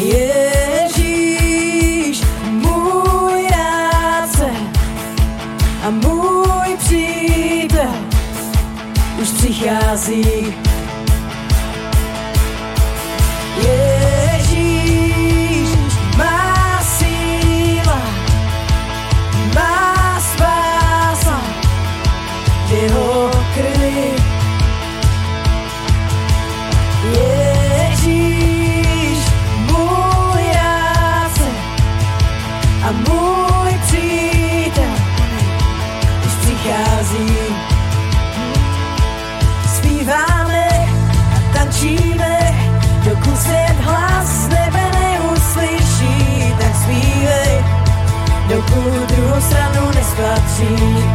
[0.00, 1.42] Ježíš,
[2.50, 4.50] můj rádce
[5.82, 7.94] a můj přítel,
[9.22, 10.69] už přichází.
[50.60, 51.09] You.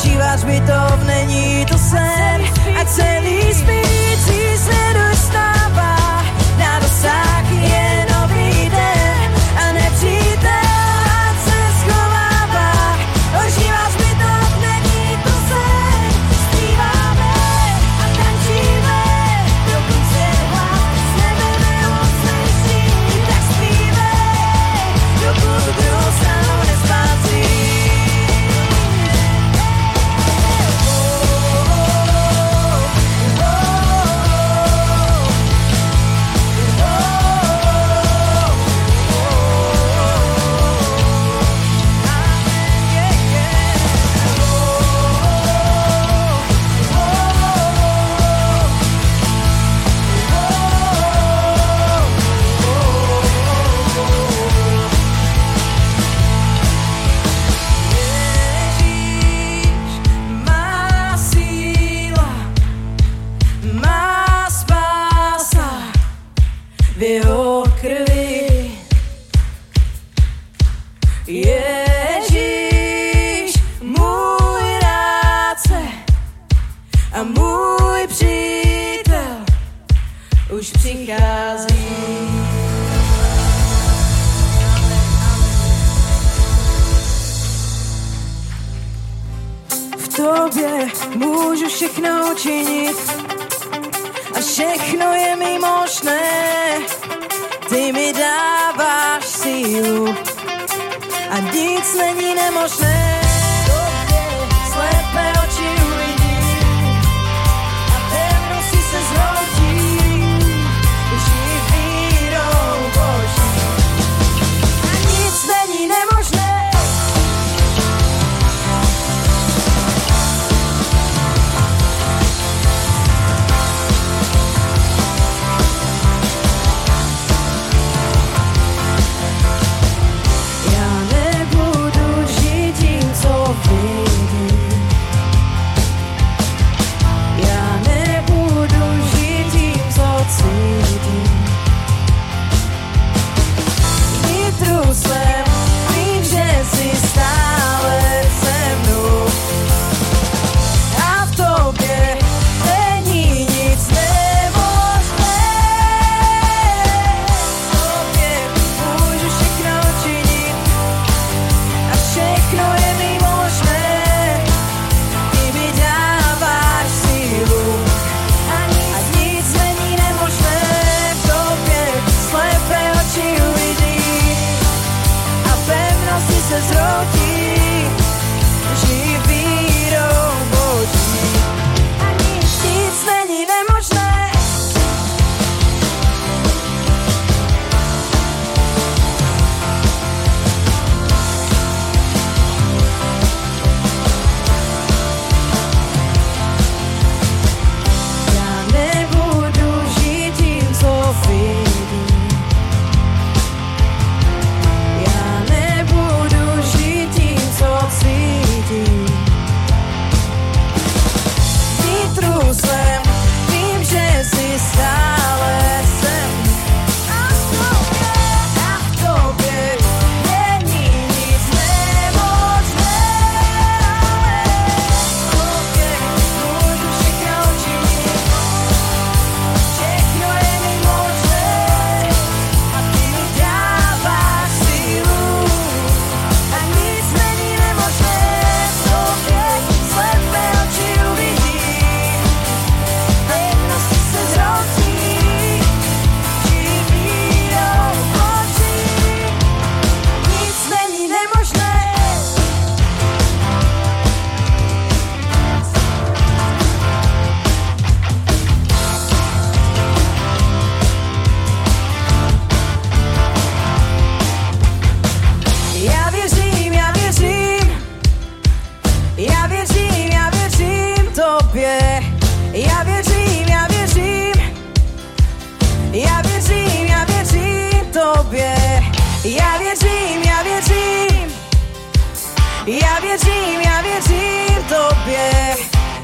[0.00, 2.39] prožíváš mi to, není to sen.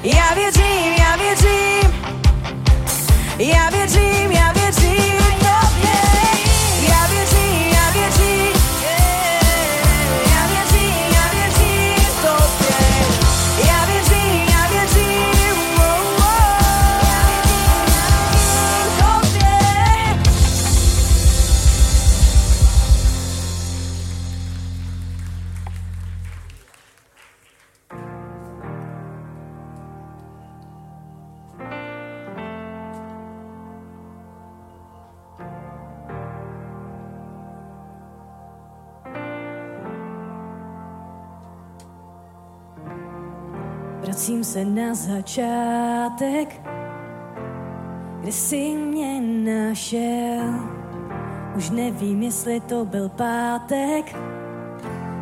[0.06, 1.16] E avidi, ja
[3.40, 3.75] E a vidim.
[44.76, 46.60] na začátek,
[48.20, 50.54] kde jsi mě našel.
[51.56, 54.16] Už nevím, jestli to byl pátek,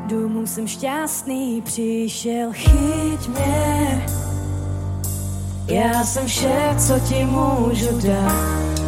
[0.07, 2.49] domů jsem šťastný přišel.
[2.53, 4.07] Chyť mě,
[5.69, 8.84] já jsem vše, co ti můžu dát.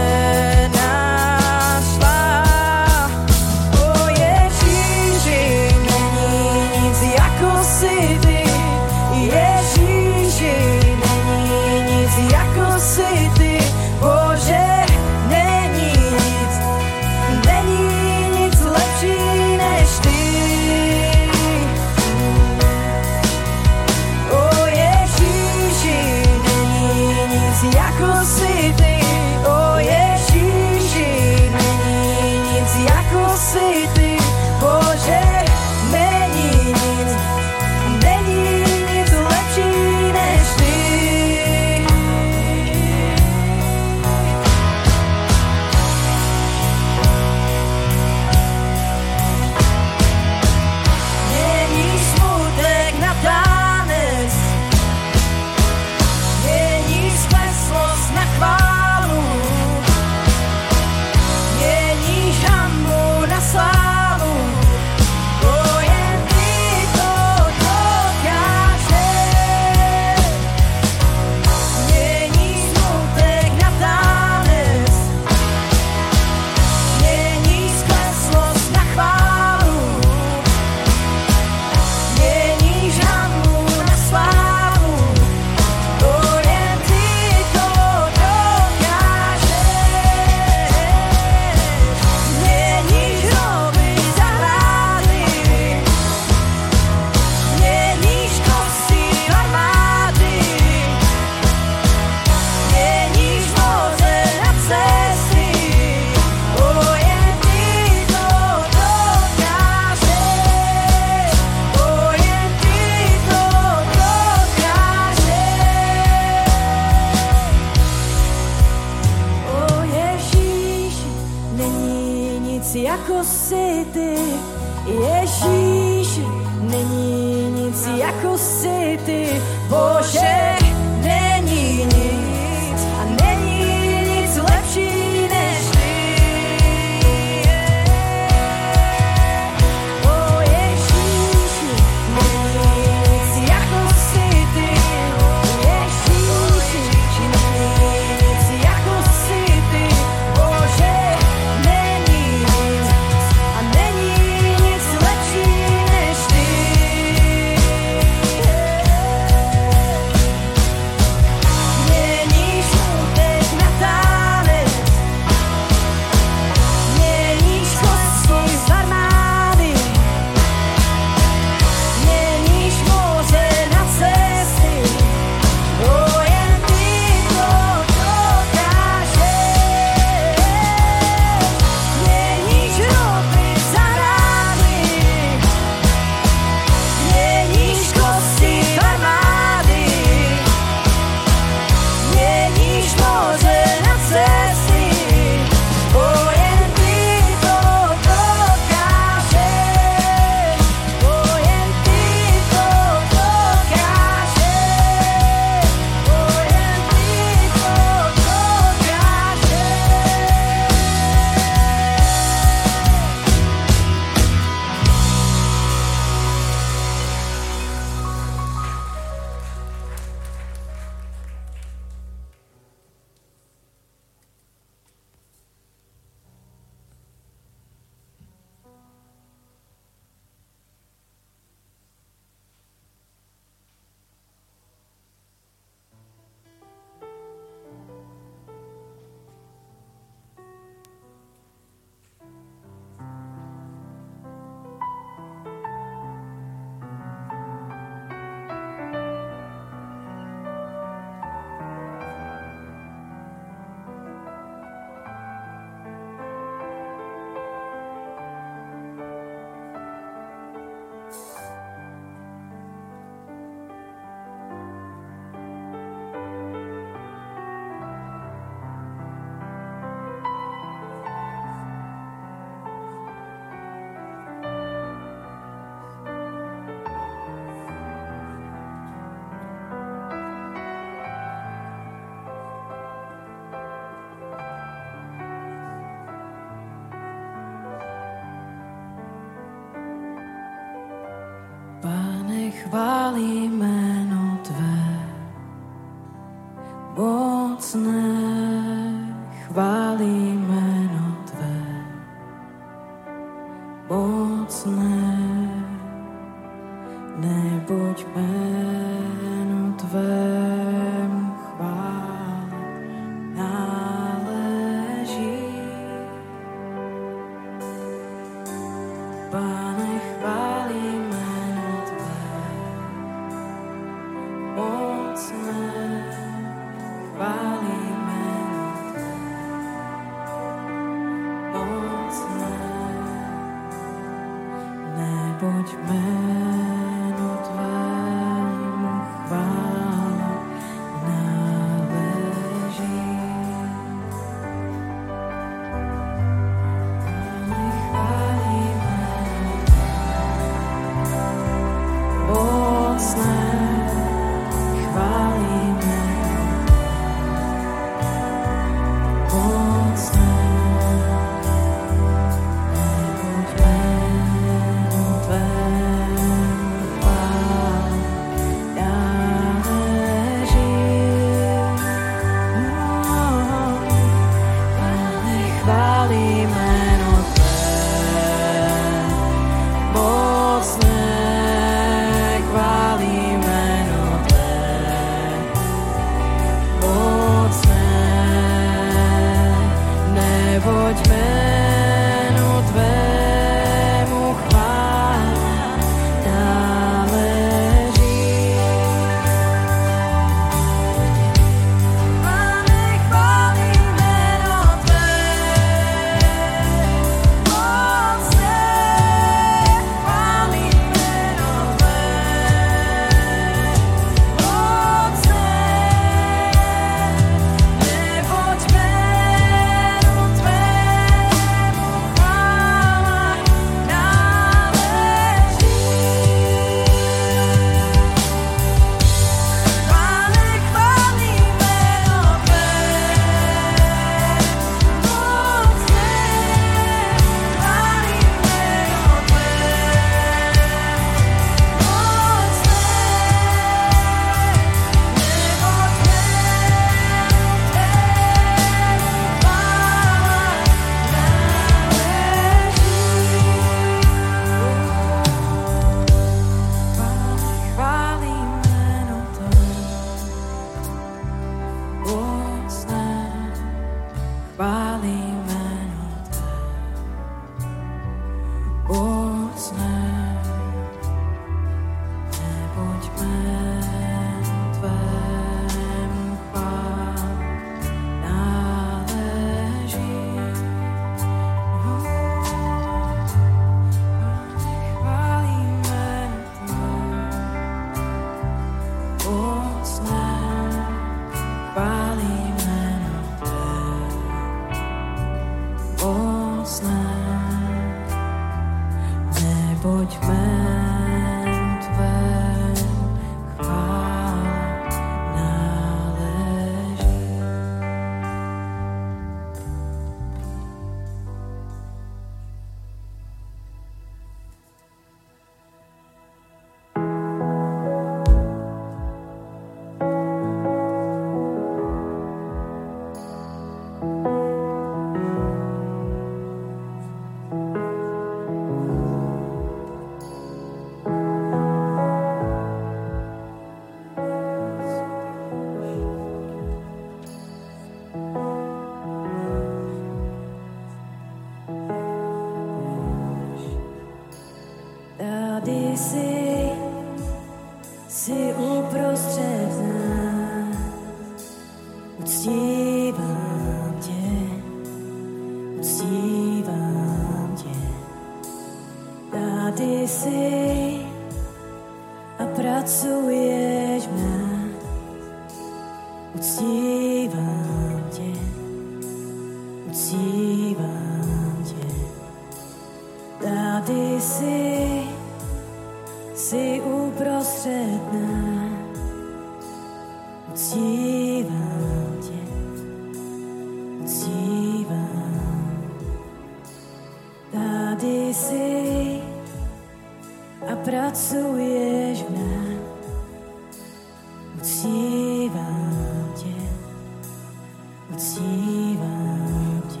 [598.70, 600.00] nazývám tě.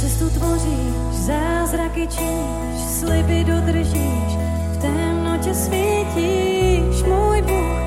[0.00, 4.32] Cestu tvoříš, zázraky činíš, sliby dodržíš,
[4.72, 7.78] v temnotě svítíš, můj Bůh,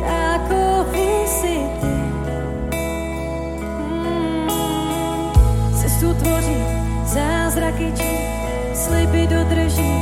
[0.00, 1.96] takový jsi ty.
[3.96, 4.50] Mm.
[5.80, 6.66] Cestu tvoříš,
[7.04, 9.95] zázraky činíš, sliby dodržíš,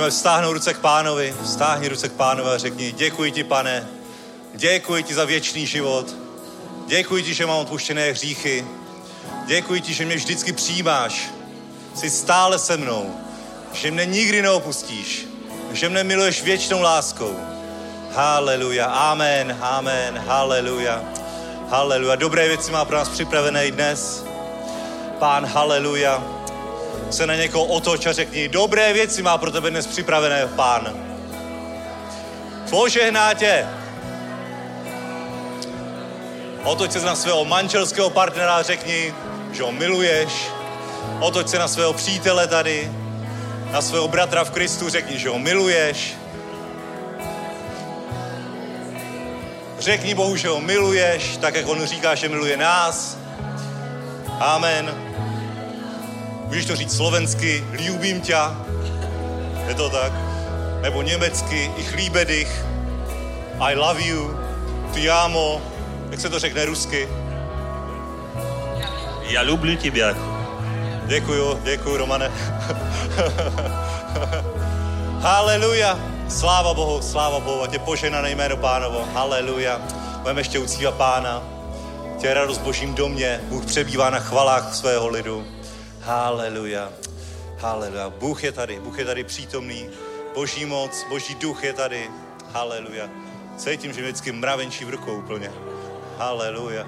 [0.00, 1.34] Můžeme vstáhnout ruce k pánovi.
[1.42, 3.88] Vstáhni ruce k pánovi a řekni, děkuji ti, pane.
[4.54, 6.14] Děkuji ti za věčný život.
[6.86, 8.66] Děkuji ti, že mám odpuštěné hříchy.
[9.46, 11.30] Děkuji ti, že mě vždycky přijímáš.
[11.94, 13.14] Jsi stále se mnou.
[13.72, 15.26] Že mě nikdy neopustíš.
[15.72, 17.36] Že mě miluješ věčnou láskou.
[18.12, 18.86] Haleluja.
[18.86, 19.58] Amen.
[19.60, 20.18] Amen.
[20.26, 21.04] Haleluja.
[21.68, 22.16] Haleluja.
[22.16, 24.24] Dobré věci má pro nás připravené i dnes.
[25.18, 26.39] Pán, haleluja.
[27.10, 30.94] Se na někoho otoč a řekni, dobré věci má pro tebe dnes připravené pán.
[32.70, 33.66] Požehná tě.
[36.64, 39.14] Otoč se na svého manželského partnera a řekni,
[39.52, 40.48] že ho miluješ.
[41.20, 42.92] Otoč se na svého přítele tady,
[43.72, 46.14] na svého bratra v Kristu, řekni, že ho miluješ.
[49.78, 53.18] Řekni Bohu, že ho miluješ, tak jak on říká, že miluje nás.
[54.40, 55.09] Amen.
[56.49, 58.37] Můžeš to říct slovensky, ljubím tě.
[59.67, 60.11] Je to tak?
[60.81, 62.65] Nebo německy, ich liebe dich.
[63.59, 64.37] I love you.
[64.93, 65.61] Ty amo.
[66.11, 67.07] Jak se to řekne rusky?
[69.21, 70.13] Já lublю тебя.
[71.05, 72.31] Děkuju, děkuju, Romane.
[75.21, 75.99] Haleluja.
[76.29, 79.05] Sláva Bohu, sláva Bohu, a tě poženané jméno pánovo.
[79.13, 79.81] Haleluja.
[80.21, 81.43] Budeme ještě uctívat pána.
[82.17, 83.39] Tě radost v božím domě.
[83.43, 85.47] Bůh přebývá na chvalách svého lidu.
[86.00, 86.92] Haleluja.
[87.58, 88.10] Haleluja.
[88.10, 89.90] Bůh je tady, Bůh je tady přítomný.
[90.34, 92.10] Boží moc, boží duch je tady.
[92.52, 93.08] Haleluja.
[93.56, 95.52] Cítím, že vždycky mravenčí v rukou úplně.
[96.18, 96.86] Haleluja.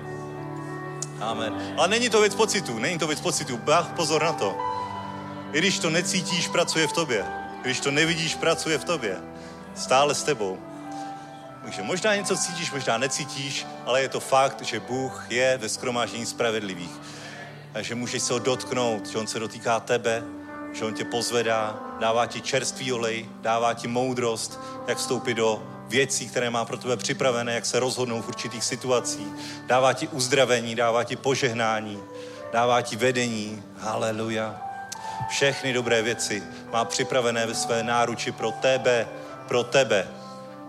[1.21, 1.75] Amen.
[1.77, 3.57] Ale není to věc pocitu, není to věc pocitu.
[3.57, 4.57] Bách pozor na to.
[5.53, 7.25] I když to necítíš, pracuje v tobě.
[7.63, 9.17] Když to nevidíš, pracuje v tobě.
[9.75, 10.59] Stále s tebou.
[11.63, 16.27] Takže možná něco cítíš, možná necítíš, ale je to fakt, že Bůh je ve skromáždění
[16.27, 16.91] spravedlivých.
[17.81, 20.23] Že můžeš se ho dotknout, že on se dotýká tebe,
[20.73, 26.29] že on tě pozvedá, dává ti čerstvý olej, dává ti moudrost, jak vstoupit do věcí,
[26.29, 29.27] které má pro tebe připravené, jak se rozhodnout v určitých situacích.
[29.67, 31.99] Dává ti uzdravení, dává ti požehnání,
[32.53, 33.63] dává ti vedení.
[33.79, 34.61] Haleluja.
[35.29, 36.43] Všechny dobré věci
[36.73, 39.09] má připravené ve své náruči pro tebe,
[39.49, 40.09] pro tebe.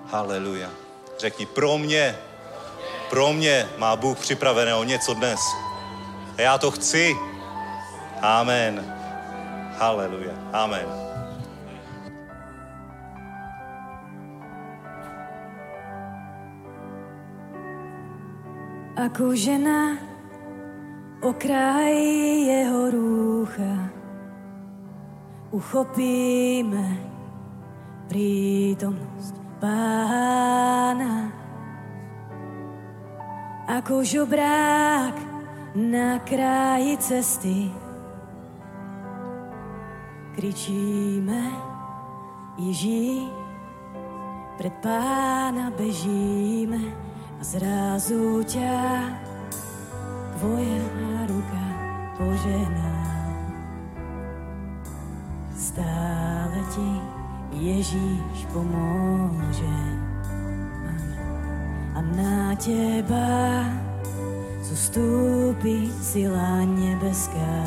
[0.05, 0.69] Haleluja.
[1.19, 2.17] Řekni, pro mě,
[3.09, 5.39] pro mě má Bůh připraveného něco dnes.
[6.37, 7.15] A já to chci.
[8.21, 8.81] Amen.
[9.77, 10.33] Haleluja.
[10.53, 10.87] Amen.
[18.93, 19.97] Ako žena
[21.19, 21.97] okraj
[22.47, 23.91] jeho rúcha
[25.51, 26.97] uchopíme
[28.07, 31.33] prítomnosť pána.
[33.67, 35.32] Ako žobrák
[35.75, 37.71] na kraji cesty
[40.35, 41.41] kričíme
[42.57, 43.33] Ježíš,
[44.57, 46.77] pred pána bežíme
[47.37, 49.09] a zrazu ťa
[50.37, 50.85] tvoja
[51.25, 51.65] ruka
[52.21, 52.93] požená.
[55.57, 56.89] Stále ti
[57.57, 59.77] Ježíš pomôže.
[60.85, 61.09] Amen.
[61.97, 62.53] A na
[64.63, 67.59] zostúpi sila nebeská.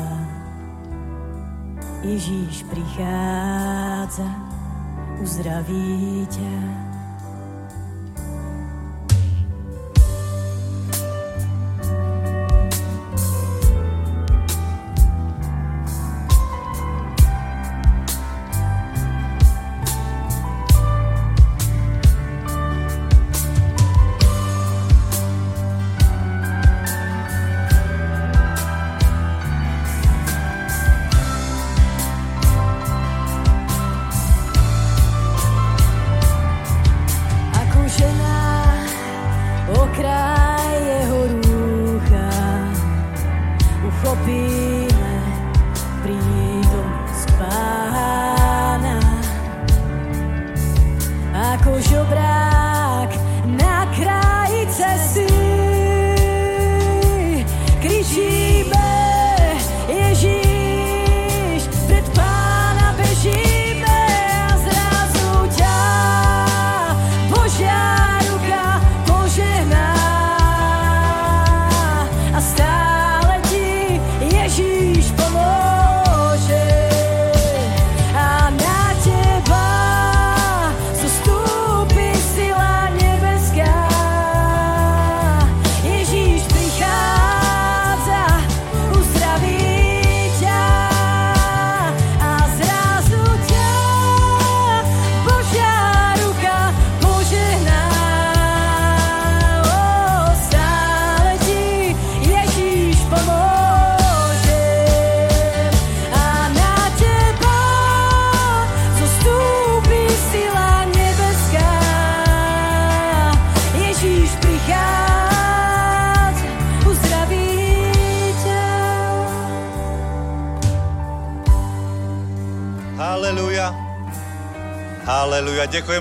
[2.01, 4.29] Ježíš prichádza,
[5.21, 6.86] uzdraví ťa.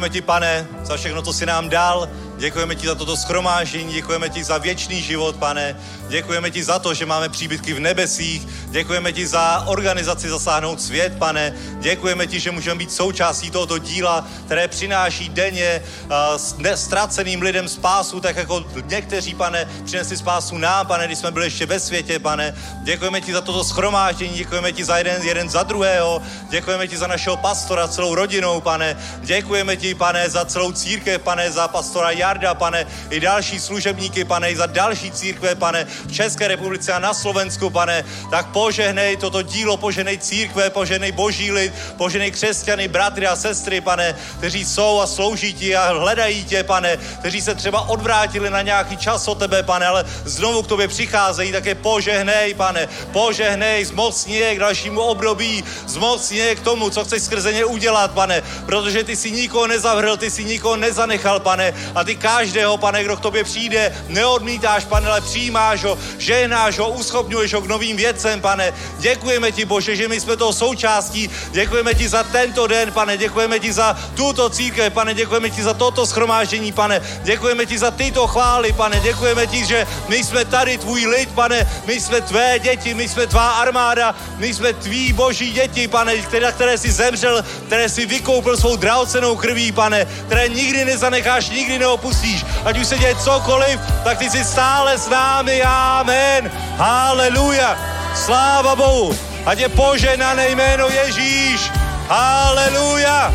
[0.07, 2.09] Děkujeme ti, pane, za všechno, co jsi nám dal.
[2.36, 5.76] Děkujeme ti za toto schromáždění, děkujeme ti za věčný život, pane.
[6.09, 8.46] Děkujeme ti za to, že máme příbytky v nebesích.
[8.70, 11.54] Děkujeme ti za organizaci Zasáhnout svět, pane.
[11.80, 18.20] Děkujeme ti, že můžeme být součástí tohoto díla, které přináší denně uh, ztraceným lidem spásu,
[18.20, 22.54] tak jako někteří, pane, přinesli spásu nám, pane, když jsme byli ještě ve světě, pane.
[22.87, 26.22] Děkujeme ti za toto schromáždění, děkujeme ti za jeden, jeden za druhého.
[26.49, 28.97] Děkujeme ti za našeho pastora, celou rodinou, pane.
[29.20, 34.51] Děkujeme ti, pane, za celou církev, pane, za pastora Jarda, pane, i další služebníky, pane,
[34.51, 39.43] i za další církve, pane, v České republice a na Slovensku, pane, tak požehnej toto
[39.43, 45.07] dílo, požehnej církve, požehnej boží lid, požehnej křesťany, bratry a sestry, pane, kteří jsou a
[45.07, 49.62] slouží ti a hledají tě, pane, kteří se třeba odvrátili na nějaký čas od tebe,
[49.62, 52.76] pane, ale znovu k tobě přicházejí, tak je požehnej, pane,
[53.12, 58.11] požehnej, zmocni je k dalšímu období, zmocni je k tomu, co chceš skrze ně udělat,
[58.11, 63.05] pane, protože ty si nikoho nezavrhl, ty si nikoho nezanechal, pane, a ty každého, pane,
[63.05, 67.97] kdo k tobě přijde, neodmítáš, pane, ale přijímáš ho, ženáš ho, uschopňuješ ho k novým
[67.97, 68.72] věcem, pane.
[68.99, 71.31] Děkujeme ti, Bože, že my jsme toho součástí.
[71.51, 73.16] Děkujeme ti za tento den, pane.
[73.16, 75.14] Děkujeme ti za tuto církev, pane.
[75.14, 77.01] Děkujeme ti za toto schromáždění, pane.
[77.22, 79.01] Děkujeme ti za tyto chvály, pane.
[79.01, 81.68] Děkujeme ti, že my jsme tady tvůj lid, pane.
[81.87, 86.52] My jsme tvé děti, my jsme tvá armáda, my jsme tví boží děti, pane, které,
[86.52, 92.42] které si zemřel, které si vykoupil svou drahocenou krví, pane, které nikdy nezanecháš, nikdy neopustíš.
[92.64, 95.62] Ať už se děje cokoliv, tak ty jsi stále s námi.
[95.62, 96.50] Amen.
[96.76, 97.78] Haleluja.
[98.14, 99.14] Sláva Bohu.
[99.46, 101.70] Ať je poženané jméno Ježíš.
[102.08, 103.34] Haleluja.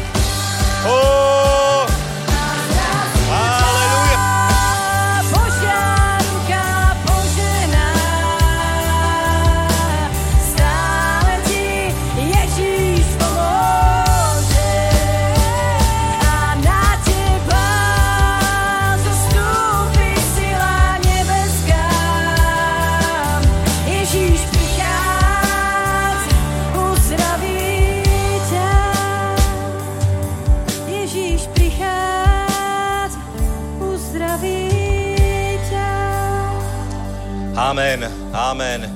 [0.83, 1.90] Oh.
[37.71, 38.91] Amen, amen.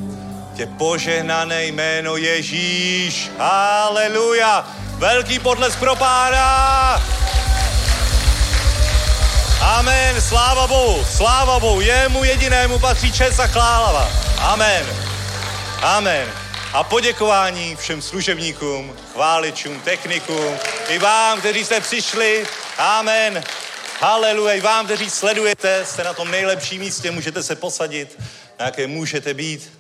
[0.56, 3.32] Tě požehnané jméno Ježíš.
[3.38, 4.68] Haleluja.
[4.98, 7.02] Velký podlesk pro pána.
[9.62, 14.10] Amen, sláva Bohu, sláva Bohu, jemu jedinému patří čest a chláva.
[14.40, 14.86] Amen,
[15.82, 16.28] amen.
[16.74, 20.58] A poděkování všem služebníkům, chváličům, technikům,
[20.88, 22.46] i vám, kteří jste přišli.
[22.78, 23.44] Amen.
[24.00, 24.54] Haleluja.
[24.54, 28.18] I vám, kteří sledujete, jste na tom nejlepším místě, můžete se posadit
[28.60, 29.72] na jaké můžete být,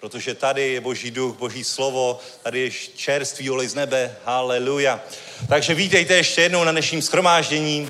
[0.00, 5.00] protože tady je Boží duch, Boží slovo, tady je čerstvý olej z nebe, haleluja.
[5.48, 7.88] Takže vítejte ještě jednou na dnešním schromáždění.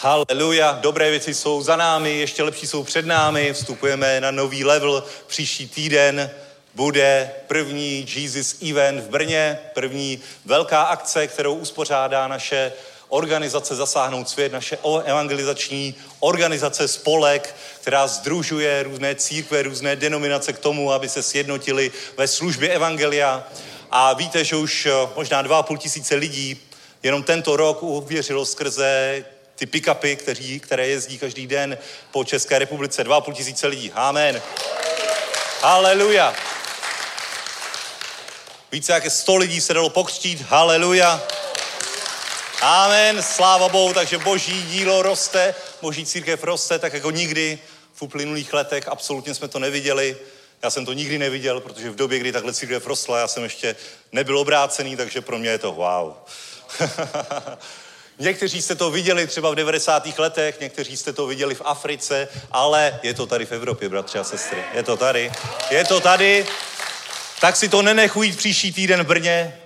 [0.00, 5.04] Haleluja, dobré věci jsou za námi, ještě lepší jsou před námi, vstupujeme na nový level
[5.26, 6.30] příští týden,
[6.74, 12.72] bude první Jesus Event v Brně, první velká akce, kterou uspořádá naše
[13.08, 20.92] organizace Zasáhnout svět, naše evangelizační organizace Spolek, která združuje různé církve, různé denominace k tomu,
[20.92, 23.46] aby se sjednotili ve službě evangelia.
[23.90, 26.60] A víte, že už eh, možná dva a půl tisíce lidí
[27.02, 31.78] jenom tento rok uvěřilo skrze ty pick-upy, kteří, které jezdí každý den
[32.10, 33.04] po České republice.
[33.04, 33.92] Dva a půl tisíce lidí.
[33.94, 34.42] Amen.
[35.62, 36.34] Haleluja.
[38.72, 40.44] Více jak sto lidí se dalo pokřtít.
[40.48, 41.22] Haleluja.
[42.60, 47.58] Amen, sláva Bohu, takže boží dílo roste, boží církev roste, tak jako nikdy
[47.94, 50.16] v uplynulých letech, absolutně jsme to neviděli.
[50.62, 53.76] Já jsem to nikdy neviděl, protože v době, kdy takhle církev rostla, já jsem ještě
[54.12, 56.12] nebyl obrácený, takže pro mě je to wow.
[58.18, 60.18] Někteří jste to viděli třeba v 90.
[60.18, 64.24] letech, někteří jste to viděli v Africe, ale je to tady v Evropě, bratři a
[64.24, 64.64] sestry.
[64.74, 65.32] Je to tady.
[65.70, 66.46] Je to tady.
[67.40, 69.60] Tak si to nenechují příští týden v Brně,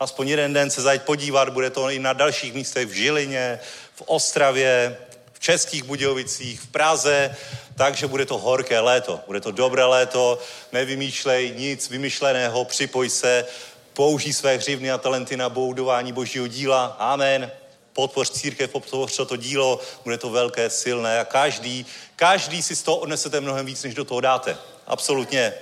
[0.00, 3.60] aspoň jeden den se zajít podívat, bude to i na dalších místech v Žilině,
[3.94, 4.96] v Ostravě,
[5.32, 7.36] v Českých Budějovicích, v Praze,
[7.76, 10.38] takže bude to horké léto, bude to dobré léto,
[10.72, 13.44] nevymýšlej nic vymyšleného, připoj se,
[13.92, 17.50] použij své hřivny a talenty na budování božího díla, amen.
[17.92, 21.86] Podpoř církev, podpoř to dílo, bude to velké, silné a každý,
[22.16, 24.56] každý si z toho odnesete mnohem víc, než do toho dáte.
[24.86, 25.54] Absolutně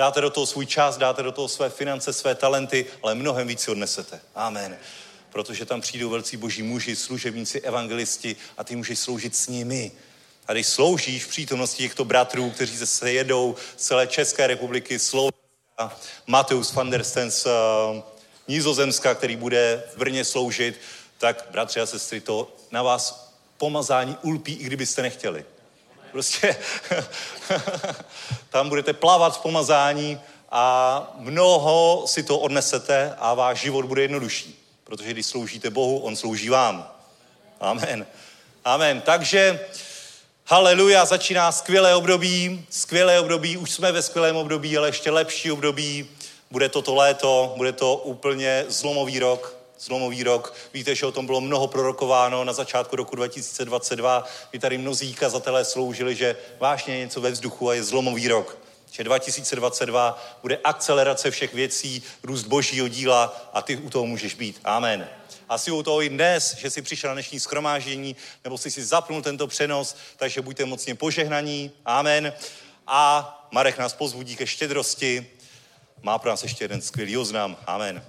[0.00, 3.60] dáte do toho svůj čas, dáte do toho své finance, své talenty, ale mnohem víc
[3.60, 4.20] si odnesete.
[4.34, 4.78] Amen.
[5.30, 9.92] Protože tam přijdou velcí boží muži, služebníci, evangelisti a ty můžeš sloužit s nimi.
[10.46, 15.98] A když sloužíš v přítomnosti těchto bratrů, kteří se sejedou z celé České republiky, Slovenska,
[16.26, 17.52] Mateus van der Stens, uh,
[18.48, 20.80] Nízozemska, který bude v Brně sloužit,
[21.18, 25.44] tak bratři a sestry, to na vás pomazání ulpí, i kdybyste nechtěli.
[26.12, 26.56] Prostě
[28.50, 34.64] tam budete plavat v pomazání a mnoho si to odnesete a váš život bude jednodušší.
[34.84, 36.90] Protože když sloužíte Bohu, On slouží vám.
[37.60, 38.06] Amen.
[38.64, 39.00] Amen.
[39.00, 39.60] Takže
[40.46, 46.10] haleluja, začíná skvělé období, skvělé období, už jsme ve skvělém období, ale ještě lepší období.
[46.50, 50.54] Bude toto léto, bude to úplně zlomový rok, zlomový rok.
[50.74, 55.64] Víte, že o tom bylo mnoho prorokováno na začátku roku 2022, kdy tady mnozí kazatelé
[55.64, 58.58] sloužili, že vážně je něco ve vzduchu a je zlomový rok.
[58.90, 64.60] Že 2022 bude akcelerace všech věcí, růst božího díla a ty u toho můžeš být.
[64.64, 65.08] Amen.
[65.48, 68.84] A si u toho i dnes, že jsi přišel na dnešní schromáždění, nebo jsi si
[68.84, 71.70] zapnul tento přenos, takže buďte mocně požehnaní.
[71.84, 72.32] Amen.
[72.86, 75.30] A Marek nás pozvudí ke štědrosti.
[76.02, 77.56] Má pro nás ještě jeden skvělý oznam.
[77.66, 78.04] Amen.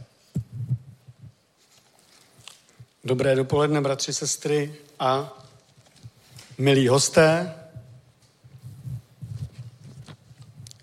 [3.03, 5.37] Dobré dopoledne, bratři, sestry a
[6.57, 7.53] milí hosté.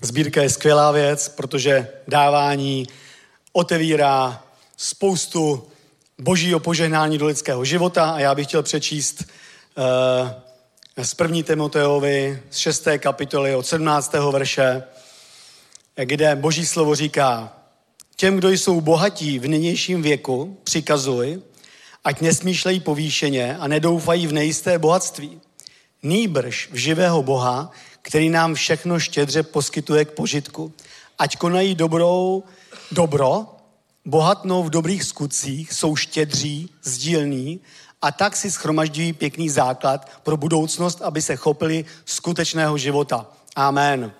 [0.02, 2.86] Sbírka je skvělá věc, protože dávání
[3.52, 4.44] otevírá
[4.76, 5.68] spoustu
[6.18, 9.24] božího požehnání do lidského života a já bych chtěl přečíst
[10.96, 12.88] uh, z první Timoteovi z 6.
[12.98, 14.12] kapitoly od 17.
[14.30, 14.82] verše,
[16.04, 17.52] kde boží slovo říká,
[18.16, 21.42] těm, kdo jsou bohatí v nynějším věku, přikazuj,
[22.05, 25.40] ať nesmýšlejí povýšeně a nedoufají v nejisté bohatství.
[26.03, 27.70] Nýbrž v živého Boha,
[28.03, 30.72] který nám všechno štědře poskytuje k požitku.
[31.18, 32.42] Ať konají dobrou,
[32.92, 33.46] dobro,
[34.05, 37.61] bohatnou v dobrých skutcích, jsou štědří, sdílní
[38.03, 43.26] a tak si schromažďují pěkný základ pro budoucnost, aby se chopili skutečného života.
[43.57, 44.12] Amen.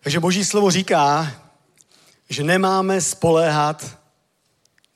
[0.00, 1.32] Takže Boží slovo říká,
[2.28, 3.98] že nemáme spoléhat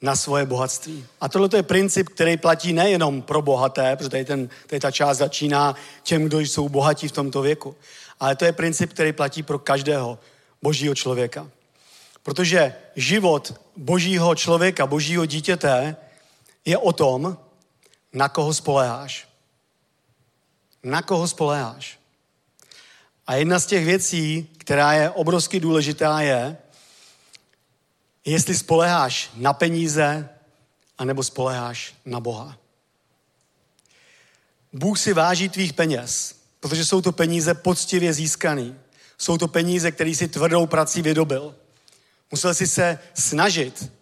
[0.03, 1.07] na svoje bohatství.
[1.21, 5.19] A tohle je princip, který platí nejenom pro bohaté, protože tady, ten, tady ta část
[5.19, 7.77] začíná těm, kdo jsou bohatí v tomto věku,
[8.21, 10.19] ale to je princip, který platí pro každého
[10.63, 11.51] božího člověka.
[12.23, 15.97] Protože život božího člověka, božího dítěte
[16.65, 17.37] je o tom,
[18.13, 19.29] na koho spoléháš.
[20.83, 21.99] Na koho spoléháš.
[23.27, 26.57] A jedna z těch věcí, která je obrovsky důležitá, je,
[28.31, 30.29] jestli spoleháš na peníze,
[30.99, 32.59] anebo spoleháš na Boha.
[34.72, 38.76] Bůh si váží tvých peněz, protože jsou to peníze poctivě získaný.
[39.18, 41.55] Jsou to peníze, které si tvrdou prací vydobil.
[42.31, 43.93] Musel si se snažit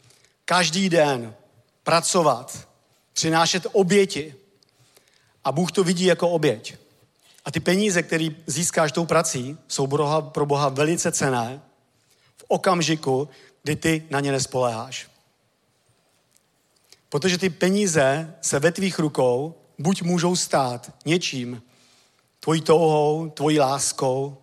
[0.44, 1.34] každý den
[1.82, 2.68] pracovat,
[3.12, 4.34] přinášet oběti.
[5.44, 6.76] A Bůh to vidí jako oběť.
[7.44, 9.86] A ty peníze, které získáš tou prací, jsou
[10.20, 11.60] pro Boha velice cené
[12.36, 13.28] v okamžiku,
[13.66, 15.10] kdy ty na ně nespoléháš.
[17.08, 21.62] Protože ty peníze se ve tvých rukou buď můžou stát něčím,
[22.40, 24.38] tvojí touhou, tvojí láskou,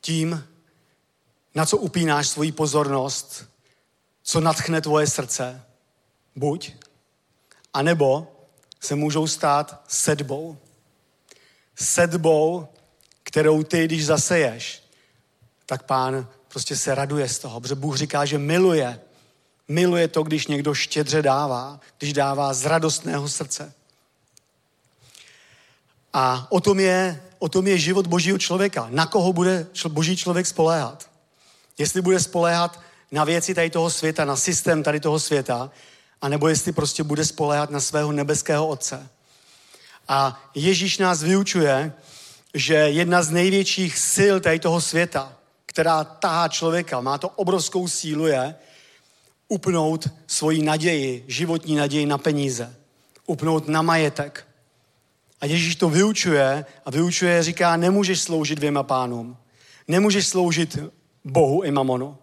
[0.00, 0.44] tím,
[1.54, 3.48] na co upínáš svoji pozornost,
[4.22, 5.64] co natchne tvoje srdce,
[6.36, 6.72] buď,
[7.74, 8.36] anebo
[8.80, 10.58] se můžou stát sedbou.
[11.74, 12.68] Sedbou,
[13.22, 14.82] kterou ty, když zaseješ,
[15.66, 19.00] tak pán prostě se raduje z toho, protože Bůh říká, že miluje.
[19.68, 23.72] Miluje to, když někdo štědře dává, když dává z radostného srdce.
[26.12, 28.86] A o tom je, o tom je život božího člověka.
[28.90, 31.10] Na koho bude boží člověk spoléhat?
[31.78, 32.80] Jestli bude spoléhat
[33.12, 35.70] na věci tady toho světa, na systém tady toho světa,
[36.22, 39.08] anebo jestli prostě bude spoléhat na svého nebeského Otce.
[40.08, 41.92] A Ježíš nás vyučuje,
[42.54, 45.36] že jedna z největších sil tady toho světa,
[45.76, 48.54] která tahá člověka, má to obrovskou sílu, je
[49.48, 52.76] upnout svoji naději, životní naději na peníze.
[53.26, 54.48] Upnout na majetek.
[55.40, 59.36] A Ježíš to vyučuje a vyučuje, říká, nemůžeš sloužit dvěma pánům.
[59.88, 60.78] Nemůžeš sloužit
[61.24, 62.18] Bohu i mamonu.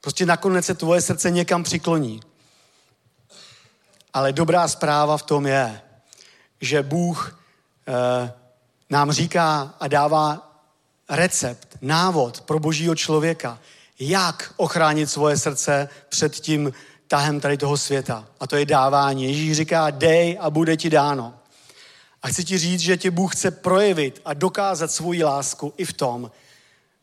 [0.00, 2.20] Prostě nakonec se tvoje srdce někam přikloní.
[4.12, 5.80] Ale dobrá zpráva v tom je,
[6.60, 7.40] že Bůh
[7.88, 8.32] eh,
[8.90, 10.45] nám říká a dává
[11.08, 13.58] recept, návod pro božího člověka,
[13.98, 16.72] jak ochránit svoje srdce před tím
[17.08, 18.26] tahem tady toho světa.
[18.40, 19.24] A to je dávání.
[19.24, 21.34] Ježíš říká, dej a bude ti dáno.
[22.22, 25.92] A chci ti říct, že tě Bůh chce projevit a dokázat svoji lásku i v
[25.92, 26.30] tom,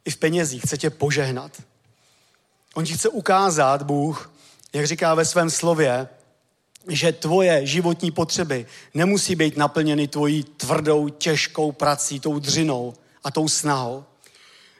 [0.05, 0.61] i v penězích.
[0.61, 1.51] Chce tě požehnat.
[2.73, 4.31] On ti chce ukázat, Bůh,
[4.73, 6.07] jak říká ve svém slově,
[6.87, 12.93] že tvoje životní potřeby nemusí být naplněny tvojí tvrdou, těžkou prací, tou dřinou,
[13.23, 14.05] a tou snahou.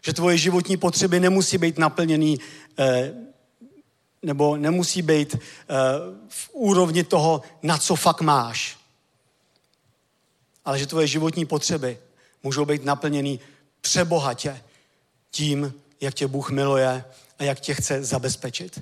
[0.06, 2.40] Že tvoje životní potřeby nemusí být naplněný
[2.80, 3.14] eh,
[4.24, 5.40] nebo nemusí být eh,
[6.30, 8.78] v úrovni toho, na co fakt máš.
[10.66, 11.98] Ale že tvoje životní potřeby
[12.44, 13.40] můžou být naplněny
[13.82, 14.64] přebohatě
[15.32, 17.06] tím, jak tě Bůh miluje
[17.40, 18.82] a jak tě chce zabezpečit.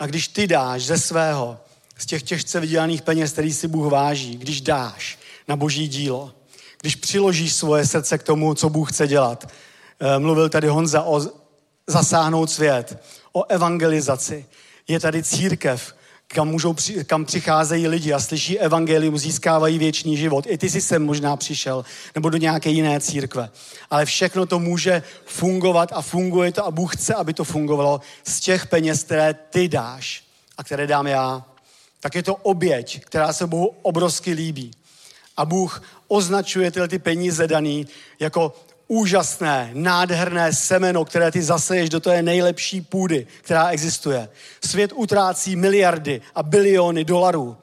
[0.00, 1.60] A když ty dáš ze svého,
[1.98, 6.34] z těch těžce vydělaných peněz, který si Bůh váží, když dáš na boží dílo,
[6.80, 9.48] když přiložíš svoje srdce k tomu, co Bůh chce dělat.
[10.00, 11.20] Eh, mluvil tady Honza o
[11.86, 13.02] zasáhnout svět,
[13.32, 14.46] o evangelizaci.
[14.88, 15.94] Je tady církev,
[16.26, 16.74] kam, můžou,
[17.06, 20.44] kam přicházejí lidi a slyší evangelium, získávají věčný život.
[20.48, 23.50] I ty jsi sem možná přišel, nebo do nějaké jiné církve.
[23.90, 28.40] Ale všechno to může fungovat a funguje to a Bůh chce, aby to fungovalo z
[28.40, 30.24] těch peněz, které ty dáš
[30.58, 31.44] a které dám já.
[32.00, 34.70] Tak je to oběť, která se Bohu obrovsky líbí.
[35.36, 37.86] A Bůh označuje tyhle ty peníze daný
[38.20, 38.54] jako
[38.88, 44.28] úžasné, nádherné semeno, které ty zaseješ do té nejlepší půdy, která existuje.
[44.64, 47.56] Svět utrácí miliardy a biliony dolarů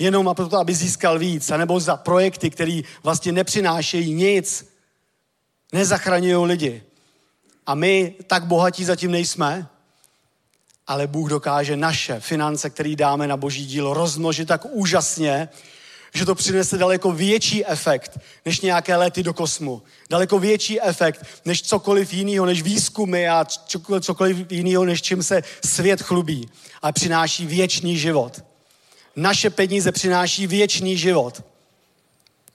[0.00, 4.72] jenom a proto, aby získal víc, anebo za projekty, které vlastně nepřinášejí nic,
[5.72, 6.82] nezachraňují lidi.
[7.66, 9.66] A my tak bohatí zatím nejsme,
[10.86, 15.48] ale Bůh dokáže naše finance, které dáme na boží dílo, rozmnožit tak úžasně,
[16.14, 19.82] že to přinese daleko větší efekt než nějaké lety do kosmu.
[20.10, 23.46] Daleko větší efekt než cokoliv jiného, než výzkumy a
[24.00, 26.48] cokoliv jiného, než čím se svět chlubí.
[26.82, 28.44] A přináší věčný život.
[29.16, 31.42] Naše peníze přináší věčný život.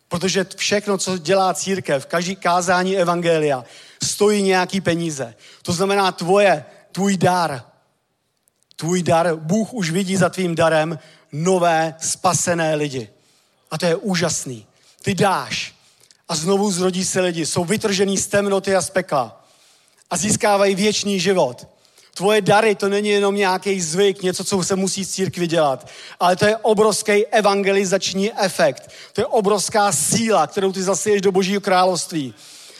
[0.08, 3.66] Protože všechno, co dělá církev, každý kázání evangelia,
[4.04, 5.36] stojí nějaký peníze.
[5.62, 7.64] To znamená tvoje, tvůj dar.
[8.76, 11.00] Tvůj dar, Bůh už vidí za tvým darem
[11.32, 13.10] nové spasené lidi.
[13.72, 14.66] A to je úžasný.
[15.02, 15.76] Ty dáš
[16.30, 17.46] a znovu zrodí se lidi.
[17.46, 19.46] Jsou vytržený z temnoty a z pekla
[20.10, 21.68] a získávají věčný život.
[22.14, 25.88] Tvoje dary to není jenom nějaký zvyk, něco, co se musí z církvy dělat,
[26.20, 28.92] ale to je obrovský evangelizační efekt.
[29.14, 32.34] To je obrovská síla, kterou ty zasiješ do Božího království.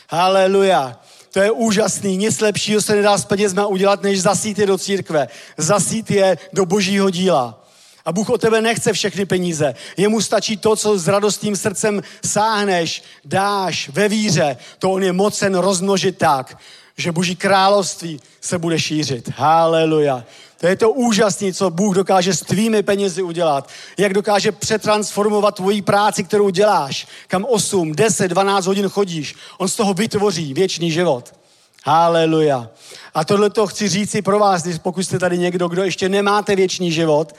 [0.10, 1.00] Haleluja.
[1.32, 2.18] To je úžasný.
[2.18, 5.28] Nic lepšího se nedá s penězma udělat, než zasít je do církve.
[5.58, 7.65] Zasít je do Božího díla.
[8.06, 9.76] A Bůh o tebe nechce všechny peníze.
[9.98, 14.58] Jemu stačí to, co s radostným srdcem sáhneš, dáš ve víře.
[14.80, 16.58] To on je mocen rozmnožit tak,
[16.98, 19.30] že Boží království se bude šířit.
[19.36, 20.24] Haleluja.
[20.58, 23.70] To je to úžasné, co Bůh dokáže s tvými penězi udělat.
[23.98, 27.08] Jak dokáže přetransformovat tvoji práci, kterou děláš.
[27.28, 29.36] Kam 8, 10, 12 hodin chodíš.
[29.58, 31.36] On z toho vytvoří věčný život.
[31.84, 32.70] Haleluja.
[33.14, 36.56] A tohle to chci říct i pro vás, pokud jste tady někdo, kdo ještě nemáte
[36.56, 37.36] věčný život,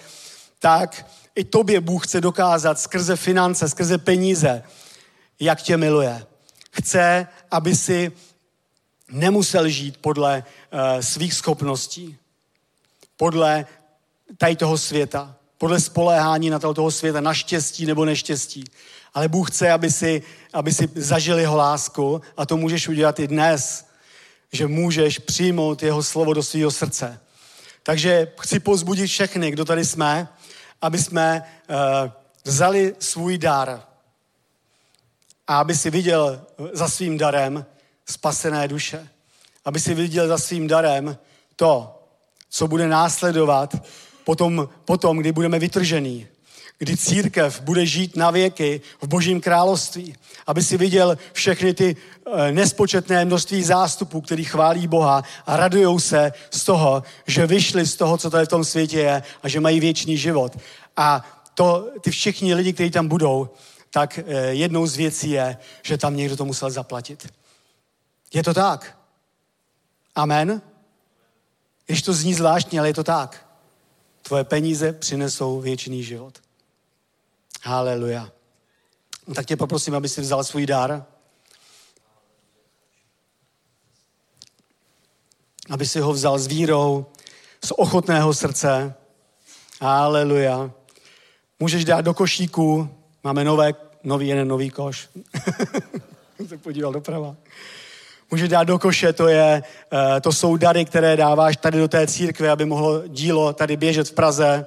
[0.59, 4.63] tak i tobě Bůh chce dokázat skrze finance, skrze peníze,
[5.41, 6.27] jak tě miluje.
[6.71, 8.13] Chce, aby si
[9.11, 12.17] nemusel žít podle uh, svých schopností,
[13.17, 13.67] podle
[14.39, 18.65] tady toho světa, podle spoléhání na toho světa, na štěstí nebo neštěstí.
[19.15, 23.27] Ale Bůh chce, aby si, aby si zažil jeho lásku a to můžeš udělat i
[23.27, 23.87] dnes,
[24.53, 27.21] že můžeš přijmout jeho slovo do svého srdce.
[27.83, 30.29] Takže chci pozbudit všechny, kdo tady jsme,
[30.83, 31.77] aby jsme uh,
[32.45, 33.83] vzali svůj dar
[35.47, 37.67] a aby si viděl za svým darem
[38.07, 39.09] spasené duše.
[39.65, 41.19] Aby si viděl za svým darem
[41.57, 42.03] to,
[42.49, 43.75] co bude následovat
[44.25, 46.27] potom, potom kdy budeme vytržení,
[46.79, 50.15] kdy církev bude žít na věky v božím království.
[50.47, 51.97] Aby si viděl všechny ty
[52.27, 57.97] eh, nespočetné množství zástupů, který chválí Boha a radujou se z toho, že vyšli z
[57.97, 60.59] toho, co tady v tom světě je a že mají věčný život.
[60.97, 61.25] A
[61.55, 63.49] to, ty všichni lidi, kteří tam budou,
[63.91, 67.33] tak eh, jednou z věcí je, že tam někdo to musel zaplatit.
[68.35, 68.99] Je to tak.
[70.15, 70.63] Amen.
[71.89, 73.47] Ještě to zní zvláštně, ale je to tak.
[74.23, 76.46] Tvoje peníze přinesou věčný život.
[77.67, 78.33] Haleluja.
[79.35, 81.05] Tak tě poprosím, aby si vzal svůj dar.
[85.71, 87.07] Aby si ho vzal s vírou,
[87.65, 88.95] z ochotného srdce.
[89.81, 90.71] Haleluja.
[91.61, 92.89] Můžeš dát do košíku,
[93.25, 95.09] máme nové, nový, jeden nový koš.
[96.49, 97.37] Se podíval doprava.
[98.31, 99.63] Můžeš dát do koše, to, je,
[99.93, 104.09] eh, to jsou dary, které dáváš tady do té církve, aby mohlo dílo tady běžet
[104.09, 104.67] v Praze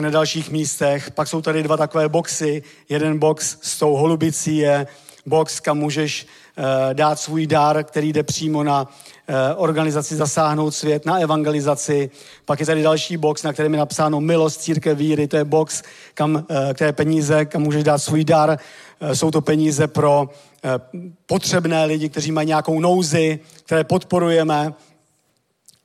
[0.00, 1.10] na dalších místech.
[1.10, 2.62] Pak jsou tady dva takové boxy.
[2.88, 4.86] Jeden box s tou holubicí je
[5.26, 6.26] box, kam můžeš
[6.56, 8.88] eh, dát svůj dar, který jde přímo na
[9.28, 12.10] eh, organizaci Zasáhnout svět, na evangelizaci.
[12.44, 15.28] Pak je tady další box, na kterém je napsáno Milost církev víry.
[15.28, 15.82] To je box,
[16.14, 18.58] kam, které peníze, kam můžeš dát svůj dar.
[19.12, 20.28] Jsou to peníze pro
[21.26, 24.74] potřebné lidi, kteří mají nějakou nouzi, které podporujeme.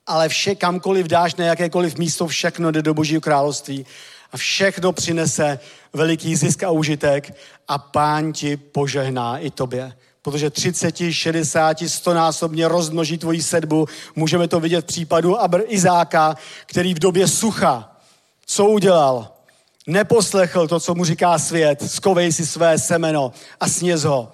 [0.06, 3.86] Ale vše, kamkoliv dáš na jakékoliv místo, všechno jde do Božího království
[4.32, 5.58] a všechno přinese
[5.92, 7.36] veliký zisk a užitek
[7.68, 9.92] a pán ti požehná i tobě.
[10.22, 13.86] Protože 30, 60, 100 násobně rozmnoží tvoji sedbu.
[14.16, 16.36] Můžeme to vidět v případu Abr Izáka,
[16.66, 17.96] který v době sucha,
[18.46, 19.32] co udělal?
[19.86, 24.32] Neposlechl to, co mu říká svět, skovej si své semeno a sněz ho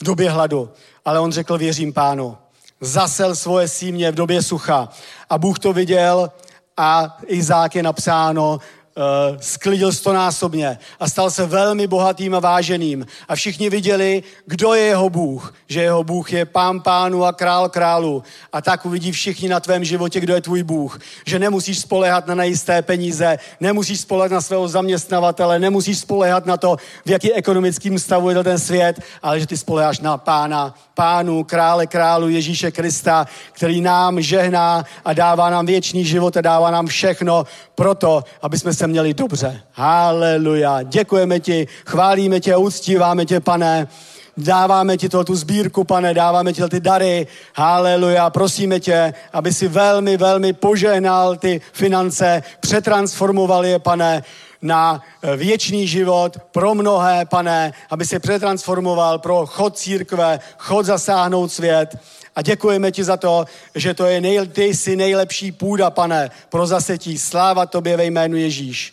[0.00, 0.70] v době hladu.
[1.04, 2.36] Ale on řekl, věřím pánu.
[2.80, 4.88] Zasel svoje símě v době sucha.
[5.30, 6.30] A Bůh to viděl
[6.76, 8.58] a Izák je napsáno,
[8.98, 13.06] uh, sklidil stonásobně a stal se velmi bohatým a váženým.
[13.28, 15.54] A všichni viděli, kdo je jeho Bůh.
[15.68, 18.22] Že jeho Bůh je pán pánu a král králu.
[18.52, 20.98] A tak uvidí všichni na tvém životě, kdo je tvůj Bůh.
[21.26, 26.76] Že nemusíš spolehat na nejisté peníze, nemusíš spolehat na svého zaměstnavatele, nemusíš spolehat na to,
[27.06, 31.86] v jaký ekonomickým stavu je ten svět, ale že ty spoleháš na pána, pánu, krále
[31.86, 37.46] králu Ježíše Krista, který nám žehná a dává nám věčný život a dává nám všechno
[37.74, 39.60] proto, aby jsme se měli dobře.
[39.72, 40.82] Haleluja.
[40.82, 43.88] Děkujeme ti, chválíme tě, uctíváme tě, pane.
[44.36, 47.26] Dáváme ti to, tu sbírku, pane, dáváme ti ty dary.
[47.54, 48.30] Haleluja.
[48.30, 54.22] Prosíme tě, aby si velmi, velmi požehnal ty finance, přetransformoval je, pane,
[54.62, 55.02] na
[55.36, 61.98] věčný život pro mnohé, pane, aby se přetransformoval pro chod církve, chod zasáhnout svět.
[62.38, 66.66] A děkujeme ti za to, že to je nej, ty jsi nejlepší půda, pane, pro
[66.66, 67.18] zasetí.
[67.18, 68.92] Sláva tobě ve jménu Ježíš.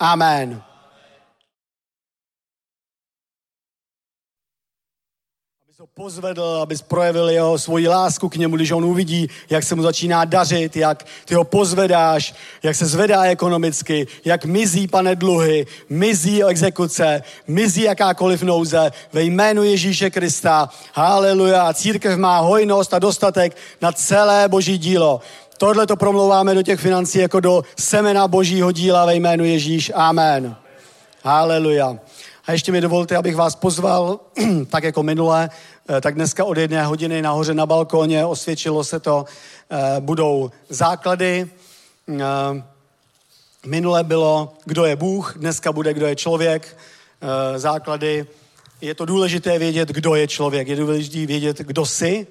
[0.00, 0.62] Amen.
[5.98, 10.24] Pozvedl, abys projevil jeho svoji lásku k němu, když on uvidí, jak se mu začíná
[10.24, 17.22] dařit, jak ty ho pozvedáš, jak se zvedá ekonomicky, jak mizí, pane, dluhy, mizí exekuce,
[17.48, 20.68] mizí jakákoliv nouze ve jménu Ježíše Krista.
[20.92, 21.72] Haleluja.
[21.72, 25.20] Církev má hojnost a dostatek na celé boží dílo.
[25.58, 29.92] Tohle to promlouváme do těch financí jako do semena božího díla ve jménu Ježíš.
[29.94, 30.56] Amen.
[31.22, 31.96] Haleluja.
[32.46, 34.20] A ještě mi dovolte, abych vás pozval,
[34.70, 35.50] tak jako minule,
[36.00, 39.24] tak dneska od jedné hodiny nahoře na balkóně, osvědčilo se to,
[39.70, 41.50] eh, budou základy.
[42.08, 42.64] Eh,
[43.66, 46.76] Minule bylo, kdo je Bůh, dneska bude, kdo je člověk,
[47.56, 48.26] základy.
[48.80, 50.68] Je to důležité vědět, kdo je člověk.
[50.68, 52.26] Je důležité vědět, kdo jsi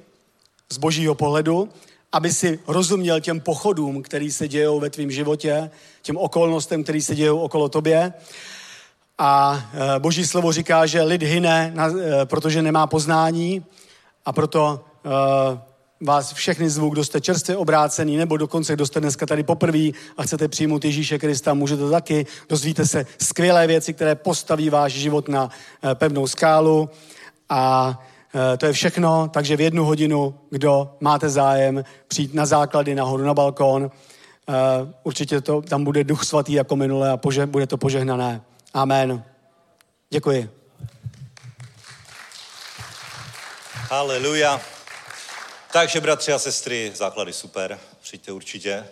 [0.70, 1.70] z božího pohledu,
[2.12, 7.16] aby si rozuměl těm pochodům, který se dějou ve tvém životě, těm okolnostem, který se
[7.16, 8.14] dějou okolo tobě.
[9.18, 9.64] A
[9.96, 13.66] e, boží slovo říká, že lid hyne, e, protože nemá poznání
[14.26, 15.10] a proto e,
[16.02, 20.24] vás všechny zvu, kdo jste čerstvě obrácený, nebo dokonce, kdo jste dneska tady poprvé a
[20.24, 22.26] chcete přijmout Ježíše Krista, můžete taky.
[22.50, 25.50] Dozvíte se skvělé věci, které postaví váš život na
[25.94, 26.90] pevnou skálu.
[27.50, 28.00] A
[28.58, 33.34] to je všechno, takže v jednu hodinu, kdo máte zájem, přijít na základy nahoru na
[33.34, 33.92] balkón.
[35.04, 38.42] Určitě to, tam bude duch svatý jako minule a pože, bude to požehnané.
[38.76, 39.24] Amen.
[40.10, 40.50] Děkuji.
[43.74, 44.62] Haleluja.
[45.72, 48.88] Takže, bratři a sestry, základy super, přijďte určitě.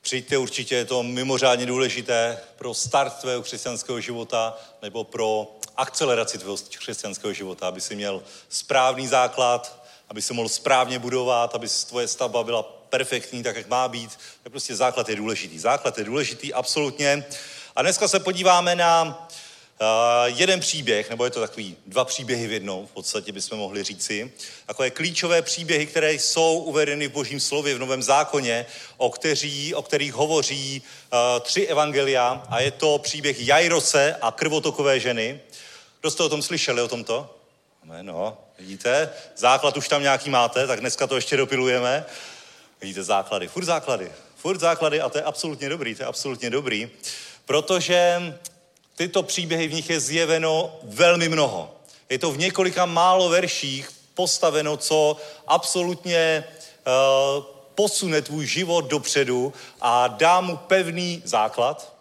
[0.00, 6.56] Přijďte určitě, je to mimořádně důležité pro start tvého křesťanského života nebo pro akceleraci tvého
[6.78, 12.44] křesťanského života, aby si měl správný základ, aby se mohl správně budovat, aby tvoje stavba
[12.44, 14.10] byla perfektní, tak jak má být.
[14.42, 15.58] Tak prostě základ je důležitý.
[15.58, 17.24] Základ je důležitý, absolutně.
[17.76, 19.86] A dneska se podíváme na uh,
[20.24, 24.32] jeden příběh, nebo je to takový dva příběhy v jednou, v podstatě bychom mohli říci.
[24.66, 28.66] Takové klíčové příběhy, které jsou uvedeny v Božím slově, v Novém zákoně,
[28.96, 32.42] o, kteří, o kterých hovoří uh, tři evangelia.
[32.48, 35.40] A je to příběh Jairose a krvotokové ženy.
[36.00, 37.36] Kdo jste o tom slyšeli, o tomto?
[38.02, 42.04] No, vidíte, základ už tam nějaký máte, tak dneska to ještě dopilujeme.
[42.80, 46.90] Vidíte, základy, furt základy, furt základy a to je absolutně dobrý, to je absolutně dobrý
[47.46, 48.34] protože
[48.96, 51.74] tyto příběhy v nich je zjeveno velmi mnoho.
[52.08, 55.16] Je to v několika málo verších postaveno, co
[55.46, 57.44] absolutně uh,
[57.74, 61.95] posune tvůj život dopředu a dá mu pevný základ.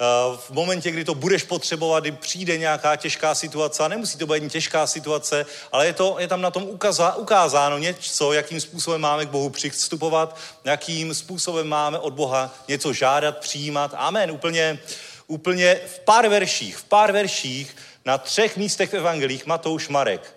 [0.00, 4.26] Uh, v momentě, kdy to budeš potřebovat, kdy přijde nějaká těžká situace, a nemusí to
[4.26, 8.60] být ani těžká situace, ale je, to, je tam na tom ukaza, ukázáno něco, jakým
[8.60, 13.94] způsobem máme k Bohu přistupovat, jakým způsobem máme od Boha něco žádat, přijímat.
[13.96, 14.30] Amen.
[14.30, 14.78] Úplně,
[15.26, 20.36] úplně v pár verších, v pár verších na třech místech v evangelích Matouš, Marek,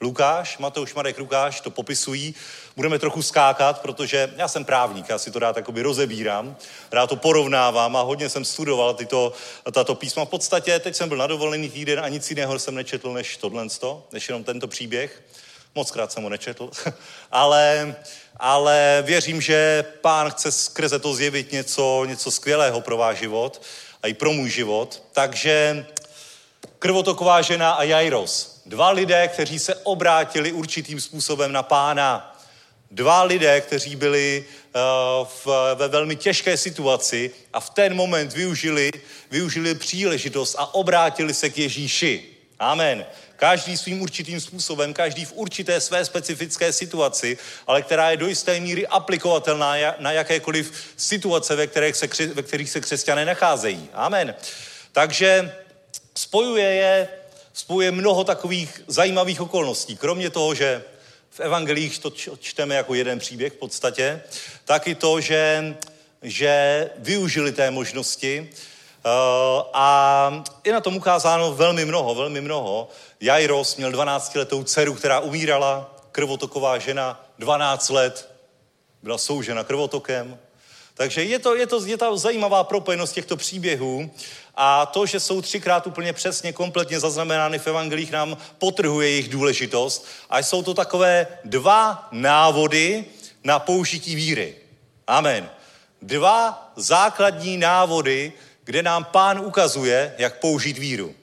[0.00, 2.34] Lukáš, Matouš, Marek, Lukáš to popisují.
[2.78, 6.56] Budeme trochu skákat, protože já jsem právník, já si to rád jakoby rozebírám,
[6.92, 9.32] rád to porovnávám a hodně jsem studoval tyto,
[9.72, 10.24] tato písma.
[10.24, 13.66] V podstatě teď jsem byl na dovolený týden a nic jiného jsem nečetl než tohle,
[14.12, 15.22] než jenom tento příběh.
[15.74, 16.70] Moc krát jsem ho nečetl,
[17.30, 17.96] ale,
[18.36, 23.62] ale věřím, že pán chce skrze to zjevit něco, něco skvělého pro váš život
[24.02, 25.02] a i pro můj život.
[25.12, 25.86] Takže
[26.78, 28.62] krvotoková žena a Jairos.
[28.66, 32.37] Dva lidé, kteří se obrátili určitým způsobem na pána.
[32.90, 38.90] Dva lidé, kteří byli uh, v, ve velmi těžké situaci a v ten moment využili,
[39.30, 42.24] využili příležitost a obrátili se k Ježíši.
[42.58, 43.06] Amen.
[43.36, 48.60] Každý svým určitým způsobem, každý v určité své specifické situaci, ale která je do jisté
[48.60, 53.88] míry aplikovatelná na jakékoliv situace, ve kterých se, ve kterých se křesťané nacházejí.
[53.92, 54.34] Amen.
[54.92, 55.54] Takže
[56.14, 57.08] spojuje je,
[57.52, 59.96] spojuje mnoho takových zajímavých okolností.
[59.96, 60.82] Kromě toho, že
[61.30, 62.10] v evangelích to
[62.40, 64.22] čteme jako jeden příběh v podstatě,
[64.64, 65.76] tak i to, že,
[66.22, 72.88] že využili té možnosti uh, a je na tom ukázáno velmi mnoho, velmi mnoho.
[73.20, 78.30] Jairos měl 12-letou dceru, která umírala, krvotoková žena, 12 let,
[79.02, 80.38] byla soužena krvotokem.
[80.94, 84.10] Takže je to, je to, je to zajímavá propojenost těchto příběhů
[84.60, 90.06] a to, že jsou třikrát úplně přesně, kompletně zaznamenány v evangelích, nám potrhuje jejich důležitost.
[90.30, 93.04] A jsou to takové dva návody
[93.44, 94.56] na použití víry.
[95.06, 95.50] Amen.
[96.02, 98.32] Dva základní návody,
[98.64, 101.14] kde nám pán ukazuje, jak použít víru.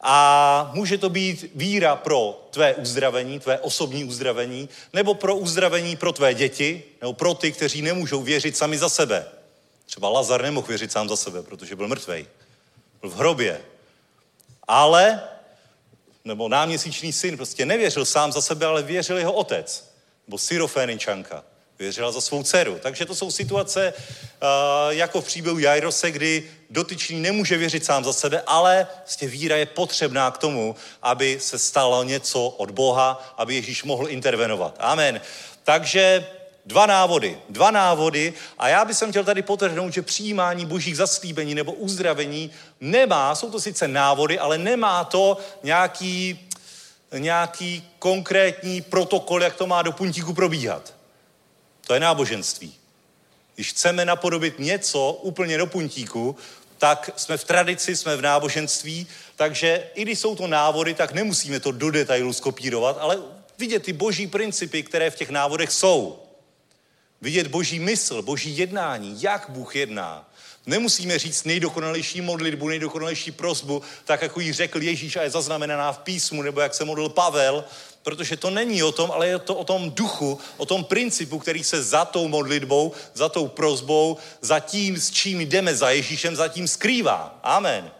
[0.00, 6.12] A může to být víra pro tvé uzdravení, tvé osobní uzdravení, nebo pro uzdravení pro
[6.12, 9.26] tvé děti, nebo pro ty, kteří nemůžou věřit sami za sebe.
[9.86, 12.26] Třeba Lazar nemohl věřit sám za sebe, protože byl mrtvej
[13.08, 13.60] v hrobě.
[14.68, 15.22] Ale,
[16.24, 19.90] nebo náměsíčný syn prostě nevěřil sám za sebe, ale věřil jeho otec.
[20.26, 21.44] Nebo Syroféničanka.
[21.78, 22.78] Věřila za svou dceru.
[22.82, 28.12] Takže to jsou situace uh, jako v příběhu Jairose, kdy dotyčný nemůže věřit sám za
[28.12, 33.54] sebe, ale vlastně víra je potřebná k tomu, aby se stalo něco od Boha, aby
[33.54, 34.76] Ježíš mohl intervenovat.
[34.78, 35.20] Amen.
[35.64, 36.26] Takže
[36.66, 41.72] Dva návody, dva návody a já bych chtěl tady potrhnout, že přijímání božích zaslíbení nebo
[41.72, 42.50] uzdravení
[42.80, 46.48] nemá, jsou to sice návody, ale nemá to nějaký,
[47.18, 50.94] nějaký konkrétní protokol, jak to má do puntíku probíhat.
[51.86, 52.74] To je náboženství.
[53.54, 56.36] Když chceme napodobit něco úplně do puntíku,
[56.78, 59.06] tak jsme v tradici, jsme v náboženství,
[59.36, 63.18] takže i když jsou to návody, tak nemusíme to do detailu skopírovat, ale
[63.58, 66.24] vidět ty boží principy, které v těch návodech jsou
[67.24, 70.30] vidět boží mysl, boží jednání, jak Bůh jedná.
[70.66, 75.98] Nemusíme říct nejdokonalejší modlitbu, nejdokonalejší prosbu, tak jako ji řekl Ježíš a je zaznamenaná v
[75.98, 77.64] písmu, nebo jak se modlil Pavel,
[78.02, 81.64] protože to není o tom, ale je to o tom duchu, o tom principu, který
[81.64, 86.48] se za tou modlitbou, za tou prosbou, za tím, s čím jdeme za Ježíšem, za
[86.48, 87.40] tím skrývá.
[87.42, 87.90] Amen.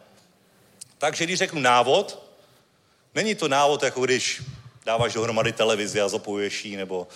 [0.98, 2.22] Takže když řeknu návod,
[3.14, 4.42] není to návod, jako když
[4.84, 7.08] dáváš dohromady televizi a zapojuješ ji, nebo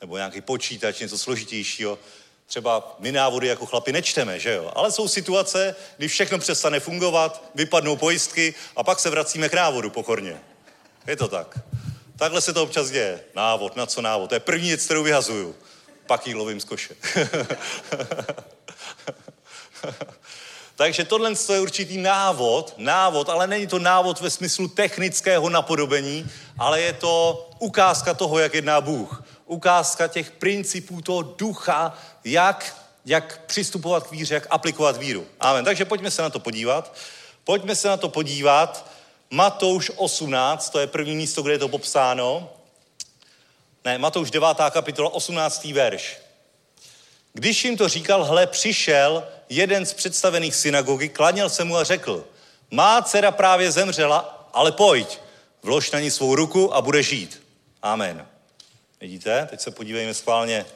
[0.00, 1.98] nebo nějaký počítač, něco složitějšího.
[2.46, 4.72] Třeba my návody jako chlapi nečteme, že jo?
[4.74, 9.90] Ale jsou situace, kdy všechno přestane fungovat, vypadnou pojistky a pak se vracíme k návodu
[9.90, 10.40] pokorně.
[11.06, 11.58] Je to tak.
[12.16, 13.20] Takhle se to občas děje.
[13.34, 14.28] Návod, na co návod?
[14.28, 15.56] To je první věc, kterou vyhazuju.
[16.06, 16.94] Pak ji lovím z koše.
[20.76, 26.80] Takže tohle je určitý návod, návod, ale není to návod ve smyslu technického napodobení, ale
[26.80, 34.06] je to ukázka toho, jak jedná Bůh ukázka těch principů toho ducha, jak, jak přistupovat
[34.06, 35.26] k víře, jak aplikovat víru.
[35.40, 35.64] Amen.
[35.64, 36.94] Takže pojďme se na to podívat.
[37.44, 38.86] Pojďme se na to podívat.
[39.30, 42.50] Matouš 18, to je první místo, kde je to popsáno.
[43.84, 44.48] Ne, Matouš 9.
[44.70, 45.64] kapitola, 18.
[45.64, 46.18] verš.
[47.32, 52.24] Když jim to říkal, hle, přišel jeden z představených synagogy, klaněl se mu a řekl,
[52.70, 55.18] má dcera právě zemřela, ale pojď,
[55.62, 57.42] vlož na ní svou ruku a bude žít.
[57.82, 58.26] Amen.
[59.00, 59.46] Vidíte?
[59.50, 60.66] Teď se podívejme schválně,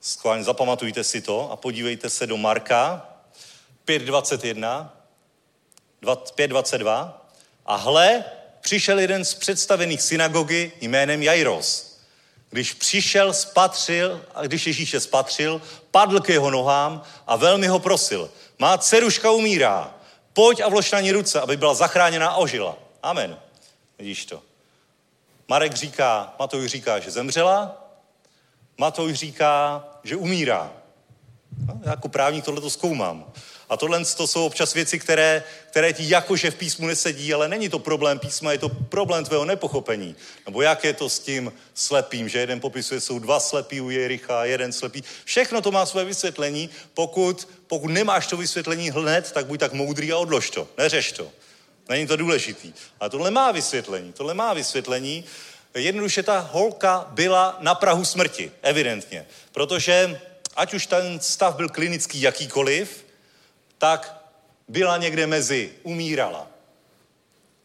[0.00, 3.08] schválně zapamatujte si to a podívejte se do Marka
[3.86, 4.90] 5.21,
[6.02, 7.12] 5.22
[7.66, 8.24] a hle,
[8.60, 11.98] přišel jeden z představených synagogy jménem Jairos.
[12.50, 18.30] Když přišel, spatřil, a když Ježíše spatřil, padl k jeho nohám a velmi ho prosil.
[18.58, 19.94] Má dceruška umírá,
[20.32, 22.78] pojď a vlož na ní ruce, aby byla zachráněna a ožila.
[23.02, 23.38] Amen.
[23.98, 24.47] Vidíš to.
[25.48, 27.84] Marek říká, Matouš říká, že zemřela,
[28.78, 30.72] Matouš říká, že umírá.
[31.66, 33.32] No, já jako právník tohle to zkoumám.
[33.68, 37.68] A tohle to jsou občas věci, které, které ti jakože v písmu nesedí, ale není
[37.68, 40.16] to problém písma, je to problém tvého nepochopení.
[40.46, 44.44] Nebo jak je to s tím slepým, že jeden popisuje, jsou dva slepí u Jericha,
[44.44, 45.04] jeden slepý.
[45.24, 46.70] Všechno to má své vysvětlení.
[46.94, 50.68] Pokud, pokud nemáš to vysvětlení hned, tak buď tak moudrý a odlož to.
[50.78, 51.28] Neřeš to.
[51.88, 52.72] Není to důležitý.
[53.00, 54.12] A tohle má vysvětlení.
[54.12, 55.24] Tohle má vysvětlení.
[55.74, 59.26] Jednoduše ta holka byla na Prahu smrti, evidentně.
[59.52, 60.20] Protože
[60.56, 63.04] ať už ten stav byl klinický jakýkoliv,
[63.78, 64.22] tak
[64.68, 66.46] byla někde mezi, umírala.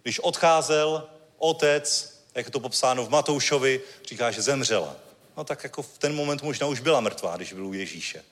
[0.03, 4.95] Když odcházel otec, jak je to popsáno v Matoušovi, říká, že zemřela.
[5.37, 8.23] No tak jako v ten moment možná už byla mrtvá, když byl u Ježíše.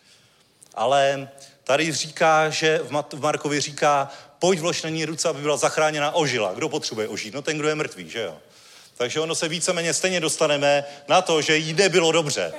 [0.74, 1.30] Ale
[1.64, 4.12] tady říká, že v Markovi říká,
[4.42, 6.54] pojď vlož na ní ruce, aby byla zachráněna ožila.
[6.54, 7.34] Kdo potřebuje ožít?
[7.34, 8.38] No ten, kdo je mrtvý, že jo?
[8.98, 12.54] Takže ono se víceméně stejně dostaneme na to, že jí nebylo dobře.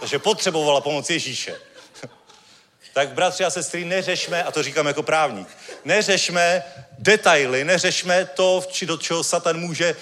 [0.00, 1.60] Takže potřebovala pomoc Ježíše.
[2.94, 5.48] tak bratři a sestry, neřešme, a to říkám jako právník,
[5.84, 6.62] neřešme
[6.98, 9.96] detaily, neřešme to, či do čeho Satan může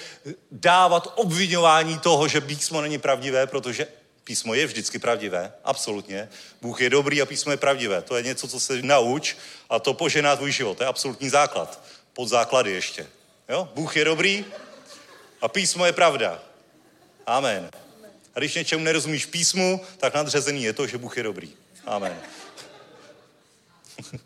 [0.50, 3.86] dávat obvinování toho, že písmo není pravdivé, protože
[4.26, 6.28] písmo je vždycky pravdivé, absolutně.
[6.62, 8.02] Bůh je dobrý a písmo je pravdivé.
[8.02, 9.36] To je něco, co se nauč
[9.70, 10.78] a to požená tvůj život.
[10.78, 11.82] To je absolutní základ.
[12.12, 13.06] Pod základy ještě.
[13.48, 13.68] Jo?
[13.74, 14.44] Bůh je dobrý
[15.40, 16.42] a písmo je pravda.
[17.26, 17.70] Amen.
[18.34, 21.52] A když něčemu nerozumíš písmu, tak nadřazený je to, že Bůh je dobrý.
[21.84, 22.18] Amen.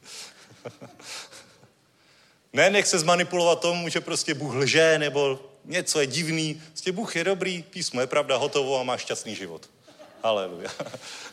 [2.52, 6.62] ne, nech se zmanipulovat tomu, že prostě Bůh lže, nebo něco je divný.
[6.68, 9.68] Prostě Bůh je dobrý, písmo je pravda, hotovo a máš šťastný život.
[10.22, 10.70] Haleluja.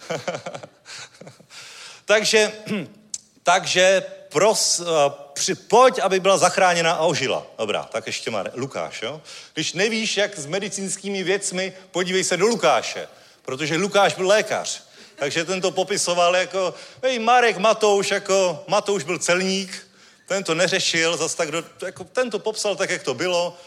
[2.05, 2.51] takže,
[3.43, 4.87] takže pros, uh,
[5.33, 7.47] při, pojď, aby byla zachráněna a ožila.
[7.57, 9.01] Dobrá, tak ještě má Lukáš.
[9.01, 9.21] Jo?
[9.53, 13.07] Když nevíš, jak s medicínskými věcmi, podívej se do Lukáše,
[13.41, 14.83] protože Lukáš byl lékař.
[15.15, 16.73] Takže ten to popisoval jako,
[17.03, 19.87] hej, Marek Matouš, jako Matouš byl celník,
[20.27, 23.57] ten to neřešil, zas tak do, jako, ten to popsal tak, jak to bylo,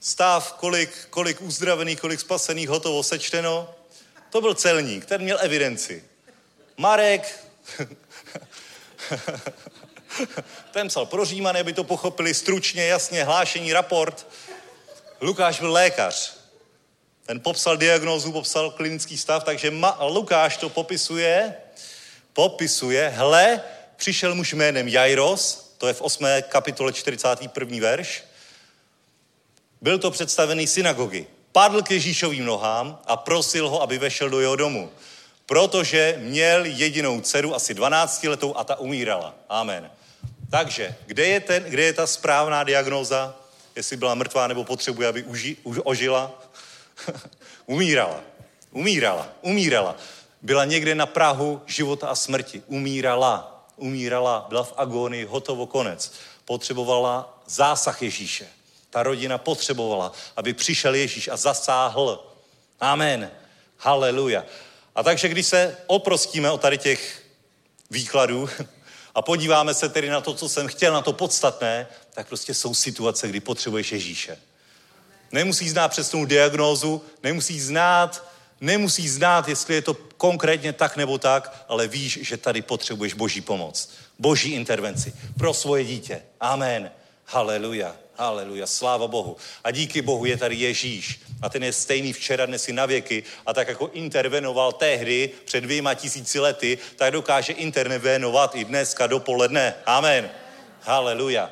[0.00, 3.74] stav, kolik, kolik uzdravených, kolik spasených, hotovo, sečteno.
[4.32, 6.04] To byl celník, ten měl evidenci.
[6.76, 7.44] Marek,
[10.70, 14.26] ten psal pro Římany, aby to pochopili stručně, jasně, hlášení, raport.
[15.20, 16.36] Lukáš byl lékař.
[17.26, 21.54] Ten popsal diagnózu, popsal klinický stav, takže Ma- Lukáš to popisuje,
[22.32, 23.60] popisuje, hle,
[23.96, 26.26] přišel muž jménem Jairos, to je v 8.
[26.48, 27.80] kapitole 41.
[27.80, 28.24] verš,
[29.80, 31.26] byl to představený synagogy.
[31.52, 34.90] Padl k Ježíšovým nohám a prosil ho, aby vešel do jeho domu.
[35.46, 39.34] Protože měl jedinou dceru, asi 12 letou, a ta umírala.
[39.48, 39.90] Amen.
[40.50, 43.34] Takže, kde je, ten, kde je ta správná diagnóza?
[43.76, 46.42] Jestli byla mrtvá nebo potřebuje, aby uži, už ožila?
[47.66, 48.20] umírala.
[48.70, 49.28] Umírala.
[49.40, 49.96] Umírala.
[50.42, 52.62] Byla někde na Prahu života a smrti.
[52.66, 53.64] Umírala.
[53.76, 54.46] Umírala.
[54.48, 55.24] Byla v agónii.
[55.24, 56.12] Hotovo konec.
[56.44, 58.48] Potřebovala zásah Ježíše.
[58.92, 62.24] Ta rodina potřebovala, aby přišel Ježíš a zasáhl.
[62.80, 63.30] Amen.
[63.78, 64.44] Haleluja.
[64.94, 67.22] A takže když se oprostíme o tady těch
[67.90, 68.48] výkladů
[69.14, 72.74] a podíváme se tedy na to, co jsem chtěl, na to podstatné, tak prostě jsou
[72.74, 74.38] situace, kdy potřebuješ Ježíše.
[75.32, 78.28] Nemusí znát přesnou diagnózu, nemusí znát,
[78.60, 83.40] nemusí znát, jestli je to konkrétně tak nebo tak, ale víš, že tady potřebuješ Boží
[83.40, 86.22] pomoc, Boží intervenci pro svoje dítě.
[86.40, 86.90] Amen.
[87.26, 88.01] Haleluja.
[88.16, 89.36] Haleluja, sláva Bohu.
[89.64, 91.20] A díky Bohu je tady Ježíš.
[91.42, 93.24] A ten je stejný včera, dnes i na věky.
[93.46, 99.74] A tak jako intervenoval tehdy, před dvěma tisíci lety, tak dokáže intervenovat i dneska dopoledne.
[99.86, 100.30] Amen.
[100.80, 101.50] Haleluja.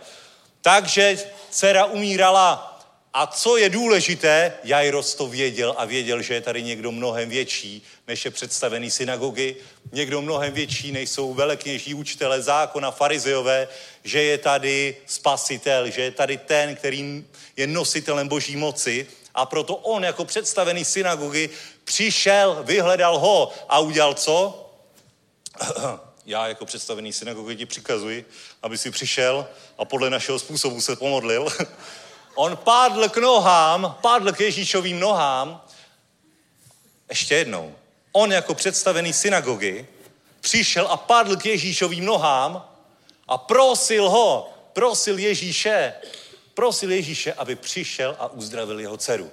[0.60, 1.18] Takže
[1.50, 2.70] dcera umírala
[3.14, 7.82] a co je důležité, Jairos to věděl a věděl, že je tady někdo mnohem větší,
[8.10, 9.56] než je představený synagogy,
[9.92, 13.68] někdo mnohem větší, než jsou velekněží učitele zákona, farizeové,
[14.04, 17.24] že je tady spasitel, že je tady ten, který
[17.56, 21.50] je nositelem boží moci a proto on jako představený synagogy
[21.84, 24.70] přišel, vyhledal ho a udělal co?
[26.26, 28.24] Já jako představený synagogy ti přikazuji,
[28.62, 29.46] aby si přišel
[29.78, 31.46] a podle našeho způsobu se pomodlil.
[32.34, 35.62] On pádl k nohám, pádl k Ježíšovým nohám.
[37.08, 37.79] Ještě jednou.
[38.12, 39.86] On jako představený synagogy
[40.40, 42.68] přišel a padl k Ježíšovým nohám
[43.28, 45.94] a prosil ho, prosil Ježíše,
[46.54, 49.30] prosil Ježíše, aby přišel a uzdravil jeho dceru.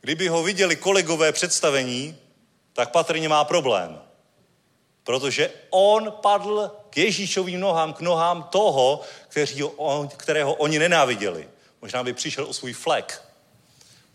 [0.00, 2.16] Kdyby ho viděli kolegové představení,
[2.72, 4.00] tak patrně má problém.
[5.04, 9.00] Protože on padl k Ježíšovým nohám, k nohám toho,
[9.76, 11.48] ho, kterého oni nenáviděli.
[11.82, 13.22] Možná by přišel o svůj flek.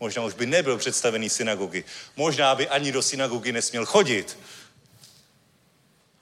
[0.00, 1.84] Možná už by nebyl představený synagogy.
[2.16, 4.38] Možná by ani do synagogy nesměl chodit.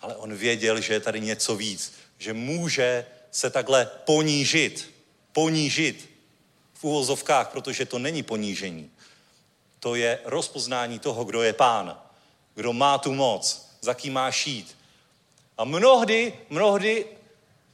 [0.00, 1.92] Ale on věděl, že je tady něco víc.
[2.18, 4.94] Že může se takhle ponížit.
[5.32, 6.10] Ponížit
[6.74, 8.90] v uvozovkách, protože to není ponížení.
[9.80, 11.98] To je rozpoznání toho, kdo je pán.
[12.54, 14.76] Kdo má tu moc, za kým má šít.
[15.58, 17.06] A mnohdy, mnohdy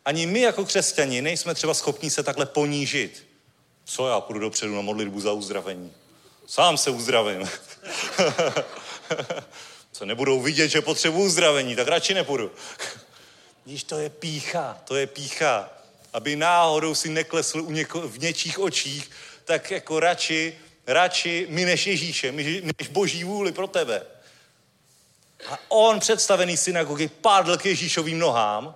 [0.04, 3.26] ani my jako křesťani nejsme třeba schopni se takhle ponížit.
[3.84, 5.92] Co já půjdu dopředu na modlitbu za uzdravení?
[6.46, 7.48] Sám se uzdravím.
[9.92, 12.50] Co nebudou vidět, že potřebuji uzdravení, tak radši nepůjdu.
[13.66, 15.70] Víš, to je pícha, to je pícha.
[16.12, 19.10] Aby náhodou si neklesl u něko, v něčích očích,
[19.44, 24.02] tak jako radši, radši my než Ježíše, my než boží vůli pro tebe.
[25.50, 28.74] A on, představený synagogy, padl k Ježíšovým nohám,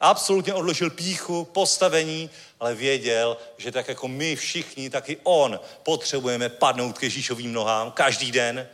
[0.00, 2.30] absolutně odložil píchu, postavení,
[2.60, 7.90] ale věděl, že tak jako my všichni, tak i on potřebujeme padnout k Ježíšovým nohám
[7.90, 8.68] každý den,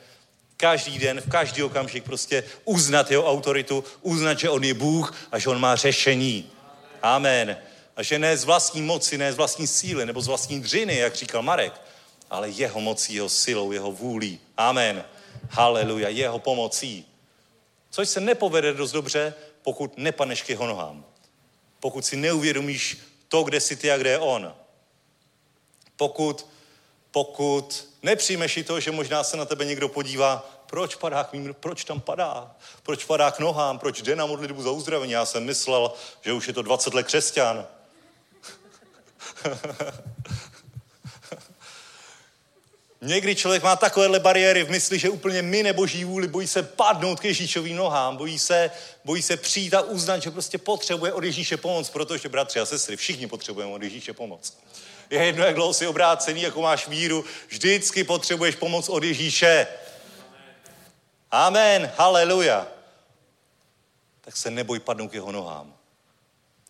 [0.57, 5.39] každý den, v každý okamžik prostě uznat jeho autoritu, uznat, že on je Bůh a
[5.39, 6.51] že on má řešení.
[7.03, 7.57] Amen.
[7.97, 11.15] A že ne z vlastní moci, ne z vlastní síly nebo z vlastní dřiny, jak
[11.15, 11.81] říkal Marek,
[12.31, 14.41] ale jeho mocí, jeho silou, jeho vůlí.
[14.57, 15.05] Amen.
[15.51, 17.07] Haleluja, jeho pomocí.
[17.91, 21.05] Což se nepovede dost dobře, pokud nepaneš k jeho nohám.
[21.81, 22.98] Pokud si neuvědomíš
[23.28, 24.55] to, kde jsi ty a kde je on.
[25.97, 26.47] Pokud,
[27.11, 31.55] pokud nepřijmeš i to, že možná se na tebe někdo podívá, proč padá k mým,
[31.61, 35.12] proč tam padá, proč padá k nohám, proč jde na modlitbu za uzdravení.
[35.12, 37.66] Já jsem myslel, že už je to 20 let křesťan.
[43.03, 47.21] Někdy člověk má takovéhle bariéry v mysli, že úplně my neboží vůli, bojí se padnout
[47.21, 48.71] k Ježíšovým nohám, bojí se,
[49.05, 52.97] bojí se přijít a uznat, že prostě potřebuje od Ježíše pomoc, protože bratři a sestry,
[52.97, 54.59] všichni potřebujeme od Ježíše pomoc.
[55.11, 59.67] Je jedno, jak dlouho jsi obrácený, jako máš víru, vždycky potřebuješ pomoc od Ježíše.
[61.31, 62.67] Amen, haleluja.
[64.21, 65.75] Tak se neboj padnout k jeho nohám.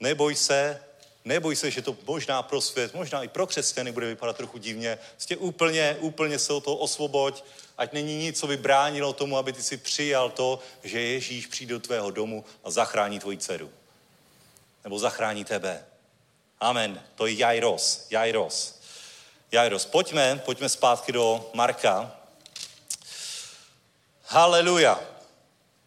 [0.01, 0.83] Neboj se,
[1.25, 4.99] Neboj se, že to možná pro svět, možná i pro křesťany bude vypadat trochu divně.
[5.13, 7.45] Prostě úplně, úplně se o to osvoboď,
[7.79, 11.75] ať není nic, co by bránilo tomu, aby ty si přijal to, že Ježíš přijde
[11.75, 13.71] do tvého domu a zachrání tvoji dceru.
[14.85, 15.85] Nebo zachrání tebe.
[16.61, 17.03] Amen.
[17.15, 18.07] To je Jairos.
[18.11, 18.81] Jairos.
[19.53, 19.87] Jairos.
[19.87, 22.17] Pojďme, pojďme zpátky do Marka.
[24.25, 25.01] Haleluja.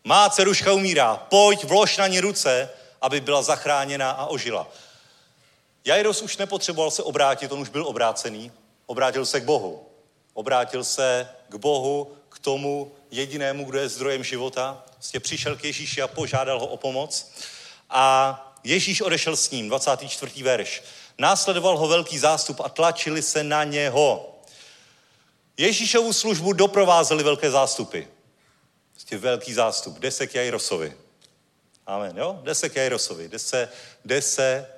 [0.03, 1.15] Má dceruška umírá.
[1.15, 2.69] Pojď, vlož na ní ruce,
[3.01, 4.68] aby byla zachráněna a ožila.
[5.85, 8.51] Jairos už nepotřeboval se obrátit, on už byl obrácený.
[8.85, 9.89] Obrátil se k Bohu.
[10.34, 14.84] Obrátil se k Bohu, k tomu jedinému, kdo je zdrojem života.
[14.93, 17.31] Vlastně přišel k Ježíši a požádal ho o pomoc.
[17.89, 20.43] A Ježíš odešel s ním, 24.
[20.43, 20.84] verš.
[21.18, 24.39] Následoval ho velký zástup a tlačili se na něho.
[25.57, 28.01] Ježíšovu službu doprovázely velké zástupy.
[28.93, 29.99] Vlastně velký zástup.
[29.99, 30.97] Jde se k Jairosovi.
[31.88, 32.39] Amen, jo?
[32.43, 33.30] Jde se k Jairosovi.
[33.30, 33.69] Jde se,
[34.05, 34.72] jde se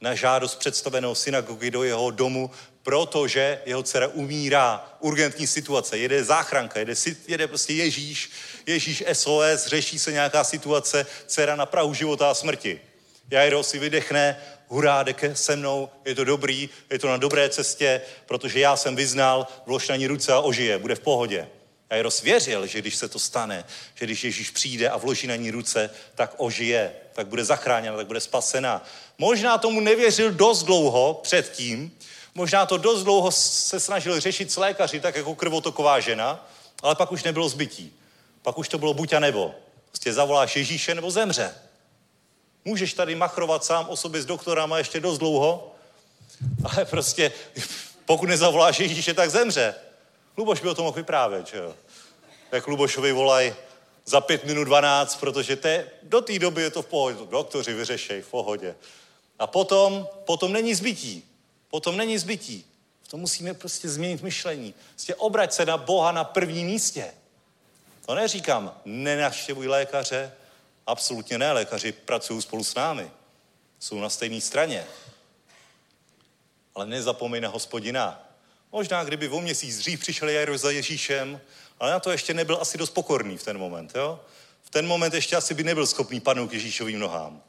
[0.00, 2.50] na žádost představeného synagogy do jeho domu,
[2.82, 4.96] protože jeho dcera umírá.
[5.00, 6.94] Urgentní situace, jede záchranka, jede,
[7.28, 8.30] jede prostě Ježíš,
[8.66, 12.80] Ježíš SOS, řeší se nějaká situace, dcera na prahu života a smrti.
[13.30, 14.36] Jairo si vydechne,
[14.68, 18.96] hurá, jde se mnou, je to dobrý, je to na dobré cestě, protože já jsem
[18.96, 21.48] vyznal, vlož na ní ruce a ožije, bude v pohodě.
[21.90, 23.64] Jairos věřil, že když se to stane,
[23.94, 28.06] že když Ježíš přijde a vloží na ní ruce, tak ožije, tak bude zachráněna, tak
[28.06, 28.84] bude spasena.
[29.18, 31.98] Možná tomu nevěřil dost dlouho předtím,
[32.34, 36.48] možná to dost dlouho se snažil řešit s lékaři, tak jako krvotoková žena,
[36.82, 37.92] ale pak už nebylo zbytí.
[38.42, 39.54] Pak už to bylo buď a nebo.
[39.88, 41.54] Prostě zavoláš Ježíše nebo zemře.
[42.64, 45.74] Můžeš tady machrovat sám o sobě s doktorama ještě dost dlouho,
[46.64, 47.32] ale prostě
[48.06, 49.74] pokud nezavoláš Ježíše, tak zemře.
[50.36, 51.74] Luboš by o tom mohl vyprávět, že jo.
[52.52, 53.54] Jak Lubošovi volají
[54.04, 57.18] za pět minut dvanáct, protože te, do té doby je to v pohodě.
[57.30, 58.76] Doktoři vyřešej v pohodě.
[59.38, 61.24] A potom, potom není zbytí.
[61.70, 62.64] Potom není zbytí.
[63.10, 64.74] To musíme prostě změnit myšlení.
[64.90, 67.14] Prostě obrať se na Boha na prvním místě.
[68.06, 70.32] To neříkám, nenavštěvuj lékaře,
[70.86, 73.10] absolutně ne, lékaři pracují spolu s námi.
[73.80, 74.86] Jsou na stejné straně.
[76.74, 78.25] Ale nezapomeň na hospodina.
[78.72, 81.40] Možná, kdyby o měsíc dřív přišel Jairo za Ježíšem,
[81.80, 83.92] ale na to ještě nebyl asi dost pokorný v ten moment.
[83.94, 84.20] Jo?
[84.62, 87.42] V ten moment ještě asi by nebyl schopný padnout k Ježíšovým nohám.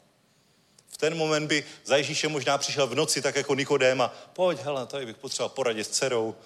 [0.88, 4.58] V ten moment by za Ježíšem možná přišel v noci, tak jako Nikodém a pojď,
[4.58, 6.36] hele, tady bych potřeboval poradit s dcerou.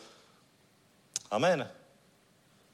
[1.30, 1.70] Amen.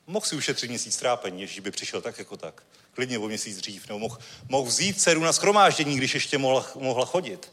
[0.06, 2.62] Mohl si ušetřit měsíc trápení, Ježíš by přišel tak jako tak.
[2.94, 3.88] Klidně o měsíc dřív.
[3.88, 4.18] Nebo mohl,
[4.48, 7.52] mohl vzít dceru na schromáždění, když ještě mohla, mohla chodit.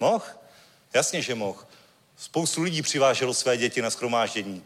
[0.00, 0.24] Mohl?
[0.94, 1.66] Jasně, že mohl.
[2.16, 4.64] Spoustu lidí přiváželo své děti na schromáždění.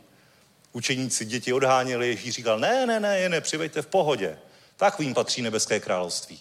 [0.73, 4.39] Učeníci děti odháněli, Ježíš říkal, ne, ne, ne, je nepřivejte v pohodě.
[4.77, 6.41] Takovým patří nebeské království.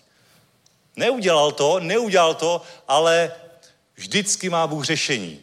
[0.96, 3.32] Neudělal to, neudělal to, ale
[3.96, 5.42] vždycky má Bůh řešení.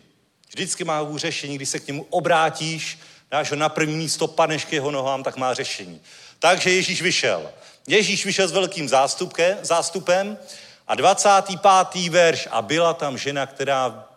[0.48, 2.98] Vždycky má Bůh řešení, když se k němu obrátíš,
[3.30, 6.01] dáš ho na první místo, padneš k jeho nohám, tak má řešení.
[6.38, 7.51] Takže Ježíš vyšel.
[7.86, 10.38] Ježíš vyšel s velkým zástupke, zástupem
[10.88, 12.09] a 25.
[12.09, 14.09] verš a byla tam žena, která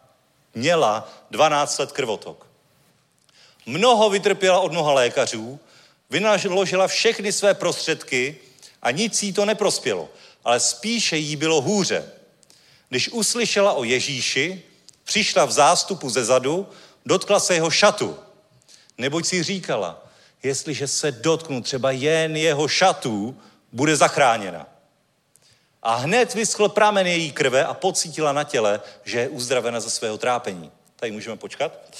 [0.55, 2.47] měla 12 let krvotok.
[3.65, 5.59] Mnoho vytrpěla od mnoha lékařů,
[6.09, 8.37] vynaložila všechny své prostředky
[8.81, 10.09] a nic jí to neprospělo,
[10.43, 12.11] ale spíše jí bylo hůře.
[12.89, 14.63] Když uslyšela o Ježíši,
[15.03, 16.67] přišla v zástupu ze zadu,
[17.05, 18.19] dotkla se jeho šatu.
[18.97, 20.07] Neboť si říkala,
[20.43, 23.41] jestliže se dotknu třeba jen jeho šatů,
[23.71, 24.67] bude zachráněna.
[25.83, 30.17] A hned vyschl pramen její krve a pocítila na těle, že je uzdravena ze svého
[30.17, 30.71] trápení.
[30.99, 31.95] Tady můžeme počkat.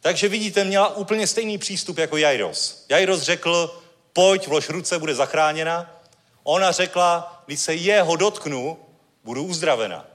[0.00, 2.84] Takže vidíte, měla úplně stejný přístup jako Jairos.
[2.88, 3.82] Jairos řekl,
[4.12, 6.02] pojď, vlož ruce, bude zachráněna.
[6.42, 8.78] Ona řekla, když se jeho dotknu,
[9.24, 10.06] budu uzdravena.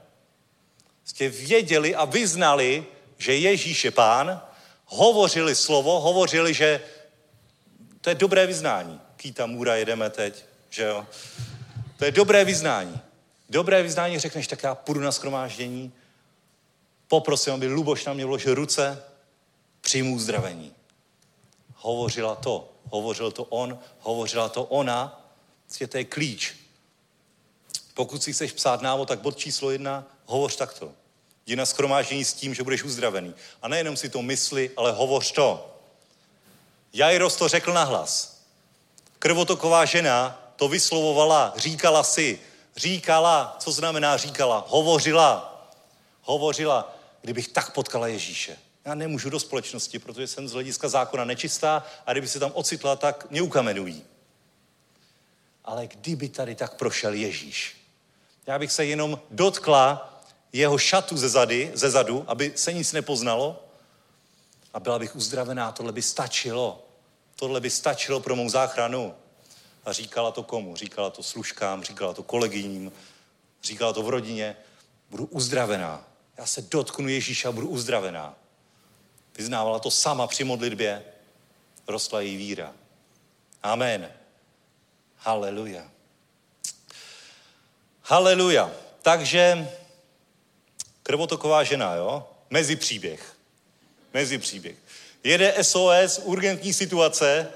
[1.04, 2.86] Jste věděli a vyznali,
[3.18, 4.42] že Ježíš je pán,
[4.84, 6.80] hovořili slovo, hovořili, že
[8.00, 9.00] to je dobré vyznání.
[9.16, 11.06] Kýta Můra jedeme teď, že jo?
[11.96, 13.00] To je dobré vyznání.
[13.48, 15.92] Dobré vyznání řekneš, tak já půjdu na schromáždění,
[17.08, 19.04] poprosím, aby Luboš na mě vložil ruce,
[19.80, 20.72] přijmu uzdravení.
[21.74, 25.26] Hovořila to, hovořil to on, hovořila to ona,
[25.64, 26.54] prostě to je klíč.
[27.94, 30.92] Pokud si chceš psát návod, tak bod číslo jedna, hovoř takto.
[31.46, 33.34] Jdi na schromáždění s tím, že budeš uzdravený.
[33.62, 35.76] A nejenom si to mysli, ale hovoř to.
[36.92, 38.42] Jairos to řekl nahlas.
[39.18, 42.40] Krvotoková žena to vyslovovala, říkala si,
[42.76, 45.62] říkala, co znamená říkala, hovořila,
[46.22, 46.95] hovořila,
[47.26, 48.58] kdybych tak potkala Ježíše.
[48.84, 52.96] Já nemůžu do společnosti, protože jsem z hlediska zákona nečistá a kdyby se tam ocitla,
[52.96, 54.04] tak mě ukamenují.
[55.64, 57.76] Ale kdyby tady tak prošel Ježíš,
[58.46, 60.14] já bych se jenom dotkla
[60.52, 63.64] jeho šatu ze, zady, ze zadu, aby se nic nepoznalo
[64.74, 66.86] a byla bych uzdravená, tohle by stačilo.
[67.36, 69.14] Tohle by stačilo pro mou záchranu.
[69.84, 70.76] A říkala to komu?
[70.76, 72.92] Říkala to služkám, říkala to kolegyním,
[73.62, 74.56] říkala to v rodině.
[75.10, 76.15] Budu uzdravená.
[76.36, 78.34] Já se dotknu Ježíša a budu uzdravená.
[79.38, 81.02] Vyznávala to sama při modlitbě.
[81.88, 82.72] Rostla její víra.
[83.62, 84.12] Amen.
[85.16, 85.90] Haleluja.
[88.02, 88.70] Haleluja.
[89.02, 89.68] Takže
[91.02, 92.28] krvotoková žena, jo?
[92.50, 93.36] Mezi příběh.
[94.14, 94.76] Mezi příběh.
[95.24, 97.52] Jede SOS, urgentní situace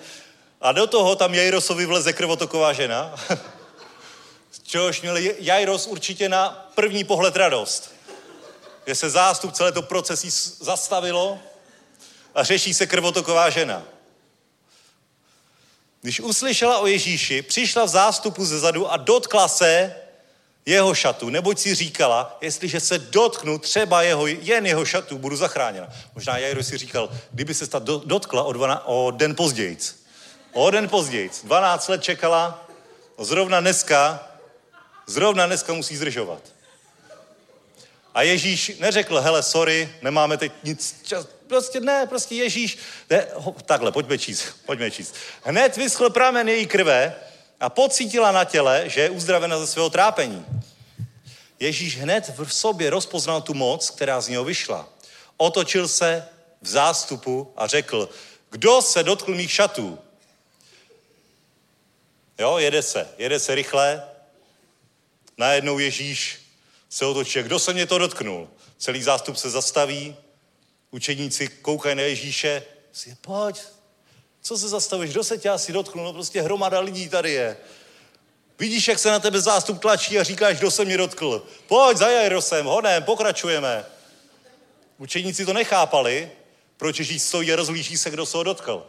[0.60, 3.14] a do toho tam Jairosovi vleze krvotoková žena.
[4.50, 7.99] Z čehož měl Jairos určitě na první pohled radost.
[8.90, 10.30] Že se zástup celé to procesí
[10.60, 11.38] zastavilo
[12.34, 13.82] a řeší se krvotoková žena.
[16.00, 19.94] Když uslyšela o Ježíši, přišla v zástupu ze zadu a dotkla se
[20.66, 25.88] jeho šatu, neboť si říkala, jestliže se dotknu třeba jeho, jen jeho šatu, budu zachráněna.
[26.14, 29.78] Možná Jairo si říkal, kdyby se ta dotkla o, dvana, o den později.
[30.52, 31.30] O den později.
[31.44, 32.68] 12 let čekala,
[33.18, 34.28] zrovna dneska,
[35.06, 36.42] zrovna dneska musí zdržovat.
[38.14, 41.26] A Ježíš neřekl, hele, sorry, nemáme teď nic čas.
[41.46, 42.78] Prostě ne, prostě Ježíš,
[43.10, 45.14] ne, ho, takhle, pojďme číst, pojďme číst.
[45.42, 47.14] Hned vyschl pramen její krve
[47.60, 50.46] a pocítila na těle, že je uzdravena ze svého trápení.
[51.60, 54.88] Ježíš hned v sobě rozpoznal tu moc, která z něho vyšla.
[55.36, 56.28] Otočil se
[56.62, 58.08] v zástupu a řekl,
[58.50, 59.98] kdo se dotkl mých šatů?
[62.38, 64.04] Jo, jede se, jede se rychle.
[65.38, 66.38] Najednou Ježíš
[66.90, 68.48] se otočí, kdo se mě to dotknul?
[68.78, 70.16] Celý zástup se zastaví,
[70.90, 72.62] učeníci koukají na Ježíše,
[72.92, 73.60] si, pojď,
[74.42, 76.04] co se zastavíš, kdo se tě asi dotknul?
[76.04, 77.56] No prostě hromada lidí tady je.
[78.58, 81.46] Vidíš, jak se na tebe zástup tlačí a říkáš, kdo se mě dotkl.
[81.66, 83.84] Pojď za Jairosem, honem, pokračujeme.
[84.98, 86.30] Učeníci to nechápali,
[86.76, 88.86] proč Ježíš stojí a rozlíží se, kdo se ho dotkl.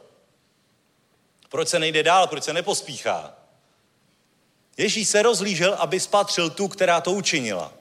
[1.49, 3.35] Proč se nejde dál, proč se nepospíchá.
[4.77, 7.73] Ježíš se rozlížel, aby spatřil tu, která to učinila.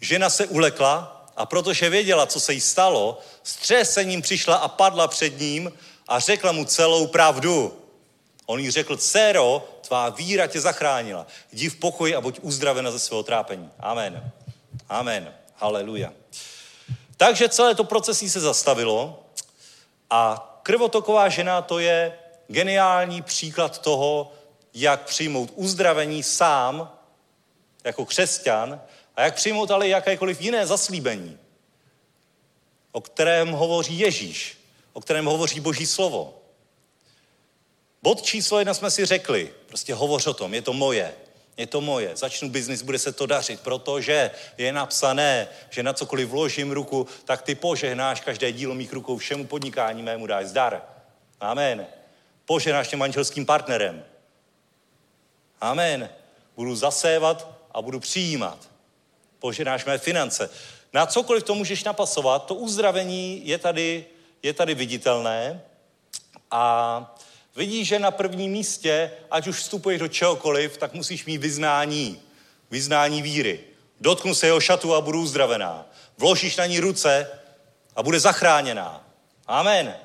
[0.00, 5.08] Žena se ulekla a protože věděla, co se jí stalo, s třesením přišla a padla
[5.08, 5.72] před ním
[6.08, 7.82] a řekla mu celou pravdu.
[8.46, 11.26] On jí řekl, dcero, tvá víra tě zachránila.
[11.52, 13.70] Jdi v pokoji a buď uzdravena ze svého trápení.
[13.80, 14.30] Amen.
[14.88, 15.34] Amen.
[15.54, 16.12] Haleluja.
[17.16, 19.22] Takže celé to procesí se zastavilo
[20.10, 22.18] a krvotoková žena to je
[22.48, 24.32] geniální příklad toho,
[24.74, 26.92] jak přijmout uzdravení sám
[27.84, 28.80] jako křesťan
[29.18, 31.38] a jak přijmout ale jakékoliv jiné zaslíbení,
[32.92, 34.58] o kterém hovoří Ježíš,
[34.92, 36.42] o kterém hovoří Boží slovo.
[38.02, 41.14] Bod číslo jedna jsme si řekli, prostě hovoř o tom, je to moje,
[41.56, 46.28] je to moje, začnu biznis, bude se to dařit, protože je napsané, že na cokoliv
[46.28, 50.82] vložím ruku, tak ty požehnáš každé dílo mých rukou, všemu podnikání mému dáš zdar.
[51.40, 51.86] Amen.
[52.44, 54.04] Požehnáš tě manželským partnerem.
[55.60, 56.10] Amen.
[56.56, 58.77] Budu zasévat a budu přijímat.
[59.38, 60.50] Požehnáš mé finance.
[60.92, 64.04] Na cokoliv to můžeš napasovat, to uzdravení je tady,
[64.42, 65.62] je tady viditelné
[66.50, 67.16] A
[67.56, 72.22] vidíš, že na prvním místě, ať už vstupuješ do čehokoliv, tak musíš mít vyznání.
[72.70, 73.60] Vyznání víry.
[74.00, 75.86] Dotknu se jeho šatu a budu uzdravená.
[76.18, 77.30] Vložíš na ní ruce
[77.96, 79.06] a bude zachráněná.
[79.46, 79.96] Amen.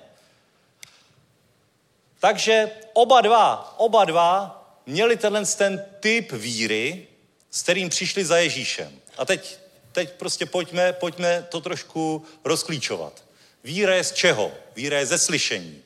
[2.20, 7.08] Takže oba dva, oba dva měli tenhle ten typ víry,
[7.52, 9.03] s kterým přišli za Ježíšem.
[9.18, 9.58] A teď,
[9.92, 13.24] teď prostě pojďme, pojďme to trošku rozklíčovat.
[13.64, 14.52] Víra je z čeho?
[14.76, 15.82] Víra je ze slyšení.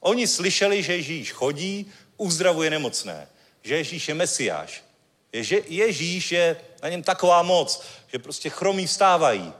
[0.00, 3.28] Oni slyšeli, že Ježíš chodí, uzdravuje nemocné,
[3.62, 4.84] že Ježíš je mesiáš,
[5.32, 9.52] že Ježíš je na něm taková moc, že prostě chromí vstávají,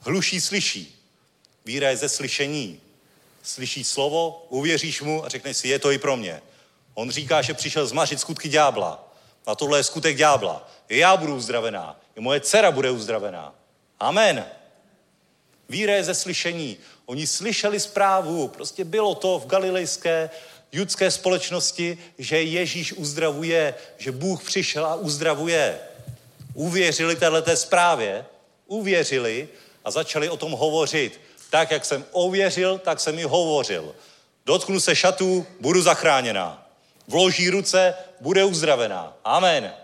[0.00, 1.02] hluší slyší.
[1.64, 2.80] Víra je ze slyšení.
[3.42, 6.42] Slyší slovo, uvěříš mu a řekneš si, je to i pro mě.
[6.94, 9.05] On říká, že přišel zmařit skutky ďábla.
[9.46, 10.68] A tohle je skutek ďábla.
[10.88, 12.00] Já budu uzdravená.
[12.16, 13.54] I moje dcera bude uzdravená.
[14.00, 14.46] Amen.
[15.68, 16.76] Víra je ze slyšení.
[17.06, 20.30] Oni slyšeli zprávu, prostě bylo to v galilejské
[20.72, 25.78] judské společnosti, že Ježíš uzdravuje, že Bůh přišel a uzdravuje.
[26.54, 28.24] Uvěřili této zprávě,
[28.66, 29.48] uvěřili
[29.84, 31.20] a začali o tom hovořit.
[31.50, 33.94] Tak, jak jsem ověřil, tak jsem i hovořil.
[34.46, 36.66] Dotknu se šatů, budu zachráněná.
[37.08, 39.16] Vloží ruce, bude uzdravená.
[39.24, 39.74] Amen.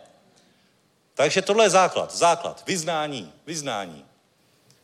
[1.14, 4.04] Takže tohle je základ, základ, vyznání, vyznání.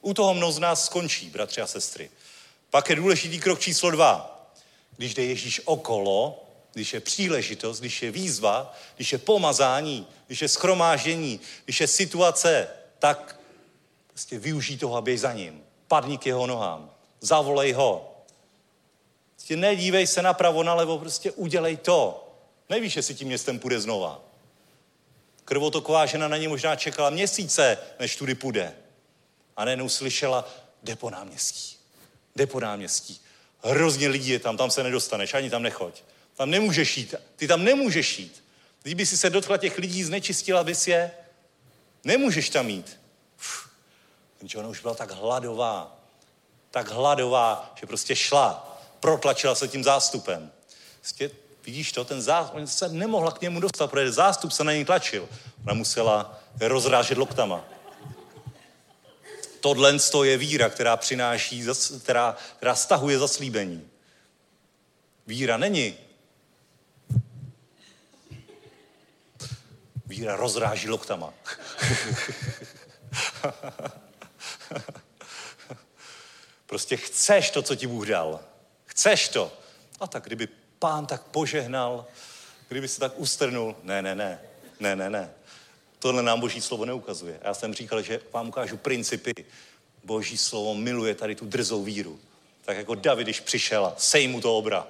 [0.00, 2.10] U toho mnoho z nás skončí, bratři a sestry.
[2.70, 4.44] Pak je důležitý krok číslo dva.
[4.96, 10.48] Když jde Ježíš okolo, když je příležitost, když je výzva, když je pomazání, když je
[10.48, 12.68] schromáždění, když je situace,
[12.98, 13.40] tak
[14.08, 15.62] prostě využij toho a běž za ním.
[15.88, 16.90] Padni k jeho nohám.
[17.20, 18.14] Zavolej ho.
[19.34, 22.27] Prostě nedívej se napravo, nalevo, prostě udělej to.
[22.68, 24.20] Nevíš, jestli tím městem půjde znova.
[25.44, 28.74] Krvotoková žena na ně možná čekala měsíce, než tudy půjde.
[29.56, 30.48] A nejenom slyšela,
[30.82, 31.76] jde po náměstí.
[32.36, 33.20] Jde po náměstí.
[33.62, 36.02] Hrozně lidí je tam, tam se nedostaneš, ani tam nechoď.
[36.36, 37.14] Tam nemůžeš jít.
[37.36, 38.44] Ty tam nemůžeš jít.
[38.82, 41.10] Kdyby si se dotkla těch lidí, znečistila bys je,
[42.04, 43.00] nemůžeš tam jít.
[44.40, 46.00] Jenže ona už byla tak hladová,
[46.70, 50.52] tak hladová, že prostě šla, protlačila se tím zástupem.
[51.00, 51.30] Prostě,
[51.68, 55.28] vidíš to, ten zástup, se nemohla k němu dostat, protože zástup se na ní tlačil.
[55.64, 57.64] Ona musela rozrážet loktama.
[59.60, 61.64] Tohle je víra, která přináší,
[62.02, 63.88] která, která stahuje zaslíbení.
[65.26, 65.96] Víra není.
[70.06, 71.34] Víra rozráží loktama.
[76.66, 78.40] prostě chceš to, co ti Bůh dal.
[78.86, 79.52] Chceš to.
[80.00, 82.06] A tak kdyby pán tak požehnal,
[82.68, 84.40] kdyby se tak ustrnul, ne, ne, ne,
[84.80, 85.30] ne, ne, ne.
[85.98, 87.40] Tohle nám Boží slovo neukazuje.
[87.42, 89.32] Já jsem říkal, že vám ukážu principy.
[90.04, 92.20] Boží slovo miluje tady tu drzou víru.
[92.64, 94.86] Tak jako David, když přišel a sej mu to obra.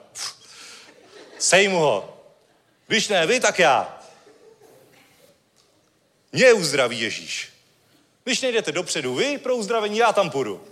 [1.39, 2.23] Sej mu ho.
[2.86, 4.02] Když ne vy, tak já.
[6.32, 7.52] Mě uzdraví Ježíš.
[8.24, 10.65] Když nejdete dopředu vy pro uzdravení, já tam půjdu.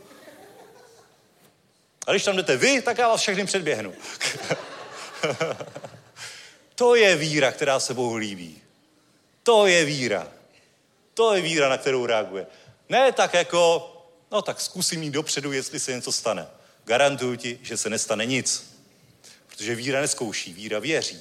[2.07, 3.95] A když tam jdete vy, tak já vás všechny předběhnu.
[6.75, 8.63] to je víra, která se Bohu líbí.
[9.43, 10.29] To je víra.
[11.15, 12.47] To je víra, na kterou reaguje.
[12.89, 13.93] Ne tak jako,
[14.31, 16.47] no tak zkusím jít dopředu, jestli se něco stane.
[16.85, 18.77] Garantuju ti, že se nestane nic.
[19.47, 21.21] Protože víra neskouší, víra věří.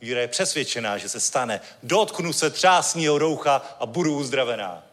[0.00, 1.60] Víra je přesvědčená, že se stane.
[1.82, 4.86] Dotknu se třásního roucha a budu uzdravená.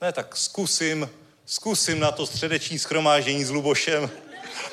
[0.00, 1.10] Ne, tak zkusím,
[1.46, 4.10] zkusím na to středeční schromáždění s Lubošem.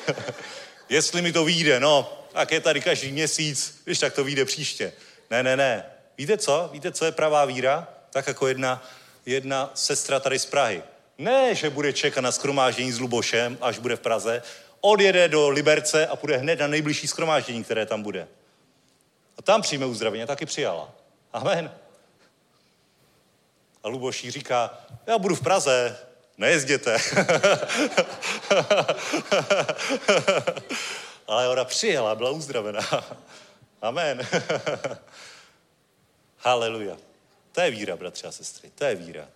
[0.88, 4.92] Jestli mi to vyjde, no, tak je tady každý měsíc, když tak to vyjde příště.
[5.30, 5.84] Ne, ne, ne.
[6.18, 6.68] Víte co?
[6.72, 7.88] Víte, co je pravá víra?
[8.10, 8.82] Tak jako jedna,
[9.26, 10.82] jedna sestra tady z Prahy.
[11.18, 14.42] Ne, že bude čekat na schromáždění s Lubošem, až bude v Praze,
[14.80, 18.28] odjede do Liberce a půjde hned na nejbližší schromáždění, které tam bude.
[19.38, 20.94] A tam přijme uzdravení a taky přijala.
[21.32, 21.70] Amen.
[23.82, 25.96] A Luboší říká, já budu v Praze,
[26.38, 26.98] nejezděte.
[31.26, 33.04] Ale ona přijela, byla uzdravená.
[33.82, 34.28] Amen.
[36.38, 36.96] Haleluja.
[37.52, 39.28] To je víra, bratři a sestry, to je víra.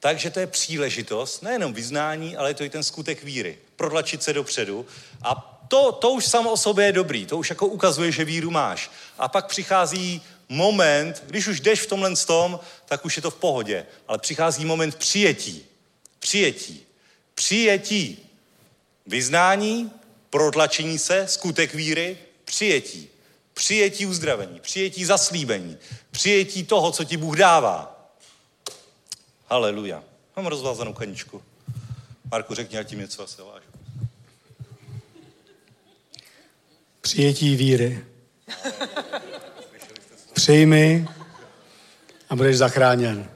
[0.00, 3.58] Takže to je příležitost, nejenom vyznání, ale je to i ten skutek víry.
[3.76, 4.86] Prodlačit se dopředu
[5.22, 8.50] a to, to už samo o sobě je dobrý, to už jako ukazuje, že víru
[8.50, 8.90] máš.
[9.18, 13.34] A pak přichází moment, když už jdeš v tomhle tom, tak už je to v
[13.34, 13.86] pohodě.
[14.08, 15.64] Ale přichází moment přijetí.
[16.18, 16.82] Přijetí.
[17.34, 18.18] Přijetí.
[19.06, 19.90] Vyznání,
[20.30, 23.08] protlačení se, skutek víry, přijetí.
[23.54, 25.78] Přijetí uzdravení, přijetí zaslíbení,
[26.10, 28.10] přijetí toho, co ti Bůh dává.
[29.46, 30.04] Haleluja.
[30.36, 31.42] Mám rozvázanou kaničku.
[32.30, 33.74] Marku, řekni, ať ti něco asi vážu.
[37.04, 38.04] přijetí víry.
[40.34, 41.08] Přijmi
[42.30, 43.30] a budeš zachráněn.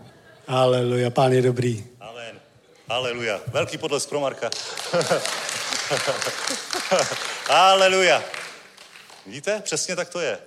[0.47, 1.85] Aleluja, pán je dobrý.
[2.01, 2.41] Amen.
[2.89, 3.41] Aleluja.
[3.47, 4.51] Velký potlesk pro Marka.
[7.49, 8.25] Aleluja.
[9.27, 9.61] Vidíte?
[9.61, 10.39] Přesně tak to je.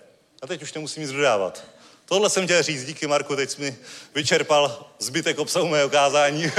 [0.42, 1.64] A teď už nemusím nic dodávat.
[2.06, 2.86] Tohle jsem chtěl říct.
[2.86, 3.76] Díky, Marku, teď jsi mi
[4.16, 6.52] vyčerpal zbytek obsahu mého kázání.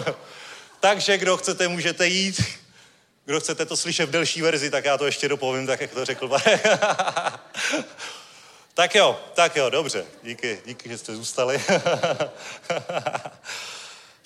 [0.80, 2.42] Takže kdo chcete, můžete jít.
[3.24, 6.04] Kdo chcete to slyšet v delší verzi, tak já to ještě dopovím, tak jak to
[6.04, 6.28] řekl
[8.74, 10.04] Tak jo, tak jo, dobře.
[10.22, 11.62] Díky, díky, že jste zůstali.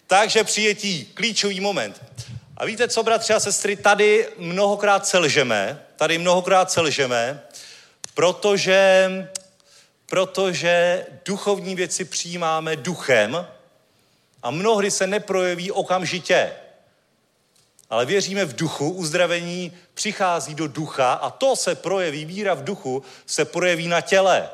[0.07, 2.05] Takže přijetí, klíčový moment.
[2.57, 7.43] A víte co, bratři a sestry, tady mnohokrát selžeme, tady mnohokrát selžeme,
[8.15, 9.11] protože,
[10.07, 13.47] protože duchovní věci přijímáme duchem
[14.43, 16.53] a mnohdy se neprojeví okamžitě.
[17.90, 23.02] Ale věříme v duchu, uzdravení přichází do ducha a to se projeví, víra v duchu
[23.27, 24.51] se projeví na těle.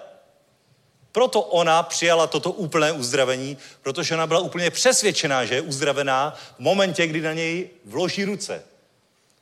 [1.13, 6.59] Proto ona přijala toto úplné uzdravení, protože ona byla úplně přesvědčená, že je uzdravená v
[6.59, 8.63] momentě, kdy na něj vloží ruce.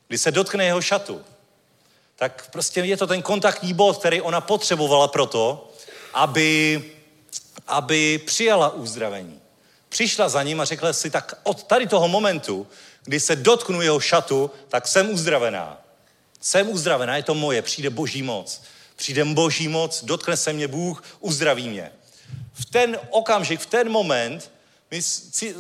[0.09, 1.23] Kdy se dotkne jeho šatu.
[2.17, 5.71] Tak prostě je to ten kontaktní bod, který ona potřebovala proto,
[6.15, 6.85] aby,
[7.67, 9.41] aby přijala uzdravení.
[9.89, 12.67] Přišla za ním a řekla si, tak od tady toho momentu,
[13.05, 15.81] kdy se dotknu jeho šatu, tak jsem uzdravená.
[16.41, 18.63] Jsem uzdravená, je to moje, přijde boží moc.
[18.97, 21.93] Přijde boží moc, dotkne se mě Bůh, uzdraví mě.
[22.53, 24.51] V ten okamžik, v ten moment,
[24.91, 25.01] my,
[25.43, 25.55] eh,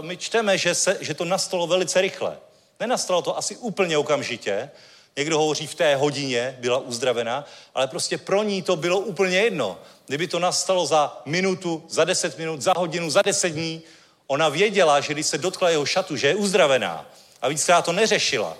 [0.00, 2.38] my čteme, že, se, že to nastalo velice rychle.
[2.80, 4.70] Nenastalo to asi úplně okamžitě,
[5.16, 7.44] někdo hovoří v té hodině, byla uzdravena,
[7.74, 9.78] ale prostě pro ní to bylo úplně jedno.
[10.06, 13.82] Kdyby to nastalo za minutu, za deset minut, za hodinu, za deset dní,
[14.26, 17.06] ona věděla, že když se dotkla jeho šatu, že je uzdravená.
[17.42, 18.58] A víckrát to neřešila.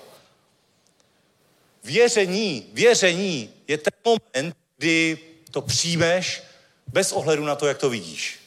[1.83, 5.19] Věření, věření je ten moment, kdy
[5.51, 6.43] to přijmeš
[6.87, 8.39] bez ohledu na to, jak to vidíš.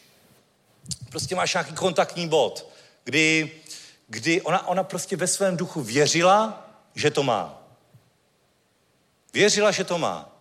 [1.11, 2.73] Prostě máš nějaký kontaktní bod,
[3.05, 3.51] kdy,
[4.09, 7.63] kdy ona, ona prostě ve svém duchu věřila, že to má.
[9.33, 10.37] Věřila, že to má.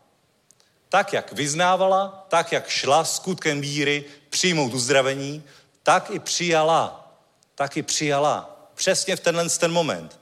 [0.90, 5.44] Tak, jak vyznávala, tak, jak šla skutkem víry přijmout uzdravení,
[5.90, 7.14] tak i přijala.
[7.56, 8.70] Tak i přijala.
[8.76, 10.20] Přesně v tenhle ten moment.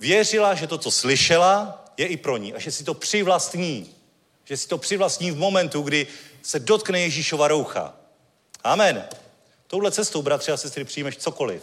[0.00, 3.94] Věřila, že to, co slyšela, je i pro ní a že si to přivlastní.
[4.44, 6.06] Že si to přivlastní v momentu, kdy
[6.42, 7.94] se dotkne Ježíšova roucha.
[8.64, 9.08] Amen.
[9.66, 11.62] Touhle cestou, bratři a sestry, přijmeš cokoliv.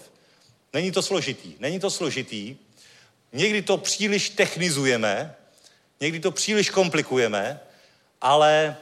[0.73, 1.53] Není to složitý.
[1.60, 2.57] Není to složitý.
[3.34, 5.36] Někdy to příliš technizujeme,
[5.99, 7.60] někdy to příliš komplikujeme,
[8.22, 8.77] ale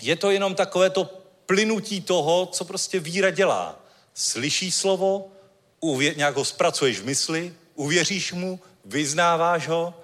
[0.00, 1.17] je to jenom takové to
[1.48, 3.80] plynutí toho, co prostě víra dělá.
[4.14, 5.32] Slyšíš slovo,
[5.80, 9.94] uvě- nějak ho zpracuješ v mysli, uvěříš mu, vyznáváš ho,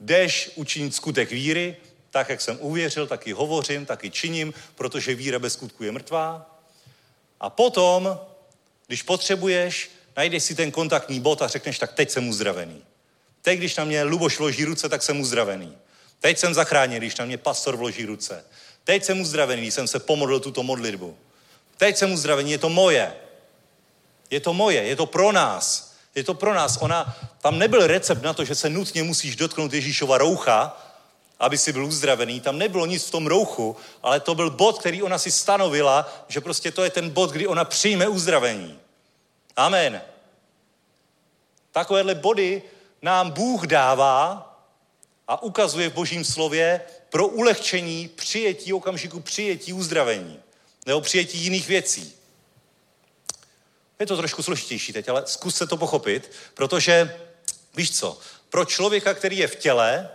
[0.00, 1.76] jdeš učinit skutek víry,
[2.10, 5.92] tak, jak jsem uvěřil, tak i hovořím, tak i činím, protože víra bez skutku je
[5.92, 6.60] mrtvá.
[7.40, 8.20] A potom,
[8.86, 12.84] když potřebuješ, najdeš si ten kontaktní bod a řekneš, tak teď jsem uzdravený.
[13.42, 15.76] Teď, když na mě Luboš vloží ruce, tak jsem uzdravený.
[16.20, 18.44] Teď jsem zachráněn, když na mě pastor vloží ruce.
[18.86, 21.16] Teď jsem uzdravený, jsem se pomodlil tuto modlitbu.
[21.76, 23.14] Teď jsem uzdravený, je to moje.
[24.30, 25.94] Je to moje, je to pro nás.
[26.14, 26.78] Je to pro nás.
[26.80, 30.82] Ona, tam nebyl recept na to, že se nutně musíš dotknout Ježíšova roucha,
[31.38, 32.40] aby si byl uzdravený.
[32.40, 36.40] Tam nebylo nic v tom rouchu, ale to byl bod, který ona si stanovila, že
[36.40, 38.78] prostě to je ten bod, kdy ona přijme uzdravení.
[39.56, 40.02] Amen.
[41.72, 42.62] Takovéhle body
[43.02, 44.42] nám Bůh dává
[45.28, 46.80] a ukazuje v božím slově
[47.10, 50.40] pro ulehčení přijetí, okamžiku přijetí uzdravení
[50.86, 52.12] nebo přijetí jiných věcí.
[54.00, 57.20] Je to trošku složitější teď, ale zkuste to pochopit, protože
[57.74, 58.18] víš co,
[58.48, 60.10] pro člověka, který je v těle,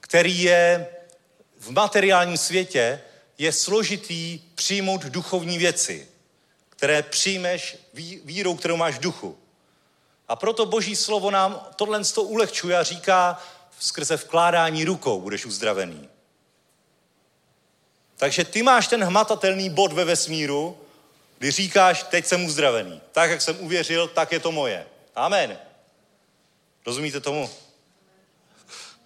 [0.00, 0.86] který je
[1.58, 3.00] v materiálním světě,
[3.38, 6.08] je složitý přijmout duchovní věci,
[6.68, 7.76] které přijmeš
[8.24, 9.38] vírou, kterou máš v duchu.
[10.28, 13.42] A proto Boží slovo nám tohle to ulehčuje a říká,
[13.78, 16.08] skrze vkládání rukou budeš uzdravený.
[18.16, 20.78] Takže ty máš ten hmatatelný bod ve vesmíru,
[21.38, 23.00] kdy říkáš, teď jsem uzdravený.
[23.12, 24.86] Tak, jak jsem uvěřil, tak je to moje.
[25.14, 25.58] Amen.
[26.86, 27.50] Rozumíte tomu?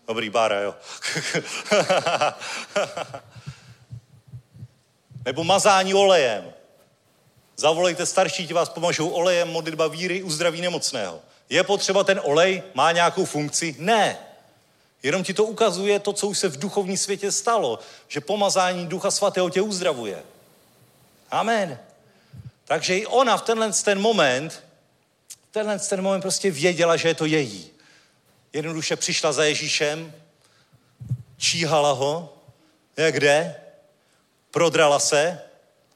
[0.09, 0.74] Dobrý, Bára, jo.
[5.24, 6.53] Nebo mazání olejem.
[7.57, 11.20] Zavolejte starší, ti vás pomažou olejem, modlitba víry, uzdraví nemocného.
[11.51, 12.62] Je potřeba ten olej?
[12.74, 13.77] Má nějakou funkci?
[13.78, 14.19] Ne.
[15.02, 19.10] Jenom ti to ukazuje to, co už se v duchovní světě stalo, že pomazání Ducha
[19.10, 20.22] Svatého tě uzdravuje.
[21.30, 21.78] Amen.
[22.64, 24.64] Takže i ona v tenhle ten moment,
[25.28, 27.70] v tenhle ten moment prostě věděla, že je to její.
[28.52, 30.12] Jednoduše přišla za Ježíšem,
[31.36, 32.36] číhala ho,
[32.96, 33.56] jak jde,
[34.50, 35.42] prodrala se,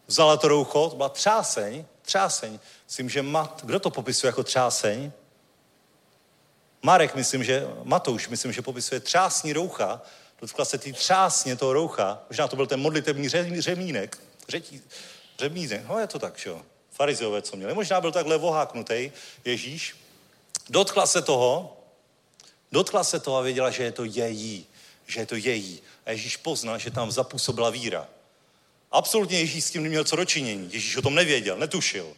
[0.07, 2.59] vzala to roucho, to byla třáseň, třáseň.
[2.87, 5.13] Myslím, že Mat, kdo to popisuje jako třáseň?
[6.83, 10.03] Marek, myslím, že, Matouš, myslím, že popisuje třásní roucha,
[10.41, 13.29] dotkla se ty třásně toho roucha, možná to byl ten modlitební
[13.59, 14.19] řemínek,
[14.49, 14.83] řetí,
[15.39, 19.13] řemínek, no je to tak, jo, farizeové, co měli, možná byl takhle voháknutý
[19.45, 19.97] Ježíš,
[20.71, 21.77] dotkla se toho,
[22.73, 24.67] dotkla se toho a věděla, že je to její,
[25.07, 25.83] že je to její.
[26.07, 28.09] A Ježíš poznal, že tam zapůsobila víra.
[28.91, 30.69] Absolutně Ježíš s tím neměl co dočinění.
[30.73, 32.17] Ježíš o tom nevěděl, netušil.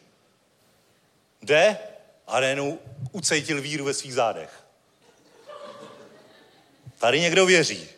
[1.42, 1.78] Jde
[2.26, 2.78] a najednou
[3.12, 4.64] ucejtil víru ve svých zádech.
[6.98, 7.88] Tady někdo věří.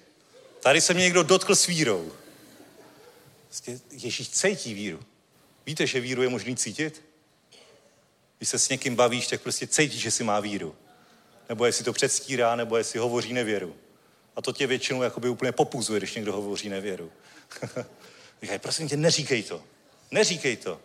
[0.61, 2.13] Tady se mě někdo dotkl s vírou.
[3.45, 5.01] Prostě Ježíš cítí víru.
[5.67, 7.03] Víte, že víru je možný cítit?
[8.39, 10.77] Když se s někým bavíš, tak prostě cítíš, že si má víru.
[11.49, 13.77] Nebo jestli to předstírá, nebo jestli hovoří nevěru.
[14.37, 17.13] A to tě většinou jakoby úplně popuzuje, když někdo hovoří nevěru.
[18.43, 19.63] Říkají, prosím tě, neříkej to.
[20.11, 20.81] Neříkej to.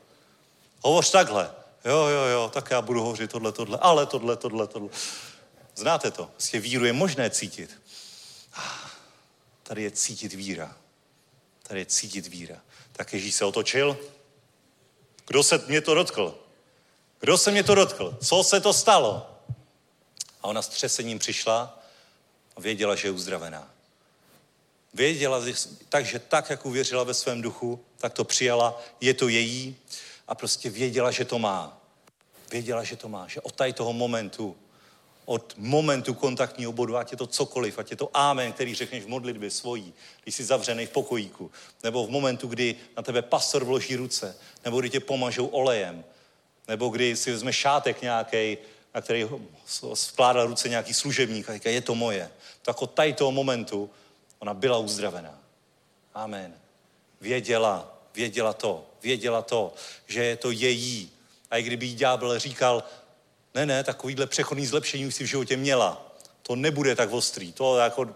[0.82, 1.61] Hovoř takhle.
[1.86, 4.90] Jo, jo, jo, tak já budu hovořit tohle, tohle, ale tohle, tohle, tohle.
[5.76, 6.26] Znáte to?
[6.26, 7.82] Prostě víru je možné cítit.
[9.64, 10.78] Tady je cítit víra.
[11.64, 12.62] Tady je cítit víra.
[12.92, 13.98] Tak Ježíš se otočil.
[15.28, 16.40] Kdo se mě to dotkl?
[17.20, 18.18] Kdo se mě to dotkl?
[18.24, 19.38] Co se to stalo?
[20.42, 21.80] A ona s třesením přišla
[22.56, 23.72] a věděla, že je uzdravená.
[24.94, 25.42] Věděla,
[25.90, 29.76] takže tak, jak uvěřila ve svém duchu, tak to přijala, je to její
[30.32, 31.78] a prostě věděla, že to má.
[32.52, 34.56] Věděla, že to má, že od tady toho momentu,
[35.26, 39.08] od momentu kontaktního bodu, ať je to cokoliv, ať je to ámen, který řekneš v
[39.08, 39.94] modlitbě svojí,
[40.24, 41.52] když jsi zavřený v pokojíku,
[41.84, 44.36] nebo v momentu, kdy na tebe pastor vloží ruce,
[44.66, 46.04] nebo kdy tě pomažou olejem,
[46.68, 48.58] nebo kdy si vezme šátek nějaký,
[48.96, 49.30] na který
[49.94, 52.32] skládá ruce nějaký služebník a říká, je to moje.
[52.62, 53.90] Tak od tady toho momentu
[54.40, 55.40] ona byla uzdravená.
[56.14, 56.54] Amen.
[57.22, 59.74] Věděla, věděla to, věděla to,
[60.08, 61.12] že je to její.
[61.52, 62.84] A i kdyby jí ďábel říkal,
[63.54, 66.16] ne, ne, takovýhle přechodný zlepšení už si v životě měla.
[66.42, 67.52] To nebude tak ostrý.
[67.52, 68.16] To jako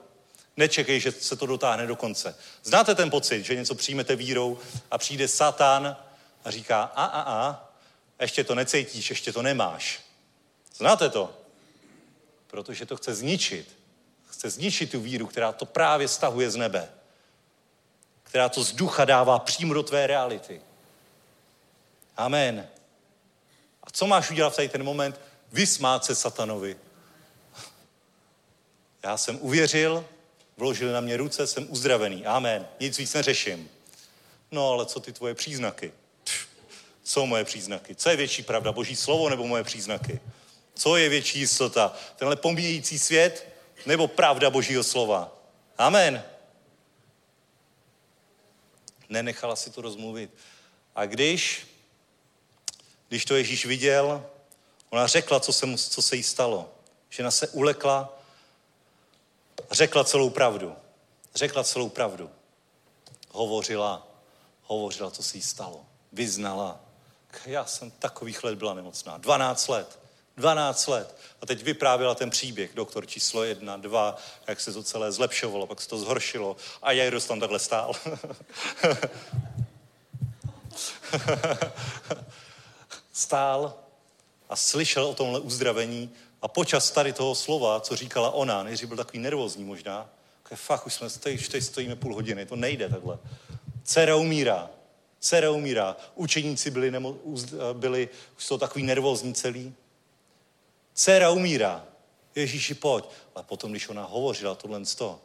[0.58, 2.36] nečekej, že se to dotáhne do konce.
[2.64, 4.60] Znáte ten pocit, že něco přijmete vírou
[4.92, 5.98] a přijde Satan
[6.46, 7.70] a říká, a, a, a,
[8.20, 10.00] ještě to necítíš, ještě to nemáš.
[10.76, 11.38] Znáte to?
[12.48, 13.76] Protože to chce zničit.
[14.28, 16.90] Chce zničit tu víru, která to právě stahuje z nebe.
[18.36, 20.62] Která to z ducha dává přímo do tvé reality.
[22.18, 22.68] Amen.
[23.84, 25.20] A co máš udělat v tady ten moment?
[25.52, 26.78] Vysmát se satanovi.
[29.04, 30.06] Já jsem uvěřil,
[30.58, 32.26] vložil na mě ruce, jsem uzdravený.
[32.26, 32.68] Amen.
[32.80, 33.70] Nic víc neřeším.
[34.52, 35.94] No ale co ty tvoje příznaky?
[37.04, 37.96] Co moje příznaky?
[37.96, 38.72] Co je větší pravda?
[38.72, 40.20] Boží slovo nebo moje příznaky?
[40.74, 41.94] Co je větší jistota?
[42.16, 43.48] Tenhle pomíjející svět
[43.86, 45.32] nebo pravda Božího slova?
[45.78, 46.24] Amen.
[49.10, 50.32] Nenechala si to rozmluvit.
[50.96, 51.68] A když,
[53.08, 54.26] když to Ježíš viděl,
[54.90, 56.74] ona řekla, co se, mu, co se jí stalo.
[57.10, 58.16] Žena se ulekla
[59.72, 60.76] řekla celou pravdu.
[61.36, 62.30] Řekla celou pravdu.
[63.32, 64.08] Hovořila,
[64.64, 65.86] hovořila, co se jí stalo.
[66.12, 66.80] Vyznala.
[67.46, 69.18] Já jsem takových let byla nemocná.
[69.18, 70.00] 12 let.
[70.38, 71.16] 12 let.
[71.42, 74.18] A teď vyprávěla ten příběh, doktor číslo jedna, dva,
[74.48, 77.94] jak se to celé zlepšovalo, pak se to zhoršilo a Jairus tam takhle stál.
[83.14, 83.74] stál
[84.50, 88.98] a slyšel o tomhle uzdravení a počas tady toho slova, co říkala ona, nejdřív byl
[88.98, 90.10] takový nervózní možná,
[90.46, 93.20] okay, fakt, už jsme tady, už stojíme půl hodiny, to nejde takhle.
[93.84, 94.70] Dcera umírá,
[95.20, 97.16] dcera umírá, učeníci byli, nemo,
[97.74, 99.74] byli už jsou takový nervózní celý,
[100.96, 101.86] Dcera umírá.
[102.36, 103.06] Ježíši, pojď.
[103.36, 105.22] Ale potom, když ona hovořila tohle z toho,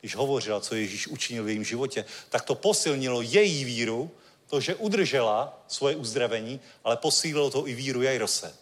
[0.00, 4.10] když hovořila, co Ježíš učinil v jejím životě, tak to posilnilo její víru,
[4.46, 8.54] to, že udržela svoje uzdravení, ale posílilo to i víru Jajrose.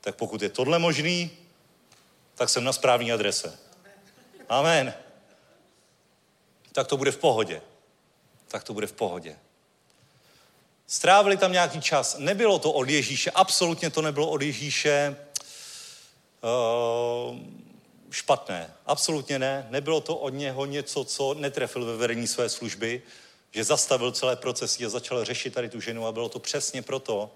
[0.00, 1.30] Tak pokud je tohle možný,
[2.34, 3.58] tak jsem na správné adrese.
[4.48, 4.94] Amen.
[6.72, 7.62] Tak to bude v pohodě.
[8.48, 9.36] Tak to bude v pohodě.
[10.86, 12.16] Strávili tam nějaký čas.
[12.18, 15.16] Nebylo to od Ježíše, absolutně to nebylo od Ježíše
[18.10, 18.74] špatné.
[18.86, 19.66] Absolutně ne.
[19.70, 23.02] Nebylo to od něho něco, co netrefil ve vedení své služby,
[23.50, 27.30] že zastavil celé procesy a začal řešit tady tu ženu a bylo to přesně proto,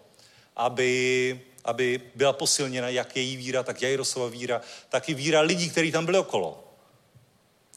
[0.56, 5.92] aby, aby byla posilněna jak její víra, tak Jairosova víra, tak i víra lidí, kteří
[5.92, 6.64] tam byli okolo.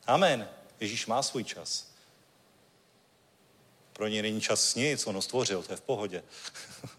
[0.08, 0.50] Amen.
[0.80, 1.90] Ježíš má svůj čas.
[3.94, 6.24] Pro něj není čas nic, on ho stvořil, to je v pohodě.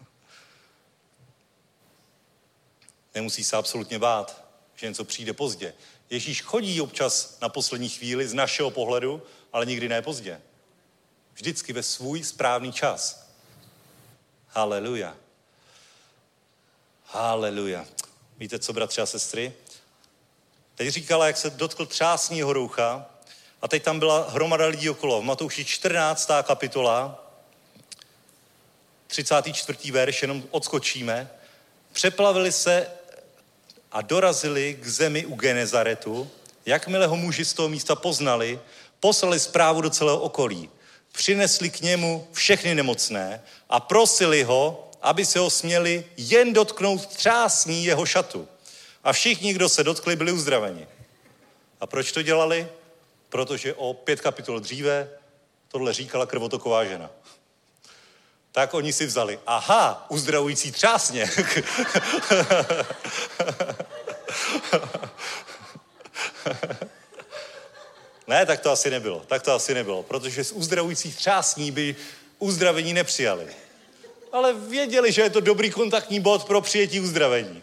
[3.15, 4.43] Nemusí se absolutně bát,
[4.75, 5.73] že něco přijde pozdě.
[6.09, 9.23] Ježíš chodí občas na poslední chvíli z našeho pohledu,
[9.53, 10.41] ale nikdy ne pozdě.
[11.33, 13.27] Vždycky ve svůj správný čas.
[14.47, 15.17] Haleluja.
[17.05, 17.85] Haleluja.
[18.37, 19.53] Víte co, bratři a sestry?
[20.75, 23.05] Teď říkala, jak se dotkl třásního roucha
[23.61, 25.21] a teď tam byla hromada lidí okolo.
[25.21, 26.29] V Matouši 14.
[26.43, 27.27] kapitola,
[29.07, 29.91] 34.
[29.91, 31.29] verš, jenom odskočíme.
[31.91, 32.87] Přeplavili se
[33.91, 36.31] a dorazili k zemi u Genezaretu.
[36.65, 38.59] Jakmile ho muži z toho místa poznali,
[38.99, 40.69] poslali zprávu do celého okolí.
[41.11, 47.85] Přinesli k němu všechny nemocné a prosili ho, aby se ho směli jen dotknout třásní
[47.85, 48.47] jeho šatu.
[49.03, 50.87] A všichni, kdo se dotkli, byli uzdraveni.
[51.79, 52.67] A proč to dělali?
[53.29, 55.09] Protože o pět kapitol dříve
[55.67, 57.09] tohle říkala krvotoková žena.
[58.51, 61.29] Tak oni si vzali, aha, uzdravující třásně.
[68.27, 69.23] ne, tak to asi nebylo.
[69.27, 71.95] Tak to asi nebylo, protože z uzdravujících třásní by
[72.39, 73.47] uzdravení nepřijali.
[74.31, 77.61] Ale věděli, že je to dobrý kontaktní bod pro přijetí uzdravení.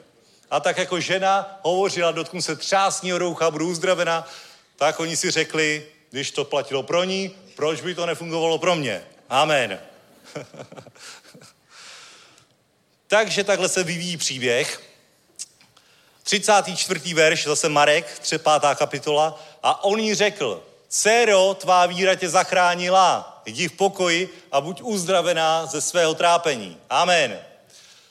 [0.50, 4.28] A tak jako žena hovořila, dotknu se třásního roucha, budu uzdravena,
[4.76, 9.04] tak oni si řekli, když to platilo pro ní, proč by to nefungovalo pro mě?
[9.28, 9.80] Amen.
[13.06, 14.82] Takže takhle se vyvíjí příběh.
[16.22, 17.14] 34.
[17.14, 18.38] verš, zase Marek, 3.
[18.74, 19.40] kapitola.
[19.62, 23.42] A on jí řekl, dcero, tvá víra tě zachránila.
[23.46, 26.78] Jdi v pokoji a buď uzdravená ze svého trápení.
[26.90, 27.40] Amen.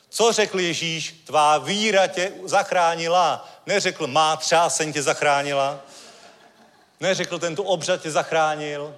[0.09, 1.23] Co řekl Ježíš?
[1.25, 3.49] Tvá víra tě zachránila.
[3.65, 5.79] Neřekl, má třáseň tě zachránila.
[6.99, 8.95] Neřekl, tento obřad tě zachránil.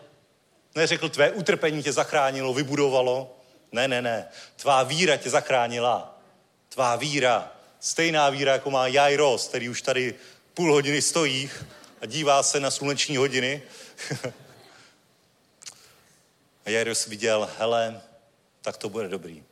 [0.75, 3.35] Neřekl, tvé utrpení tě zachránilo, vybudovalo.
[3.71, 4.27] Ne, ne, ne.
[4.55, 6.19] Tvá víra tě zachránila.
[6.69, 7.51] Tvá víra.
[7.79, 10.15] Stejná víra, jako má Jairos, který už tady
[10.53, 11.49] půl hodiny stojí
[12.01, 13.61] a dívá se na sluneční hodiny.
[16.65, 18.01] a Jairos viděl, hele,
[18.61, 19.43] tak to bude dobrý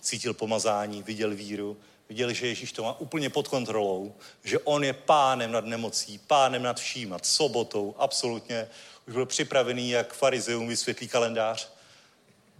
[0.00, 1.76] cítil pomazání, viděl víru,
[2.08, 4.14] viděl, že Ježíš to má úplně pod kontrolou,
[4.44, 8.68] že on je pánem nad nemocí, pánem nad vším, nad sobotou, absolutně.
[9.06, 11.68] Už byl připravený, jak farizeum vysvětlí kalendář.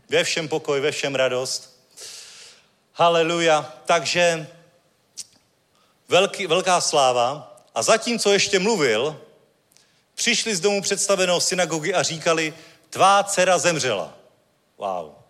[0.08, 1.80] Ve všem pokoj, ve všem radost.
[2.92, 3.74] Haleluja.
[3.84, 4.46] Takže
[6.08, 7.56] velký, velká sláva.
[7.74, 9.20] A zatímco ještě mluvil,
[10.14, 12.54] přišli z domu představeného synagogy a říkali,
[12.90, 14.16] tvá dcera zemřela.
[14.78, 15.20] Wow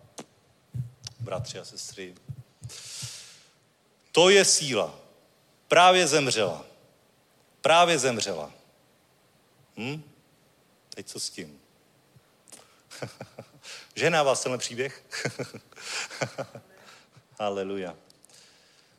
[1.30, 2.14] bratři a sestry.
[4.12, 4.94] To je síla.
[5.68, 6.64] Právě zemřela.
[7.60, 8.52] Právě zemřela.
[9.76, 10.09] Hm?
[10.94, 11.60] Teď co s tím?
[13.94, 15.04] Žena vás tenhle příběh?
[17.40, 17.96] Haleluja.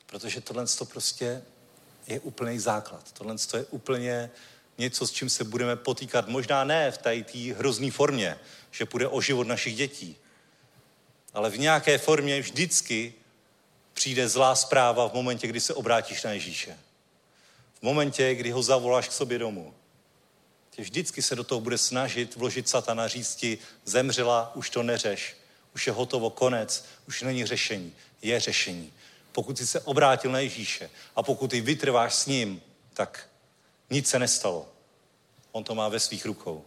[0.05, 1.43] Protože tohle to prostě
[2.07, 3.11] je úplný základ.
[3.11, 4.31] Tohle to je úplně
[4.77, 6.27] něco, s čím se budeme potýkat.
[6.27, 7.23] Možná ne v té
[7.57, 8.39] hrozný formě,
[8.71, 10.17] že půjde o život našich dětí,
[11.33, 13.13] ale v nějaké formě vždycky
[13.93, 16.77] přijde zlá zpráva v momentě, kdy se obrátíš na Ježíše.
[17.79, 19.73] V momentě, kdy ho zavoláš k sobě domů.
[20.71, 25.35] Tě vždycky se do toho bude snažit vložit satana, říct ti, zemřela, už to neřeš,
[25.75, 27.93] už je hotovo, konec, už není řešení.
[28.21, 28.93] Je řešení.
[29.31, 32.61] Pokud jsi se obrátil na Ježíše a pokud ty vytrváš s ním,
[32.93, 33.29] tak
[33.89, 34.69] nic se nestalo.
[35.51, 36.65] On to má ve svých rukou.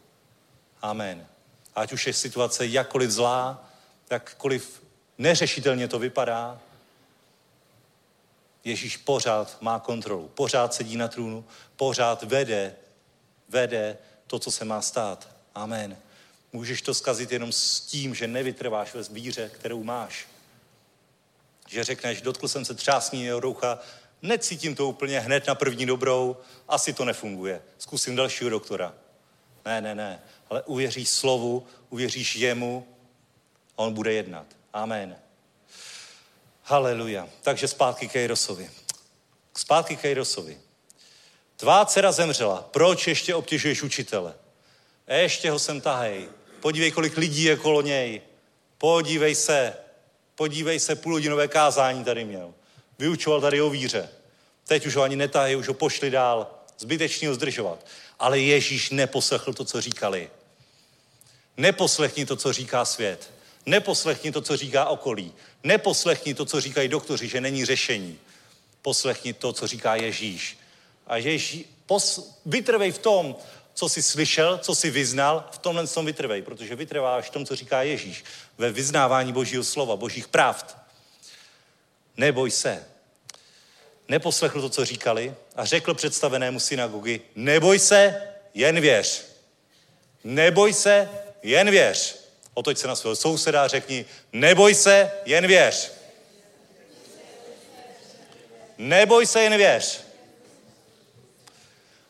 [0.83, 1.27] Amen.
[1.75, 3.71] Ať už je situace jakkoliv zlá,
[4.11, 4.83] jakkoliv
[5.19, 6.61] neřešitelně to vypadá,
[8.65, 11.45] Ježíš pořád má kontrolu, pořád sedí na trůnu,
[11.77, 12.77] pořád vede,
[13.49, 15.29] vede to, co se má stát.
[15.55, 15.97] Amen.
[16.53, 20.27] Můžeš to zkazit jenom s tím, že nevytrváš ve zbíře, kterou máš.
[21.69, 23.79] Že řekneš, dotkl jsem se třásního roucha,
[24.23, 26.37] necítím to úplně hned na první dobrou,
[26.69, 27.63] asi to nefunguje.
[27.79, 28.95] Zkusím dalšího doktora.
[29.65, 30.23] Ne, ne, ne.
[30.51, 32.87] Ale uvěříš slovu, uvěříš jemu
[33.77, 34.47] a on bude jednat.
[34.73, 35.17] Amen.
[36.63, 37.29] Haleluja.
[37.43, 38.71] Takže zpátky k Jairosovi.
[39.57, 40.61] Zpátky k Jairosovi.
[41.57, 42.69] Tvá dcera zemřela.
[42.71, 44.35] Proč ještě obtěžuješ učitele?
[45.09, 46.29] Ještě ho sem tahej.
[46.61, 48.21] Podívej, kolik lidí je kolo něj.
[48.79, 49.77] Podívej se.
[50.35, 52.55] Podívej se, půlhodinové kázání tady měl.
[52.99, 54.09] Vyučoval tady o víře.
[54.67, 56.51] Teď už ho ani netahají, už ho pošli dál.
[56.79, 57.87] Zbytečně ho zdržovat.
[58.19, 60.31] Ale Ježíš neposlechl to, co říkali.
[61.57, 63.31] Neposlechni to, co říká svět.
[63.67, 65.33] Neposlechni to, co říká okolí.
[65.65, 68.19] Neposlechni to, co říkají doktoři, že není řešení.
[68.83, 70.59] Poslechni to, co říká Ježíš.
[71.07, 73.37] A Ježíš, pos, vytrvej v tom,
[73.75, 77.57] co jsi slyšel, co jsi vyznal, v tomhle tom vytrvej, protože vytrváš v tom, co
[77.57, 78.25] říká Ježíš,
[78.59, 80.77] ve vyznávání Božího slova, Božích pravd.
[82.17, 82.85] Neboj se.
[84.09, 88.23] neposlechl to, co říkali a řekl představenému synagogy, neboj se,
[88.55, 89.25] jen věř.
[90.25, 91.09] Neboj se,
[91.43, 92.17] jen věř.
[92.55, 95.93] Otoď se na svého souseda a řekni, neboj se, jen věř.
[98.79, 100.04] Neboj se, jen věř.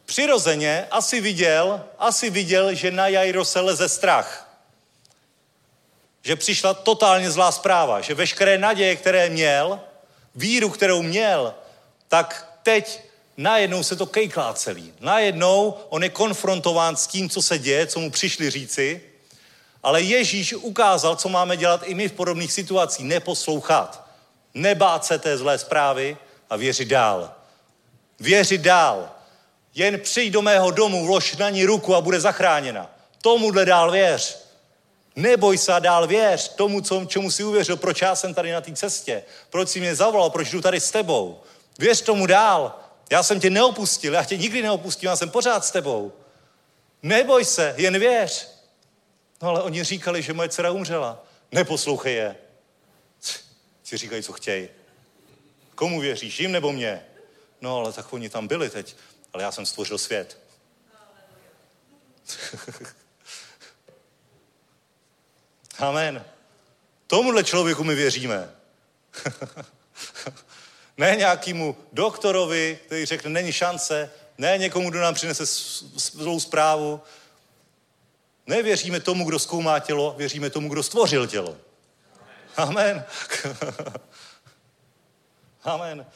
[0.05, 4.51] Přirozeně asi viděl, asi viděl, že na Jairo se leze strach.
[6.23, 9.81] Že přišla totálně zlá zpráva, že veškeré naděje, které měl,
[10.35, 11.55] víru, kterou měl,
[12.09, 13.01] tak teď
[13.37, 14.95] najednou se to kejklá celý.
[15.01, 19.03] Najednou on je konfrontován s tím, co se děje, co mu přišli říci,
[19.83, 23.07] ale Ježíš ukázal, co máme dělat i my v podobných situacích.
[23.07, 24.07] Neposlouchat,
[24.55, 26.17] nebát se té zlé zprávy
[26.51, 27.35] a věřit dál.
[28.21, 29.14] Věřit dál.
[29.75, 32.91] Jen přijď do mého domu, vlož na ní ruku a bude zachráněna.
[33.23, 34.45] Tomuhle dál věř.
[35.17, 38.61] Neboj se a dál věř tomu, co, čemu si uvěřil, proč já jsem tady na
[38.61, 41.41] té cestě, proč jsi mě zavolal, proč jdu tady s tebou.
[41.79, 42.81] Věř tomu dál.
[43.11, 46.13] Já jsem tě neopustil, já tě nikdy neopustím, já jsem pořád s tebou.
[47.03, 48.49] Neboj se, jen věř.
[49.43, 51.25] No ale oni říkali, že moje dcera umřela.
[51.53, 52.37] Neposlouchej je.
[53.85, 54.69] Si říkají, co chtějí.
[55.75, 57.07] Komu věříš, jim nebo mě?
[57.61, 58.97] No ale tak oni tam byli teď.
[59.35, 60.39] Ale já jsem stvořil svět.
[65.79, 66.25] Amen.
[67.07, 68.55] Tomuhle člověku my věříme.
[70.97, 75.47] ne nějakému doktorovi, který řekne, není šance, ne někomu, kdo nám přinese
[75.97, 77.03] zlou zprávu.
[78.47, 81.57] Nevěříme tomu, kdo zkoumá tělo, věříme tomu, kdo stvořil tělo.
[82.57, 83.05] Amen.
[85.65, 86.07] Amen.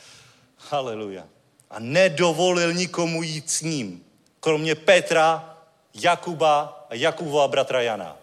[0.56, 1.37] Haleluja.
[1.70, 4.04] A nedovolil nikomu jít s ním,
[4.40, 5.58] kromě Petra,
[5.94, 8.16] Jakuba a Jakubova bratra Jana.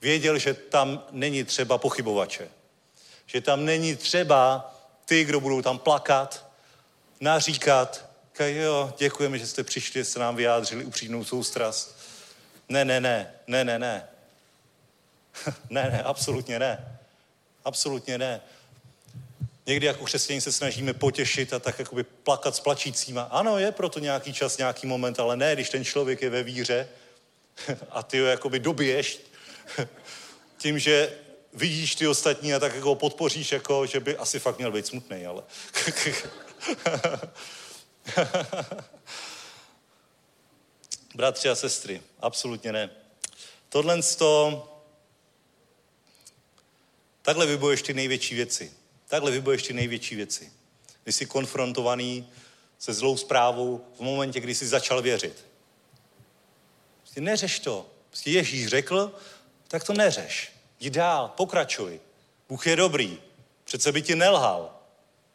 [0.00, 2.48] Věděl, že tam není třeba pochybovače.
[3.26, 4.74] Že tam není třeba
[5.04, 6.46] ty, kdo budou tam plakat,
[7.20, 8.08] naříkat,
[8.40, 11.98] jo, děkujeme, že jste přišli, jste nám vyjádřili upřímnou soustrast.
[12.68, 14.08] Ne, ne, ne, ne, ne, ne.
[15.70, 16.98] ne, ne, absolutně ne.
[17.64, 18.40] Absolutně ne.
[19.68, 23.22] Někdy jako křesťaní se snažíme potěšit a tak jakoby plakat s plačícíma.
[23.22, 26.88] Ano, je proto nějaký čas, nějaký moment, ale ne, když ten člověk je ve víře
[27.90, 29.20] a ty ho jakoby dobiješ
[30.58, 31.12] tím, že
[31.52, 35.26] vidíš ty ostatní a tak jako podpoříš, jako, že by asi fakt měl být smutný,
[35.26, 35.42] ale...
[41.14, 42.90] Bratři a sestry, absolutně ne.
[43.68, 44.64] Tohle to...
[47.22, 48.72] Takhle vyboješ ty největší věci.
[49.08, 50.52] Takhle vyboješ ty největší věci.
[51.04, 52.28] Když jsi konfrontovaný
[52.78, 55.46] se zlou zprávou v momentě, kdy jsi začal věřit.
[57.00, 57.86] Prostě neřeš to.
[58.10, 59.14] Prostě Ježíš řekl,
[59.68, 60.52] tak to neřeš.
[60.80, 62.00] Jdi dál, pokračuj.
[62.48, 63.18] Bůh je dobrý.
[63.64, 64.74] Přece by ti nelhal.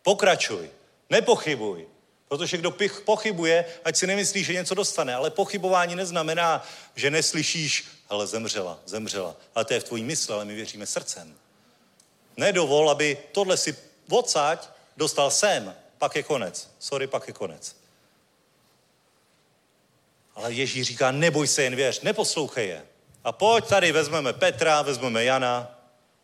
[0.03, 0.69] Pokračuj.
[1.09, 1.87] Nepochybuj.
[2.27, 2.75] Protože kdo
[3.05, 5.15] pochybuje, ať si nemyslí, že něco dostane.
[5.15, 9.35] Ale pochybování neznamená, že neslyšíš, ale zemřela, zemřela.
[9.55, 11.35] Ale to je v tvojí mysli, ale my věříme srdcem.
[12.37, 13.77] Nedovol, aby tohle si
[14.09, 16.69] odsaď dostal sem, pak je konec.
[16.79, 17.75] Sorry, pak je konec.
[20.35, 22.85] Ale Ježíš říká, neboj se, jen věř, neposlouchej je.
[23.23, 25.79] A pojď tady, vezmeme Petra, vezmeme Jana,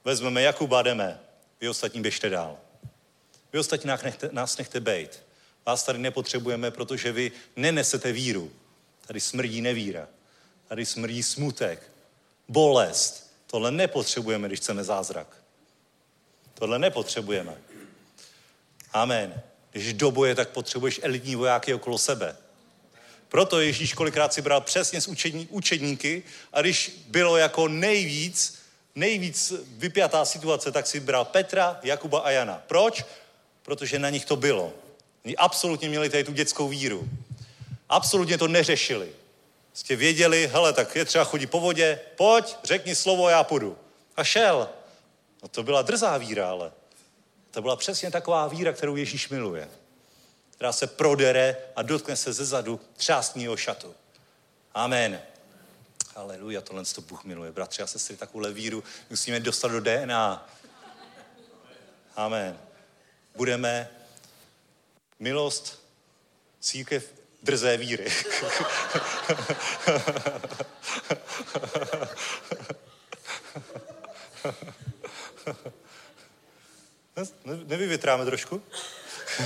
[0.06, 1.20] vezmeme Jakuba, jdeme.
[1.62, 2.58] Vy ostatní běžte dál.
[3.54, 5.24] Vy ostatní nás nechte, nás nechte bejt.
[5.66, 8.52] Vás tady nepotřebujeme, protože vy nenesete víru.
[9.08, 10.08] Tady smrdí nevíra.
[10.68, 11.92] Tady smrdí smutek,
[12.48, 13.34] bolest.
[13.48, 15.39] Tohle nepotřebujeme, když chceme zázrak.
[16.60, 17.58] Tohle nepotřebujeme.
[18.94, 19.42] Amen.
[19.72, 22.36] Když do boje, tak potřebuješ elitní vojáky okolo sebe.
[23.30, 26.24] Proto Ježíš kolikrát si bral přesně z učení, učedníky
[26.54, 28.60] a když bylo jako nejvíc,
[28.96, 32.64] nejvíc vypjatá situace, tak si bral Petra, Jakuba a Jana.
[32.68, 33.06] Proč?
[33.64, 34.74] Protože na nich to bylo.
[35.26, 37.10] Oni absolutně měli tady tu dětskou víru.
[37.90, 39.10] Absolutně to neřešili.
[39.74, 43.78] Jste věděli, hele, tak je třeba chodit po vodě, pojď, řekni slovo, já půjdu.
[44.18, 44.70] A šel.
[45.44, 46.72] No to byla drzá víra, ale
[47.52, 49.70] to byla přesně taková víra, kterou Ježíš miluje
[50.60, 53.96] která se prodere a dotkne se ze zadu třástního šatu.
[54.74, 55.22] Amen.
[56.16, 57.52] Aleluja, tohle to Bůh miluje.
[57.52, 60.50] Bratři a sestry, takovou víru musíme dostat do DNA.
[62.16, 62.60] Amen.
[63.36, 63.90] Budeme
[65.20, 65.84] milost,
[66.60, 67.14] církev
[67.44, 68.12] drzé víry.
[77.46, 78.64] Nevyvětráme trošku?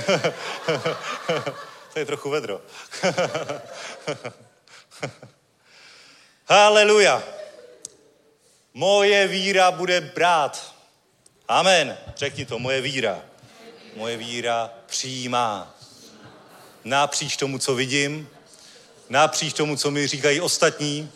[1.92, 2.60] to je trochu vedro.
[6.48, 7.22] Haleluja.
[8.74, 10.74] Moje víra bude brát.
[11.48, 11.98] Amen.
[12.16, 13.22] Řekni to, moje víra
[13.96, 15.74] Moje víra přijímá.
[16.84, 18.28] Napříč tomu, co vidím,
[19.08, 21.12] napříč tomu, co mi říkají ostatní,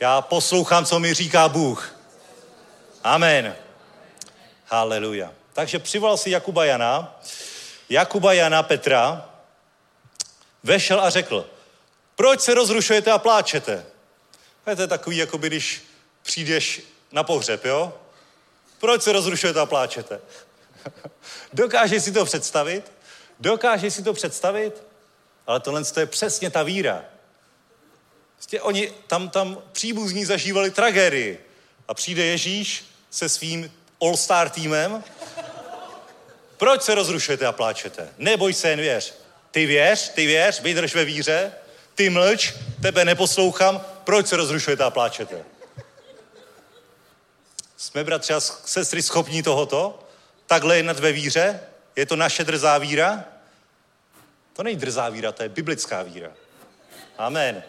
[0.00, 1.96] já poslouchám, co mi říká Bůh.
[3.04, 3.56] Amen.
[4.70, 5.34] Haleluja.
[5.52, 7.20] Takže přivolal si Jakuba Jana,
[7.88, 9.30] Jakuba Jana Petra,
[10.62, 11.46] vešel a řekl,
[12.16, 13.86] proč se rozrušujete a pláčete?
[14.64, 15.82] To je takový, jako když
[16.22, 16.82] přijdeš
[17.12, 17.94] na pohřeb, jo?
[18.78, 20.20] Proč se rozrušujete a pláčete?
[21.52, 22.92] Dokáže si to představit?
[23.40, 24.82] Dokáže si to představit?
[25.46, 27.04] Ale tohle je přesně ta víra.
[28.36, 31.44] Vlastně oni tam, tam příbuzní zažívali tragédii.
[31.88, 35.04] A přijde Ježíš se svým all-star týmem.
[36.56, 38.08] Proč se rozrušujete a pláčete?
[38.18, 39.14] Neboj se, jen věř.
[39.50, 41.52] Ty věř, ty věř, vydrž ve víře,
[41.94, 45.44] ty mlč, tebe neposlouchám, proč se rozrušujete a pláčete?
[47.76, 50.08] Jsme, bratři a sestry, schopní tohoto?
[50.46, 51.60] Takhle jednat ve víře?
[51.96, 53.24] Je to naše drzá víra?
[54.52, 56.30] To není drzá víra, to je biblická víra.
[57.18, 57.62] Amen.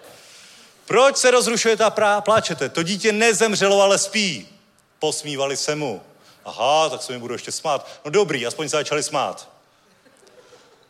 [0.85, 2.69] Proč se rozrušujete a pláčete?
[2.69, 4.49] To dítě nezemřelo, ale spí.
[4.99, 6.01] Posmívali se mu.
[6.49, 7.87] Aha, tak se mi budu ještě smát.
[8.05, 9.49] No dobrý, aspoň se začali smát.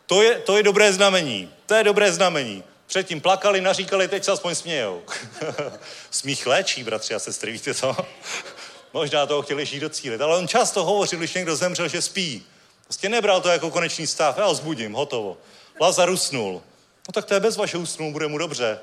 [0.05, 1.53] To je, to je dobré znamení.
[1.65, 2.63] To je dobré znamení.
[2.87, 5.03] Předtím plakali, naříkali, teď se aspoň smějou.
[6.11, 7.97] Smích léčí, bratři a sestry, víte co?
[8.93, 10.21] Možná toho chtěli žít docílit.
[10.21, 12.45] Ale on často hovořil, když někdo zemřel, že spí.
[12.83, 14.37] Prostě nebral to jako konečný stav.
[14.37, 15.37] Já ho zbudím, hotovo.
[15.81, 16.61] Lazar usnul.
[17.07, 18.79] No tak to je bez vašeho usnul, bude mu dobře.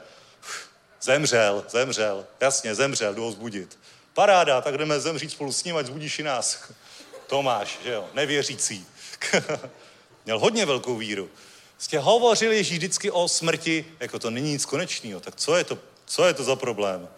[1.03, 3.79] Zemřel, zemřel, jasně, zemřel, jdu ho zbudit.
[4.17, 6.73] Paráda, tak jdeme zemřít spolu s ním, ať zbudíš i nás.
[7.27, 8.87] Tomáš, že jo, nevěřící.
[10.25, 11.31] Měl hodně velkou víru.
[11.75, 15.21] Prostě hovořil Ježíš vždycky o smrti, jako to není nic konečného.
[15.21, 17.09] Tak co je to, co je to za problém?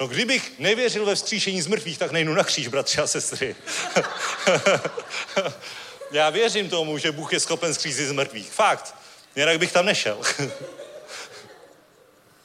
[0.00, 3.56] No kdybych nevěřil ve vzkříšení z mrtvých, tak nejdu na kříž, bratři a sestry.
[6.10, 8.52] Já věřím tomu, že Bůh je schopen zkřísit z mrtvých.
[8.52, 8.94] Fakt.
[9.36, 10.20] Jinak bych tam nešel.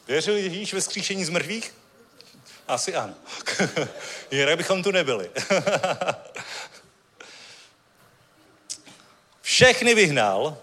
[0.07, 1.73] Věřil Ježíš ve skříšení z mrtvých?
[2.68, 3.14] Asi ano.
[4.32, 5.30] Jinak bychom tu nebyli.
[9.42, 10.58] všechny vyhnal,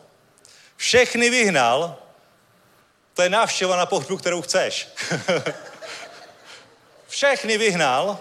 [0.77, 1.97] všechny vyhnal,
[3.15, 4.89] to je návštěva na pohřbu, kterou chceš.
[7.09, 8.19] všechny vyhnal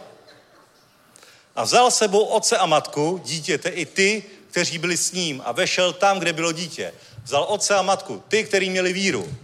[1.55, 5.93] a vzal sebou otce a matku, dítěte i ty, kteří byli s ním a vešel
[5.93, 6.93] tam, kde bylo dítě.
[7.23, 9.37] Vzal otce a matku, ty, kteří měli víru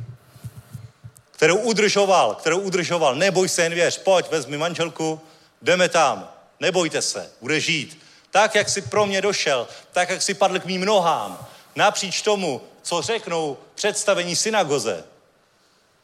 [1.37, 3.15] kterou udržoval, kterou udržoval.
[3.15, 5.21] Neboj se, jen věř, pojď, vezmi manželku,
[5.61, 6.33] jdeme tam.
[6.59, 7.99] Nebojte se, bude žít.
[8.31, 12.61] Tak, jak si pro mě došel, tak, jak si padl k mým nohám, napříč tomu,
[12.81, 15.03] co řeknou představení synagoze,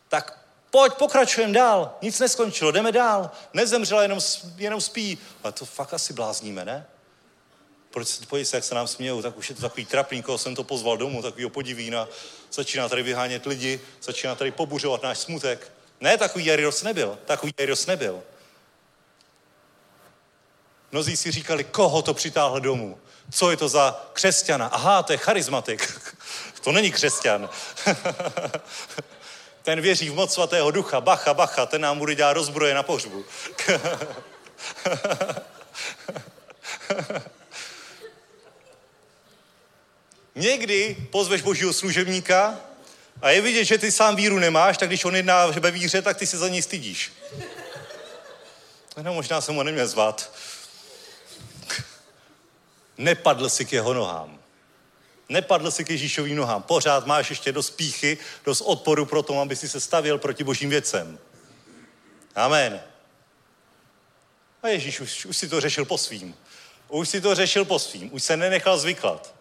[0.10, 0.40] tak
[0.72, 1.98] pojď, pokračujeme dál.
[2.02, 3.32] Nic neskončilo, jdeme dál.
[3.54, 4.20] Nezemřela, jenom,
[4.58, 5.18] jenom spí.
[5.44, 6.86] Ale to fakt asi blázníme, ne?
[7.94, 10.38] Proč se, pojď se, jak se nám smějou, tak už je to takový trapný, koho
[10.38, 12.08] jsem to pozval domů, takovýho podivína.
[12.52, 15.72] Začíná tady vyhánět lidi, začíná tady pobuřovat náš smutek.
[16.02, 18.24] Ne, takový Jairos nebyl, takový Jairos nebyl.
[20.92, 23.00] Mnozí si říkali, koho to přitáhl domů?
[23.32, 24.68] Co je to za křesťana?
[24.68, 26.02] Aha, to je charizmatik.
[26.64, 27.50] to není křesťan.
[29.64, 31.02] ten věří v moc svatého ducha.
[31.02, 33.26] Bacha, bacha, ten nám bude dělat rozbroje na pohřbu.
[40.36, 42.60] Někdy pozveš božího služebníka
[43.22, 46.18] a je vidět, že ty sám víru nemáš, tak když on jedná ve víře, tak
[46.18, 47.12] ty se za něj stydíš.
[49.02, 50.36] No, možná jsem ho neměl zvat.
[52.98, 54.40] Nepadl si k jeho nohám.
[55.30, 56.64] Nepadl si k Ježíšovým nohám.
[56.64, 60.70] Pořád máš ještě dost píchy, dost odporu pro to, aby si se stavěl proti božím
[60.70, 61.20] věcem.
[62.36, 62.82] Amen.
[64.64, 66.36] A Ježíš už, už si to řešil po svým.
[66.88, 68.14] Už si to řešil po svým.
[68.14, 69.34] Už se nenechal zvyklat.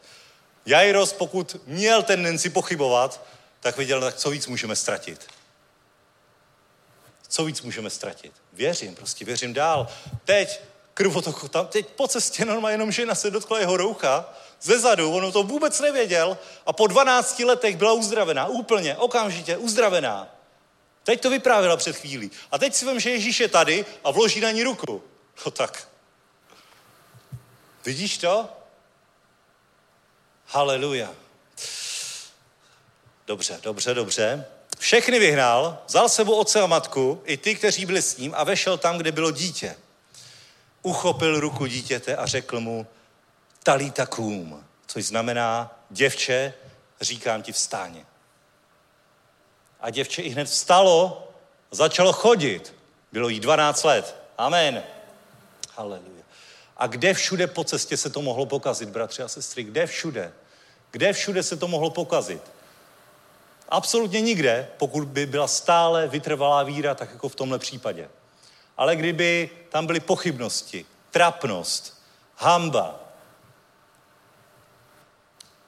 [0.67, 3.25] Jairos, pokud měl tendenci pochybovat,
[3.61, 5.27] tak viděl, tak co víc můžeme ztratit.
[7.29, 8.33] Co víc můžeme ztratit?
[8.53, 9.89] Věřím, prostě věřím dál.
[10.25, 10.61] Teď
[10.95, 15.33] krvotoku tam, teď po cestě normálně jenom žena se dotkla jeho roucha, ze zadu, on
[15.33, 20.29] to vůbec nevěděl a po 12 letech byla uzdravená, úplně, okamžitě uzdravená.
[21.05, 22.31] Teď to vyprávěla před chvílí.
[22.51, 25.03] A teď si vím, že Ježíš je tady a vloží na ní ruku.
[25.45, 25.89] No tak.
[27.85, 28.49] Vidíš to?
[30.55, 31.15] Haleluja.
[33.27, 34.47] Dobře, dobře, dobře.
[34.79, 38.79] Všechny vyhnal, vzal sebou otce a matku, i ty, kteří byli s ním, a vešel
[38.79, 39.77] tam, kde bylo dítě.
[40.83, 42.87] Uchopil ruku dítěte a řekl mu,
[43.63, 46.55] talita kum, což znamená, děvče,
[47.01, 48.07] říkám ti vstáně.
[49.81, 51.29] A děvče i hned vstalo,
[51.71, 52.75] začalo chodit.
[53.13, 54.17] Bylo jí 12 let.
[54.39, 54.83] Amen.
[55.75, 56.23] Haleluja.
[56.77, 59.63] A kde všude po cestě se to mohlo pokazit, bratři a sestry?
[59.63, 60.33] Kde všude?
[60.93, 62.43] Kde všude se to mohlo pokazit?
[63.69, 68.11] Absolutně nikde, pokud by byla stále vytrvalá víra, tak jako v tomhle případě.
[68.77, 72.03] Ale kdyby tam byly pochybnosti, trapnost,
[72.37, 73.01] hamba,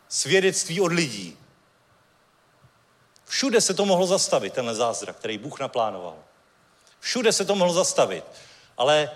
[0.09, 1.39] svědectví od lidí,
[3.25, 6.17] všude se to mohlo zastavit, tenhle zázrak, který Bůh naplánoval.
[7.01, 8.25] Všude se to mohlo zastavit.
[8.77, 9.11] Ale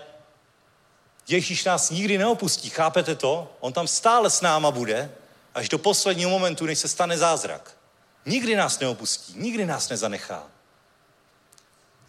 [1.27, 3.55] Ježíš nás nikdy neopustí, chápete to?
[3.59, 5.11] On tam stále s náma bude,
[5.59, 7.77] až do posledního momentu, než se stane zázrak.
[8.25, 10.47] Nikdy nás neopustí, nikdy nás nezanechá.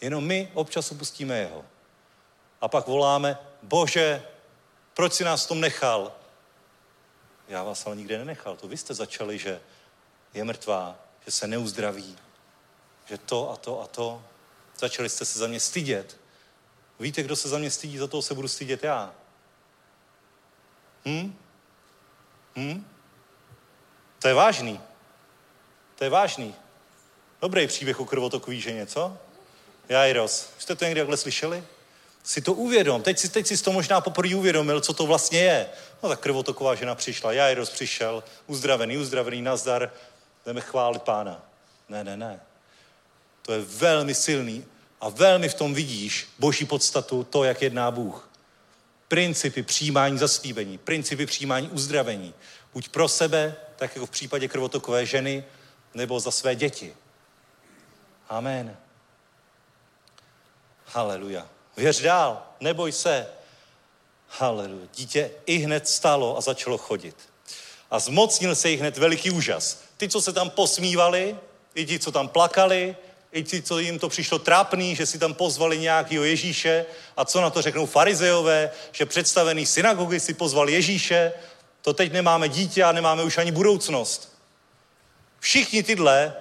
[0.00, 1.64] Jenom my občas opustíme jeho.
[2.60, 4.22] A pak voláme, bože,
[4.94, 6.12] proč si nás v tom nechal?
[7.48, 8.56] Já vás ale nikde nenechal.
[8.56, 9.60] To vy jste začali, že
[10.34, 12.18] je mrtvá, že se neuzdraví,
[13.06, 14.22] že to a to a to.
[14.78, 16.16] Začali jste se za mě stydět.
[17.00, 19.14] Víte, kdo se za mě stydí, za toho se budu stydět já.
[21.04, 21.38] Hm?
[22.56, 22.84] Hm?
[24.20, 24.80] To je vážný.
[25.98, 26.54] To je vážný.
[27.42, 29.18] Dobrý příběh o krvotokový ženě, co?
[29.88, 30.50] Jairos.
[30.58, 31.64] Jste to někdy takhle slyšeli?
[32.22, 33.02] Si to uvědom.
[33.02, 35.68] Teď si, teď si to možná poprvé uvědomil, co to vlastně je.
[36.02, 39.92] No tak krvotoková žena přišla, Jairos přišel, uzdravený, uzdravený, nazdar,
[40.46, 41.42] jdeme chválit pána.
[41.88, 42.40] Ne, ne, ne.
[43.42, 44.64] To je velmi silný
[45.00, 48.30] a velmi v tom vidíš boží podstatu, to, jak jedná Bůh.
[49.08, 52.34] Principy přijímání zaslíbení, principy přijímání uzdravení.
[52.74, 55.44] Buď pro sebe, tak jako v případě krvotokové ženy,
[55.94, 56.94] nebo za své děti.
[58.28, 58.76] Amen.
[60.86, 61.48] Haleluja.
[61.76, 63.26] Věř dál, neboj se.
[64.28, 64.86] Haleluja.
[64.94, 67.16] Dítě i hned stalo a začalo chodit.
[67.90, 69.82] A zmocnil se jich hned veliký úžas.
[69.96, 71.36] Ty, co se tam posmívali,
[71.74, 72.96] i ti, co tam plakali,
[73.32, 76.86] i ti, co jim to přišlo trápný, že si tam pozvali nějakého Ježíše
[77.16, 81.32] a co na to řeknou farizeové, že představený synagogy si pozval Ježíše,
[81.82, 84.36] to teď nemáme dítě a nemáme už ani budoucnost.
[85.40, 86.36] Všichni tyhle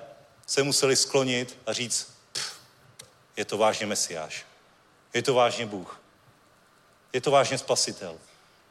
[0.48, 2.14] se museli sklonit a říct,
[3.38, 4.45] je to vážně Mesiáš.
[5.14, 6.02] Je to vážně Bůh.
[7.14, 8.16] Je to vážně Spasitel.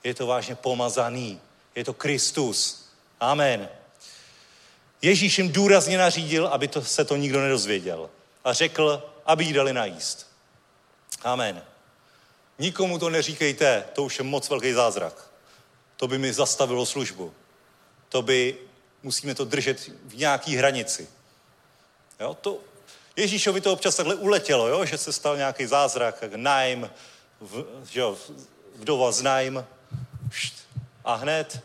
[0.05, 1.41] Je to vážně pomazaný.
[1.75, 2.89] Je to Kristus.
[3.21, 3.69] Amen.
[5.03, 8.11] Ježíš jim důrazně nařídil, aby to, se to nikdo nedozvěděl.
[8.45, 10.27] A řekl, aby jí dali najíst.
[11.23, 11.63] Amen.
[12.59, 15.28] Nikomu to neříkejte, to už je moc velký zázrak.
[15.99, 17.35] To by mi zastavilo službu.
[18.09, 18.57] To by,
[19.03, 21.09] musíme to držet v nějaký hranici.
[22.21, 22.59] Jo, to,
[23.17, 24.85] Ježíšovi to občas takhle uletělo, jo?
[24.85, 26.91] že se stal nějaký zázrak, jak Naim,
[27.41, 28.17] v, že jo,
[28.75, 29.67] vdova z Naim,
[31.05, 31.61] a hned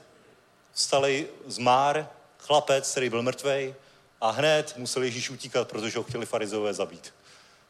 [0.74, 3.76] vstali z Már, chlapec, který byl mrtvej,
[4.22, 7.14] a hned musel Ježíš utíkat, protože ho chtěli farizové zabít.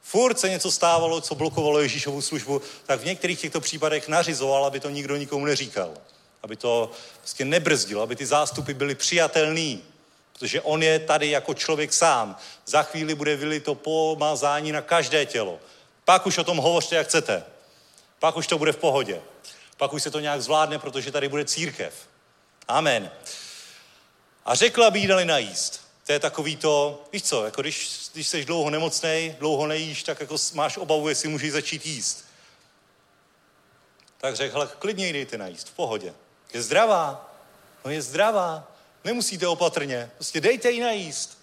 [0.01, 4.79] Furt se něco stávalo, co blokovalo Ježíšovu službu, tak v některých těchto případech nařizoval, aby
[4.79, 5.93] to nikdo nikomu neříkal.
[6.43, 9.83] Aby to prostě nebrzdilo, aby ty zástupy byly přijatelný.
[10.33, 12.37] Protože on je tady jako člověk sám.
[12.65, 15.59] Za chvíli bude vylito pomazání na každé tělo.
[16.05, 17.43] Pak už o tom hovořte, jak chcete.
[18.19, 19.21] Pak už to bude v pohodě.
[19.77, 21.93] Pak už se to nějak zvládne, protože tady bude církev.
[22.67, 23.11] Amen.
[24.45, 25.81] A řekla, aby jí dali najíst.
[26.05, 30.19] To je takový to, víš co, jako když, když jsi dlouho nemocný, dlouho nejíš, tak
[30.19, 32.25] jako máš obavu, jestli můžeš začít jíst.
[34.17, 36.13] Tak řekl, klidně jí dejte najíst, v pohodě.
[36.53, 37.33] Je zdravá.
[37.85, 38.67] No je zdravá.
[39.03, 41.37] Nemusíte opatrně, prostě dejte jí najíst.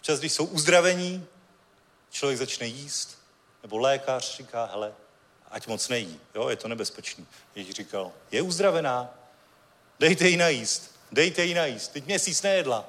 [0.00, 1.26] Čas, když jsou uzdravení,
[2.10, 3.18] člověk začne jíst,
[3.62, 4.92] nebo lékař říká, hele,
[5.50, 7.26] ať moc nejí, jo, je to nebezpečný.
[7.54, 9.14] Ježíš říkal, je uzdravená,
[10.00, 12.84] dejte jí najíst, dejte jí najíst, teď měsíc nejedla.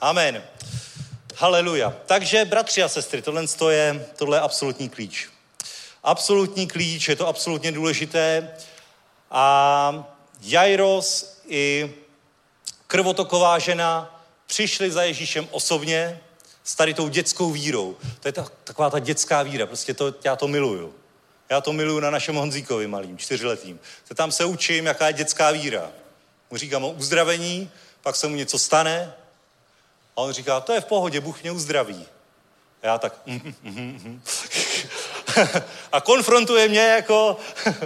[0.00, 0.44] Amen.
[1.36, 1.96] Haleluja.
[2.06, 5.28] Takže, bratři a sestry, tohle je, tohle je absolutní klíč.
[6.02, 8.56] Absolutní klíč, je to absolutně důležité.
[9.30, 11.94] A Jairos i
[12.86, 16.20] krvotoková žena přišli za Ježíšem osobně
[16.64, 17.96] s tady tou dětskou vírou.
[18.20, 20.94] To je ta, taková ta dětská víra, prostě to, já to miluju.
[21.48, 23.80] Já to miluju na našem Honzíkovi malým, čtyřletým.
[24.08, 25.90] To tam se učím, jaká je dětská víra.
[26.50, 27.70] Mu říkám o uzdravení,
[28.02, 29.14] pak se mu něco stane
[30.16, 32.06] a on říká, to je v pohodě, Bůh mě uzdraví.
[32.82, 34.22] A já tak, mm, mm, mm,
[35.92, 37.36] a konfrontuje mě jako,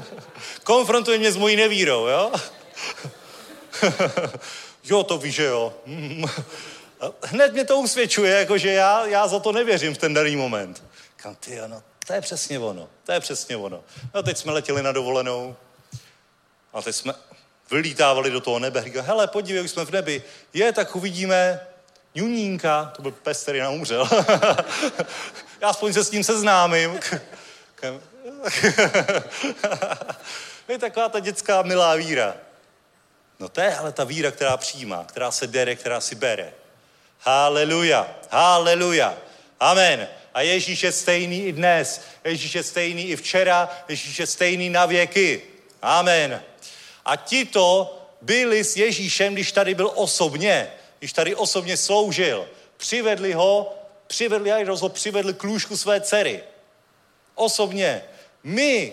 [0.64, 2.32] konfrontuje mě s mojí nevírou, jo?
[4.84, 5.74] jo, to víš, že jo.
[7.22, 10.82] Hned mě to usvědčuje, jako že já, já za to nevěřím v ten daný moment.
[11.16, 13.84] Kam ty, ano, to je přesně ono, to je přesně ono.
[14.14, 15.56] No teď jsme letěli na dovolenou
[16.72, 17.14] a teď jsme
[17.70, 18.82] vylítávali do toho nebe.
[18.82, 20.22] Říkal, hele, podívej, už jsme v nebi.
[20.54, 21.60] Je, tak uvidíme
[22.14, 24.08] ňunínka, to byl pes, který nám umřel.
[25.60, 27.00] já aspoň se s ním seznámím.
[30.68, 32.36] je taková ta dětská milá víra.
[33.40, 36.52] No to je ale ta víra, která přijímá, která se dere, která si bere.
[37.20, 39.18] Haleluja, haleluja,
[39.60, 40.08] amen.
[40.34, 42.00] A Ježíš je stejný i dnes.
[42.24, 43.68] Ježíš je stejný i včera.
[43.88, 45.42] Ježíš je stejný na věky.
[45.82, 46.42] Amen.
[47.04, 52.48] A tito byli s Ježíšem, když tady byl osobně, když tady osobně sloužil.
[52.76, 53.74] Přivedli ho,
[54.06, 56.42] přivedli Jairus ho, přivedli k lůžku své dcery.
[57.40, 58.02] Osobně.
[58.44, 58.92] My,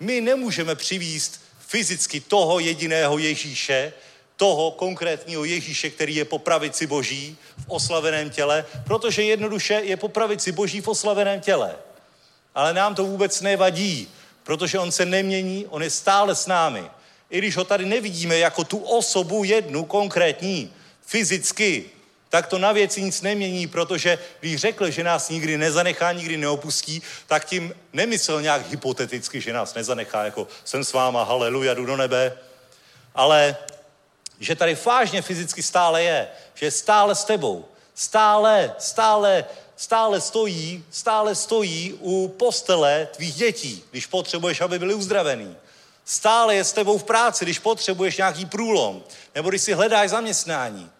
[0.00, 3.92] my nemůžeme přivíst fyzicky toho jediného Ježíše,
[4.36, 10.08] toho konkrétního Ježíše, který je po pravici Boží v oslaveném těle, protože jednoduše je po
[10.08, 11.76] pravici Boží v oslaveném těle.
[12.54, 14.08] Ale nám to vůbec nevadí,
[14.42, 16.84] protože on se nemění, on je stále s námi.
[17.30, 20.72] I když ho tady nevidíme jako tu osobu jednu konkrétní,
[21.06, 21.90] fyzicky,
[22.32, 27.02] tak to na věci nic nemění, protože když řekl, že nás nikdy nezanechá, nikdy neopustí,
[27.26, 31.96] tak tím nemyslel nějak hypoteticky, že nás nezanechá, jako jsem s váma, haleluja, jdu do
[31.96, 32.38] nebe,
[33.14, 33.56] ale
[34.40, 37.64] že tady vážně fyzicky stále je, že je stále s tebou,
[37.94, 39.44] stále, stále,
[39.76, 45.56] stále stojí, stále stojí u postele tvých dětí, když potřebuješ, aby byli uzdravený.
[46.04, 49.02] Stále je s tebou v práci, když potřebuješ nějaký průlom,
[49.34, 50.90] nebo když si hledáš zaměstnání,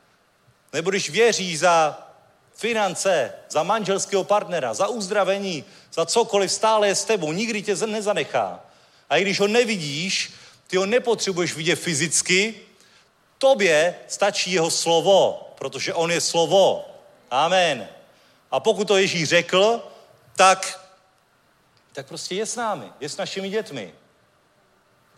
[0.72, 2.08] nebo když věříš za
[2.54, 8.60] finance, za manželského partnera, za uzdravení, za cokoliv, stále je s tebou, nikdy tě nezanechá.
[9.10, 10.32] A i když ho nevidíš,
[10.66, 12.54] ty ho nepotřebuješ vidět fyzicky,
[13.38, 16.84] tobě stačí jeho slovo, protože on je slovo.
[17.30, 17.88] Amen.
[18.50, 19.82] A pokud to Ježíš řekl,
[20.36, 20.88] tak,
[21.92, 23.94] tak prostě je s námi, je s našimi dětmi.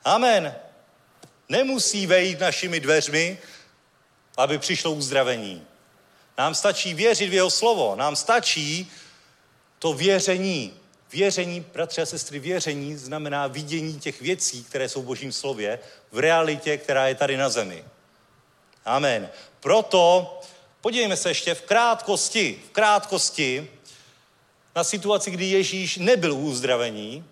[0.05, 0.55] Amen.
[1.49, 3.39] Nemusí vejít našimi dveřmi,
[4.37, 5.67] aby přišlo uzdravení.
[6.39, 7.97] Nám stačí věřit v jeho slovo.
[7.97, 8.93] Nám stačí
[9.79, 10.73] to věření.
[11.13, 15.79] Věření, bratři a sestry, věření znamená vidění těch věcí, které jsou v božím slově,
[16.13, 17.85] v realitě, která je tady na zemi.
[18.85, 19.29] Amen.
[19.61, 20.41] Proto
[20.81, 23.71] podívejme se ještě v krátkosti, v krátkosti
[24.77, 27.25] na situaci, kdy Ježíš nebyl u uzdravení.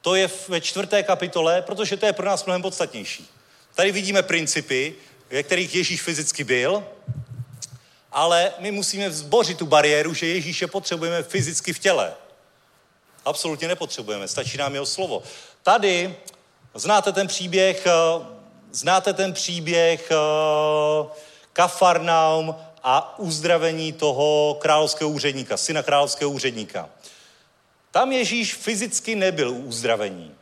[0.00, 3.28] To je ve čtvrté kapitole, protože to je pro nás mnohem podstatnější.
[3.74, 4.94] Tady vidíme principy,
[5.30, 6.84] ve kterých Ježíš fyzicky byl,
[8.12, 12.14] ale my musíme zbořit tu bariéru, že Ježíše potřebujeme fyzicky v těle.
[13.24, 15.22] Absolutně nepotřebujeme, stačí nám jeho slovo.
[15.62, 16.16] Tady
[16.74, 18.36] znáte ten příběh, eh,
[18.72, 21.08] znáte ten příběh uh,
[21.52, 26.90] Kafarnaum a uzdravení toho královského úředníka, syna královského úředníka.
[27.90, 30.34] Tam Ježíš fyzicky nebyl u uzdravení.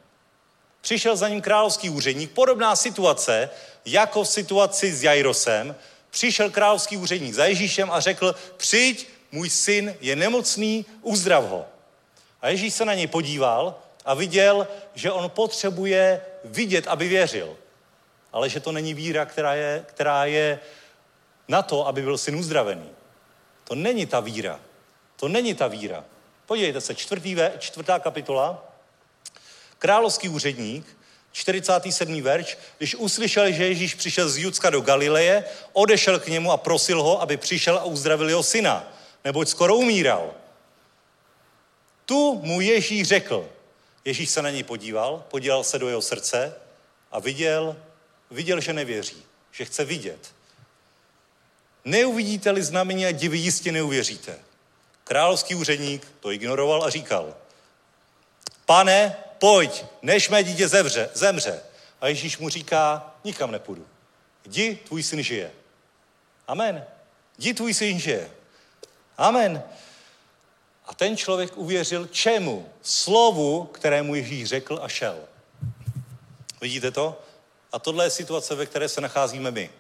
[0.85, 3.51] Přišel za ním královský úředník, podobná situace,
[3.85, 5.77] jako v situaci s Jairosem,
[6.11, 11.65] přišel královský úředník za Ježíšem a řekl, přijď, můj syn je nemocný, uzdrav ho.
[12.41, 13.75] A Ježíš se na něj podíval
[14.05, 17.57] a viděl, že on potřebuje vidět, aby věřil.
[18.33, 20.61] Ale že to není víra, která je, která je
[21.49, 22.91] na to, aby byl syn uzdravený.
[23.65, 24.61] To není ta víra.
[25.17, 26.05] To není ta víra.
[26.47, 28.74] Podívejte se, čtvrtý, čtvrtá kapitola.
[29.85, 30.87] Královský úředník
[31.33, 32.23] 47.
[32.23, 37.03] verš, když uslyšel, že Ježíš přišel z Judska do Galileje, odešel k němu a prosil
[37.03, 38.93] ho, aby přišel a uzdravil jeho syna,
[39.25, 40.35] neboť skoro umíral.
[42.07, 43.49] Tu mu Ježíš řekl.
[44.05, 46.55] Ježíš se na něj podíval, podíval se do jeho srdce
[47.13, 47.77] a viděl,
[48.31, 50.35] viděl, že nevěří, že chce vidět.
[51.85, 54.39] Neuvidíte-li znamení a divy, jistě neuvěříte.
[55.05, 57.35] Královský úředník to ignoroval a říkal,
[58.67, 61.11] pane, pojď, než mé dítě zemře.
[61.15, 61.63] zemře.
[62.01, 63.87] A Ježíš mu říká, nikam nepůjdu.
[64.45, 65.53] Jdi, tvůj syn žije.
[66.49, 66.85] Amen.
[67.39, 68.31] Jdi, tvůj syn žije.
[69.19, 69.63] Amen.
[70.87, 72.69] A ten člověk uvěřil čemu?
[72.83, 75.19] Slovu, kterému Ježíš řekl a šel.
[76.61, 77.23] Vidíte to?
[77.73, 79.71] A tohle je situace, ve které se nacházíme my.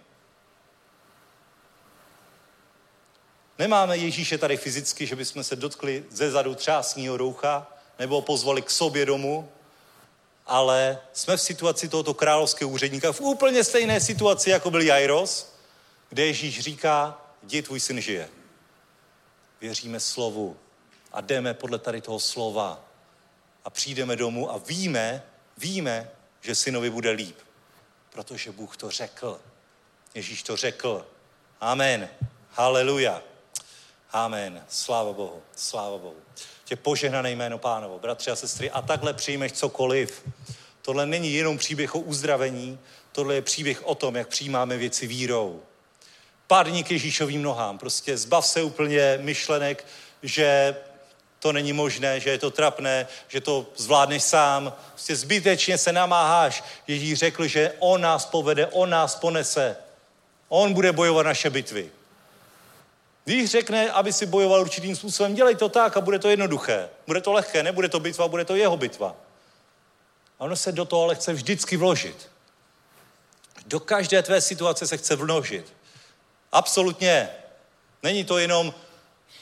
[3.58, 8.70] Nemáme Ježíše tady fyzicky, že bychom se dotkli ze zadu třásního roucha, nebo pozvali k
[8.70, 9.48] sobě domů,
[10.46, 15.54] ale jsme v situaci tohoto královského úředníka v úplně stejné situaci, jako byl Jairos,
[16.08, 18.28] kde Ježíš říká, jdi, tvůj syn žije.
[19.60, 20.56] Věříme slovu
[21.12, 22.84] a jdeme podle tady toho slova
[23.64, 25.22] a přijdeme domů a víme,
[25.56, 26.10] víme,
[26.40, 27.36] že synovi bude líp,
[28.10, 29.40] protože Bůh to řekl.
[30.14, 31.06] Ježíš to řekl.
[31.60, 32.08] Amen.
[32.50, 33.22] Haleluja.
[34.12, 34.64] Amen.
[34.68, 35.42] Sláva Bohu.
[35.56, 36.16] Sláva Bohu
[36.64, 40.22] tě požehnané jméno pánovo, bratři a sestry, a takhle přijmeš cokoliv.
[40.82, 42.78] Tohle není jenom příběh o uzdravení,
[43.12, 45.62] tohle je příběh o tom, jak přijímáme věci vírou.
[46.46, 49.86] Padni k Ježíšovým nohám, prostě zbav se úplně myšlenek,
[50.22, 50.76] že
[51.44, 54.72] to není možné, že je to trapné, že to zvládneš sám.
[54.90, 56.64] Prostě zbytečně se namáháš.
[56.86, 59.76] Ježíš řekl, že on nás povede, on nás ponese.
[60.48, 61.90] On bude bojovat naše bitvy.
[63.24, 66.88] Když řekne, aby si bojoval určitým způsobem, dělej to tak a bude to jednoduché.
[67.06, 69.16] Bude to lehké, nebude to bitva, bude to jeho bitva.
[70.38, 72.30] A ono se do toho ale chce vždycky vložit.
[73.66, 75.72] Do každé tvé situace se chce vložit.
[76.52, 77.28] Absolutně.
[78.02, 78.74] Není to jenom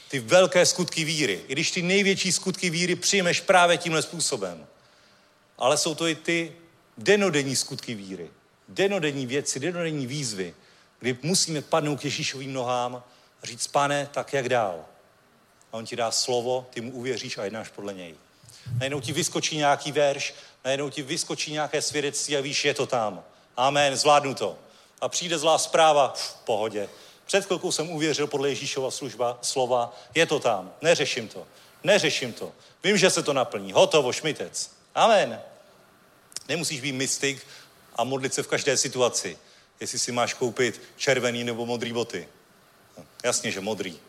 [0.09, 1.41] ty velké skutky víry.
[1.47, 4.67] I když ty největší skutky víry přijmeš právě tímhle způsobem.
[5.57, 6.55] Ale jsou to i ty
[6.97, 8.31] denodenní skutky víry.
[8.67, 10.55] Denodenní věci, denodenní výzvy,
[10.99, 13.03] kdy musíme padnout k Ježíšovým nohám
[13.43, 14.85] říct, pane, tak jak dál.
[15.71, 18.15] A on ti dá slovo, ty mu uvěříš a jednáš podle něj.
[18.79, 20.33] Najednou ti vyskočí nějaký verš,
[20.65, 23.23] najednou ti vyskočí nějaké svědectví a víš, je to tam.
[23.57, 24.57] Amen, zvládnu to.
[25.01, 26.89] A přijde zlá zpráva, v pohodě.
[27.25, 31.47] Před chvilkou jsem uvěřil podle Ježíšova služba, slova, je to tam, neřeším to,
[31.83, 32.51] neřeším to.
[32.83, 34.71] Vím, že se to naplní, hotovo, šmitec.
[34.95, 35.41] Amen.
[36.47, 37.47] Nemusíš být mystik
[37.95, 39.37] a modlit se v každé situaci,
[39.79, 42.27] jestli si máš koupit červený nebo modrý boty.
[43.23, 43.99] Jasně, že modrý.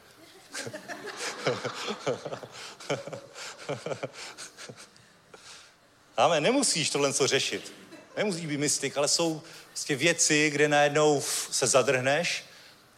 [6.16, 7.72] Amen, nemusíš tohle co řešit.
[8.16, 12.44] Nemusíš být mystik, ale jsou prostě věci, kde najednou se zadrhneš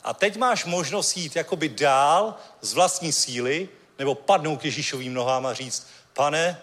[0.04, 3.68] a teď máš možnost jít jakoby dál z vlastní síly
[3.98, 6.62] nebo padnout k Ježíšovým nohám a říct, pane,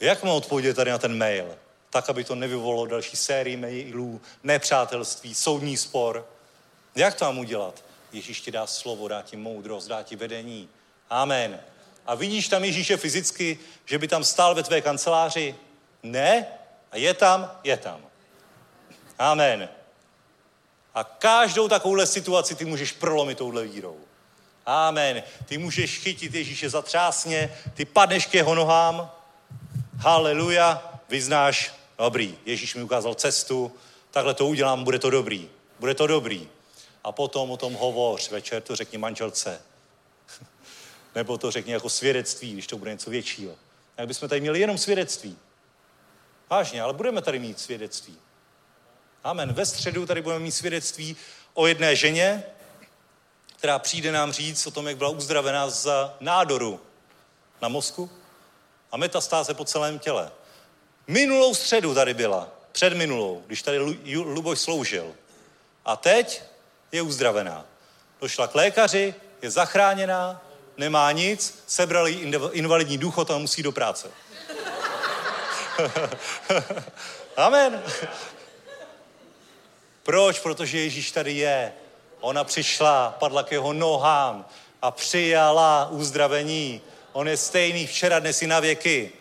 [0.00, 1.58] jak mám odpovědět tady na ten mail?
[1.90, 6.26] Tak, aby to nevyvolalo další sérii mailů, nepřátelství, soudní spor.
[6.94, 7.84] Jak to mám udělat?
[8.12, 10.68] Ježíš ti dá slovo, dá ti moudrost, dá ti vedení.
[11.10, 11.60] Amen.
[12.06, 15.54] A vidíš tam Ježíše fyzicky, že by tam stál ve tvé kanceláři?
[16.02, 16.46] Ne.
[16.92, 17.58] A je tam?
[17.64, 18.00] Je tam.
[19.18, 19.68] Amen.
[20.94, 23.96] A každou takovouhle situaci ty můžeš prolomit touhle vírou.
[24.66, 25.22] Amen.
[25.46, 29.10] Ty můžeš chytit Ježíše za třásně, ty padneš k jeho nohám.
[29.98, 31.00] Haleluja.
[31.08, 33.72] Vyznáš, dobrý, Ježíš mi ukázal cestu,
[34.10, 35.48] takhle to udělám, bude to dobrý.
[35.78, 36.48] Bude to dobrý.
[37.04, 39.62] A potom o tom hovoř, večer to řekni manželce.
[41.14, 43.56] Nebo to řekni jako svědectví, když to bude něco většího.
[43.96, 45.38] Jak bychom tady měli jenom svědectví.
[46.50, 48.16] Vážně, ale budeme tady mít svědectví.
[49.24, 49.52] Amen.
[49.52, 51.16] Ve středu tady budeme mít svědectví
[51.54, 52.44] o jedné ženě,
[53.56, 55.90] která přijde nám říct o tom, jak byla uzdravená z
[56.20, 56.80] nádoru
[57.62, 58.10] na mozku
[58.92, 60.32] a metastáze po celém těle.
[61.06, 63.78] Minulou středu tady byla, před minulou, když tady
[64.16, 65.14] Luboš sloužil.
[65.84, 66.42] A teď
[66.92, 67.66] je uzdravená.
[68.20, 70.42] Došla k lékaři, je zachráněná,
[70.76, 72.12] nemá nic, sebrali
[72.52, 74.08] invalidní důchod a musí do práce.
[77.36, 77.82] Amen.
[80.02, 80.38] Proč?
[80.38, 81.72] Protože Ježíš tady je.
[82.20, 84.46] Ona přišla, padla k jeho nohám
[84.82, 86.80] a přijala uzdravení.
[87.12, 89.12] On je stejný včera, dnes i na věky.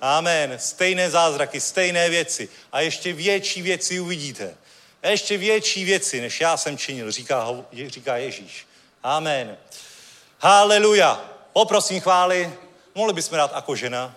[0.00, 0.58] Amen.
[0.58, 2.48] Stejné zázraky, stejné věci.
[2.72, 4.56] A ještě větší věci uvidíte.
[5.02, 7.46] A ještě větší věci, než já jsem činil, říká,
[7.86, 8.66] říká Ježíš.
[9.02, 9.56] Amen.
[10.38, 11.24] Haleluja.
[11.52, 12.52] Poprosím chvály.
[12.94, 14.14] Mohli bychom dát jako žena.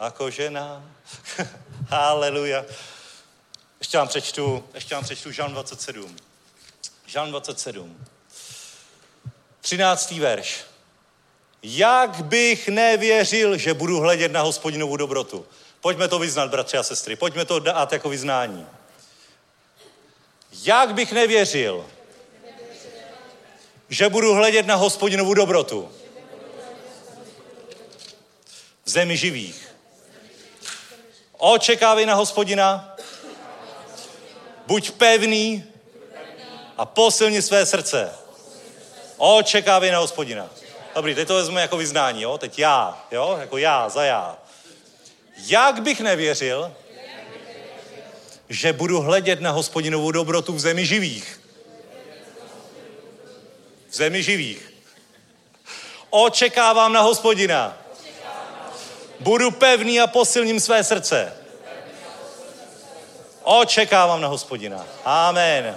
[0.00, 0.84] Jako žena.
[1.88, 2.64] Haleluja.
[3.78, 6.16] Ještě vám přečtu, ještě vám přečtu Žalm 27.
[7.06, 8.06] Žalm 27.
[9.60, 10.10] 13.
[10.10, 10.64] verš.
[11.62, 15.46] Jak bych nevěřil, že budu hledět na hospodinovu dobrotu.
[15.80, 17.16] Pojďme to vyznat, bratři a sestry.
[17.16, 18.66] Pojďme to dát jako vyznání.
[20.62, 21.86] Jak bych nevěřil,
[23.88, 25.92] že budu hledět na hospodinovu dobrotu.
[28.84, 29.68] V zemi živých.
[31.38, 32.96] Očekávej na hospodina,
[34.66, 35.64] buď pevný
[36.76, 38.12] a posilni své srdce.
[39.16, 40.50] Očekávej na hospodina.
[40.94, 42.38] Dobrý, teď to vezmu jako vyznání, jo?
[42.38, 43.36] Teď já, jo?
[43.40, 44.38] Jako já, za já.
[45.36, 46.74] Jak bych nevěřil,
[48.48, 51.40] že budu hledět na hospodinovou dobrotu v zemi živých.
[53.88, 54.72] V zemi živých.
[56.10, 57.78] Očekávám na hospodina.
[59.20, 61.32] Budu pevný a posilním své srdce.
[63.42, 64.86] Očekávám na hospodina.
[65.04, 65.76] Amen.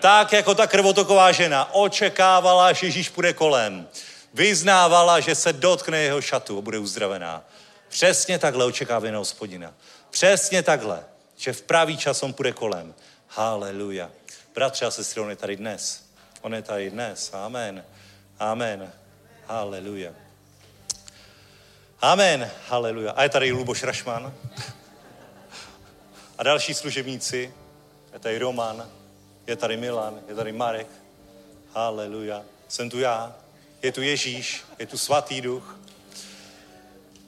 [0.00, 3.88] Tak jako ta krvotoková žena očekávala, že Ježíš půjde kolem.
[4.34, 7.44] Vyznávala, že se dotkne jeho šatu a bude uzdravená.
[7.88, 9.74] Přesně takhle očekává na hospodina.
[10.10, 11.04] Přesně takhle,
[11.40, 12.94] že v pravý čas on půjde kolem.
[13.28, 14.10] Haleluja.
[14.54, 16.04] Bratře a sestry, on je tady dnes.
[16.40, 17.30] On je tady dnes.
[17.34, 17.84] Amen.
[18.38, 18.92] Amen.
[19.46, 20.12] Haleluja.
[22.00, 22.50] Amen.
[22.68, 23.12] Haleluja.
[23.12, 24.34] A je tady Luboš Rašman.
[26.38, 27.54] A další služebníci.
[28.12, 28.90] Je tady Roman.
[29.46, 30.20] Je tady Milan.
[30.28, 30.86] Je tady Marek.
[31.74, 32.42] Haleluja.
[32.68, 33.36] Jsem tu já.
[33.82, 35.78] je tu Ježíš, je tu svatý duch.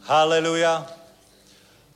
[0.01, 1.02] Haleluja.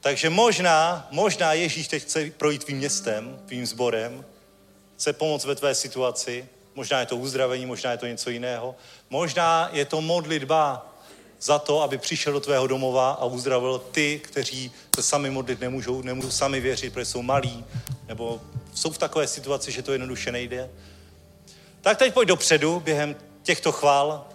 [0.06, 4.24] Takže možná, možná Ježíš teď chce projít tvým městem, tvým sborem,
[4.96, 8.74] chce pomoct ve tvé situaci, možná je to uzdravení, možná je to něco jiného,
[9.10, 10.94] možná je to modlitba
[11.40, 16.02] za to, aby přišel do tvého domova a uzdravil ty, kteří se sami modlit nemůžou,
[16.02, 17.64] nemůžou sami věřit, protože jsou malí,
[18.08, 18.40] nebo
[18.74, 20.70] jsou v takové situaci, že to jednoduše nejde.
[21.80, 24.26] Tak teď pojď dopředu během těchto chvál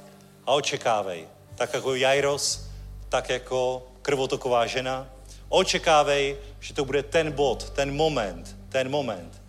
[0.45, 1.27] a očekávej.
[1.55, 2.61] Tak jako Jairos,
[3.09, 5.07] tak jako krvotoková žena.
[5.51, 9.41] Očekávej, že to bude ten bod, ten moment, ten moment,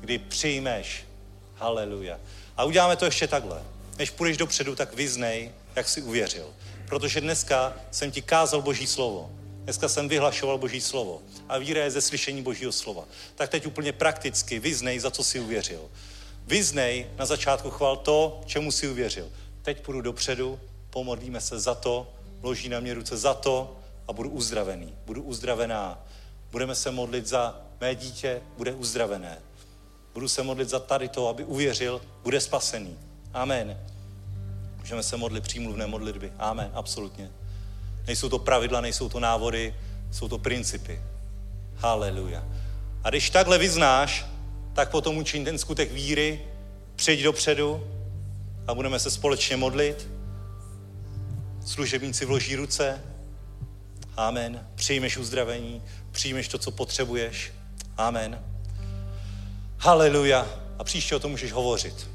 [0.00, 1.04] kdy přijmeš.
[1.54, 2.20] Haleluja.
[2.56, 3.62] A uděláme to ještě takhle.
[3.98, 6.46] Než půjdeš dopředu, tak vyznej, jak jsi uvěřil.
[6.88, 9.30] Protože dneska jsem ti kázal Boží slovo.
[9.64, 11.22] Dneska jsem vyhlašoval Boží slovo.
[11.48, 13.04] A víra je ze slyšení Božího slova.
[13.34, 15.90] Tak teď úplně prakticky vyznej, za co jsi uvěřil.
[16.46, 19.28] Vyznej na začátku chval to, čemu jsi uvěřil.
[19.62, 20.60] Teď půjdu dopředu,
[20.90, 22.12] pomodlíme se za to,
[22.42, 23.81] loží na mě ruce za to
[24.12, 24.94] a budu uzdravený.
[25.06, 25.98] Budu uzdravená.
[26.50, 29.38] Budeme se modlit za mé dítě, bude uzdravené.
[30.14, 32.98] Budu se modlit za tady to, aby uvěřil, bude spasený.
[33.32, 33.78] Amen.
[34.78, 36.32] Můžeme se modlit přímluvné modlitby.
[36.38, 37.30] Amen, absolutně.
[38.06, 39.74] Nejsou to pravidla, nejsou to návody,
[40.10, 41.00] jsou to principy.
[41.76, 42.44] Haleluja.
[43.04, 44.26] A když takhle vyznáš,
[44.72, 46.44] tak potom učiň ten skutek víry,
[46.96, 47.86] přijď dopředu
[48.66, 50.08] a budeme se společně modlit.
[51.66, 53.11] Služebníci vloží ruce.
[54.16, 54.68] Amen.
[54.74, 57.52] Přijmeš uzdravení, přijmeš to, co potřebuješ.
[57.96, 58.44] Amen.
[59.78, 60.48] Haleluja.
[60.78, 62.08] A příště o tom můžeš hovořit.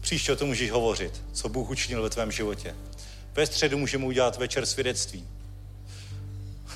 [0.00, 2.74] Příště o tom můžeš hovořit, co Bůh učinil ve tvém životě.
[3.32, 5.28] Ve středu můžeme udělat večer svědectví.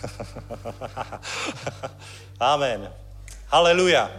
[2.41, 2.93] Amen.
[3.47, 4.11] Haleluja.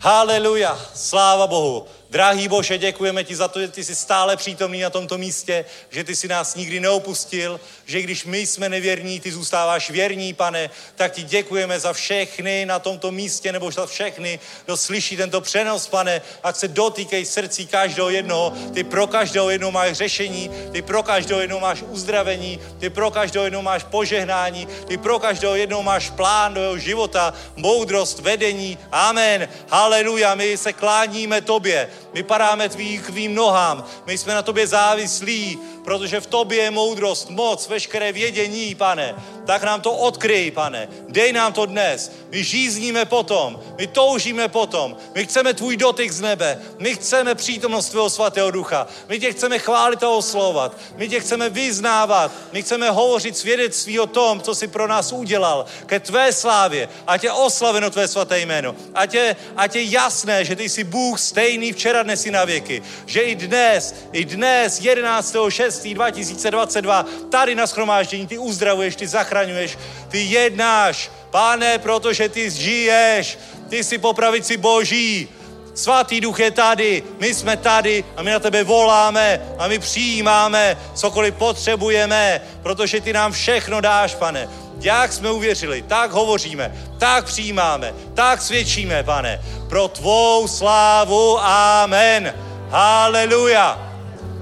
[0.00, 0.78] Haleluja.
[0.94, 1.86] Sláva Bohu.
[2.10, 6.04] Drahý Bože, děkujeme ti za to, že ty jsi stále přítomný na tomto místě, že
[6.04, 7.60] ty jsi nás nikdy neopustil,
[7.92, 12.78] že když my jsme nevěrní, ty zůstáváš věrní, pane, tak ti děkujeme za všechny na
[12.78, 18.10] tomto místě, nebo za všechny, kdo slyší tento přenos, pane, ať se dotýkej srdcí každého
[18.10, 23.10] jednoho, ty pro každého jednoho máš řešení, ty pro každého jednoho máš uzdravení, ty pro
[23.10, 28.78] každého jednoho máš požehnání, ty pro každého jednoho máš plán do jeho života, moudrost, vedení,
[28.92, 33.84] amen, haleluja, my se kláníme tobě, my padáme tvým nohám.
[34.06, 39.14] My jsme na tobě závislí, protože v tobě je moudrost, moc, veškeré vědění, pane.
[39.46, 40.88] Tak nám to odkryj, pane.
[41.08, 42.12] Dej nám to dnes.
[42.30, 44.96] My žízníme potom, my toužíme potom.
[45.14, 46.62] My chceme tvůj dotyk z nebe.
[46.78, 48.86] My chceme přítomnost tvého svatého ducha.
[49.08, 50.76] My tě chceme chválit a oslovat.
[50.96, 52.32] My tě chceme vyznávat.
[52.52, 55.66] My chceme hovořit svědectví o tom, co jsi pro nás udělal.
[55.86, 56.88] Ke tvé slávě.
[57.06, 58.74] A tě oslaveno tvé svaté jméno.
[58.94, 62.82] A tě, a tě jasné, že ty jsi Bůh stejný včera, dnes i na věky.
[63.06, 65.36] Že i dnes, i dnes, 11.
[65.48, 65.71] 6.
[65.94, 69.78] 2022, tady na schromáždění, ty uzdravuješ, ty zachraňuješ,
[70.08, 73.38] ty jednáš, Pane, protože ty žiješ,
[73.68, 75.28] ty jsi po pravici Boží,
[75.74, 80.76] Svatý duch je tady, my jsme tady a my na tebe voláme a my přijímáme
[80.94, 84.48] cokoliv potřebujeme, protože ty nám všechno dáš, pane.
[84.80, 89.40] Jak jsme uvěřili, tak hovoříme, tak přijímáme, tak svědčíme, pane.
[89.68, 92.34] Pro tvou slávu, amen.
[92.70, 93.92] Haleluja.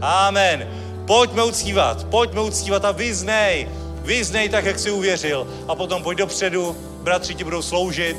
[0.02, 0.79] Amen.
[1.10, 3.66] Pojďme uctívat, pojďme uctívat a vyznej,
[4.06, 5.46] vyznej tak, jak jsi uvěřil.
[5.68, 8.16] A potom pojď dopředu, bratři ti budou sloužit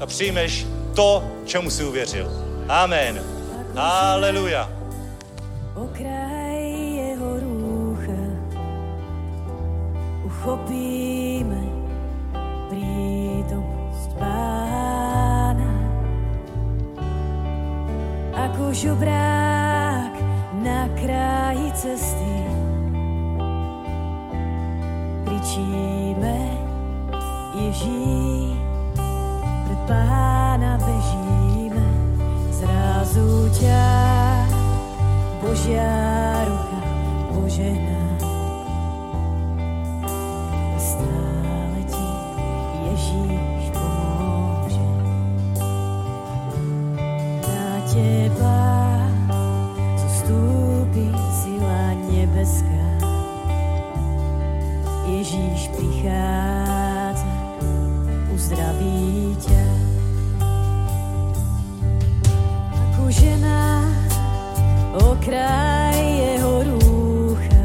[0.00, 2.26] a přijmeš to, čemu jsi uvěřil.
[2.68, 3.22] Amen.
[3.74, 4.70] Haleluja.
[5.74, 6.58] Okraj
[6.94, 8.22] jeho rúcha
[10.26, 11.62] uchopíme
[12.66, 15.70] prítomnosť pána.
[18.34, 19.53] Ako žobrák
[20.64, 22.34] na kraji cesty
[25.24, 26.38] kričíme
[27.54, 28.58] Ježíš,
[29.64, 31.86] pred pána bežíme,
[32.50, 33.86] zrazu ťa
[35.38, 35.92] Božia
[36.48, 36.78] ruka
[37.30, 38.03] požehná.
[56.04, 57.32] Prichádza,
[58.28, 59.64] uzdraví ťa.
[62.76, 63.88] Ako žena
[65.00, 67.64] okraj jeho rúcha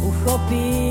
[0.00, 0.81] uchopíme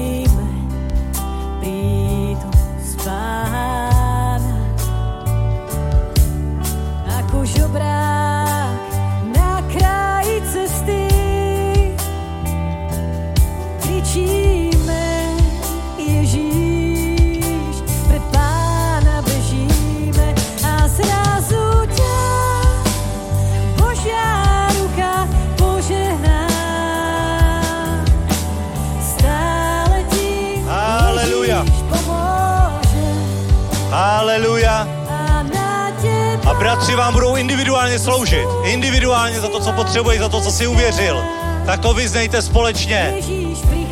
[37.81, 38.47] individuálně sloužit.
[38.63, 41.23] Individuálně za to, co potřebuješ, za to, co si uvěřil.
[41.65, 43.13] Tak to vyznejte společně.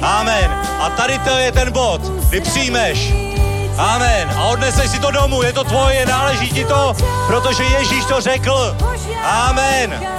[0.01, 0.51] Amen.
[0.79, 3.13] A tady to je ten bod, kdy přijmeš.
[3.77, 4.29] Amen.
[4.35, 6.93] A odneseš si to domů, je to tvoje, náleží ti to,
[7.27, 8.77] protože Ježíš to řekl.
[9.23, 10.18] Amen.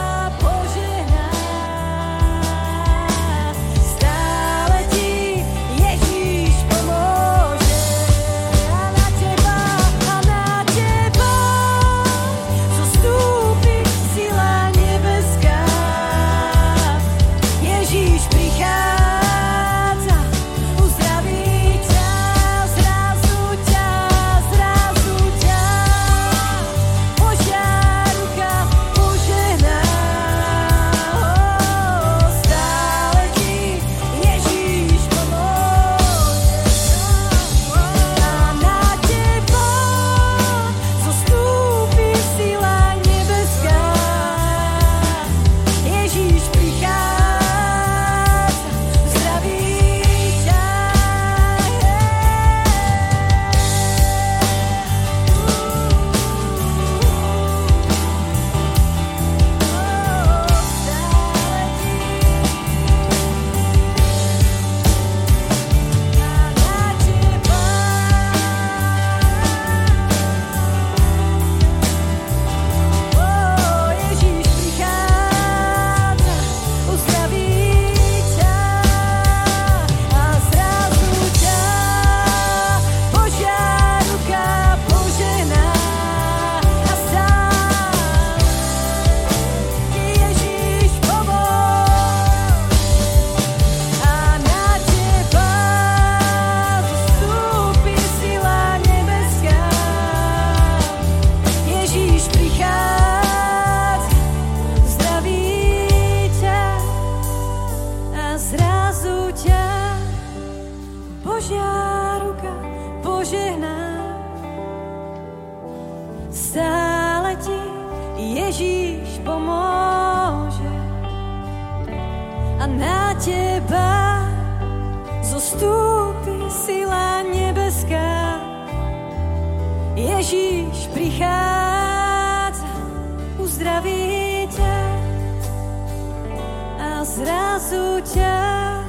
[137.71, 138.83] 独家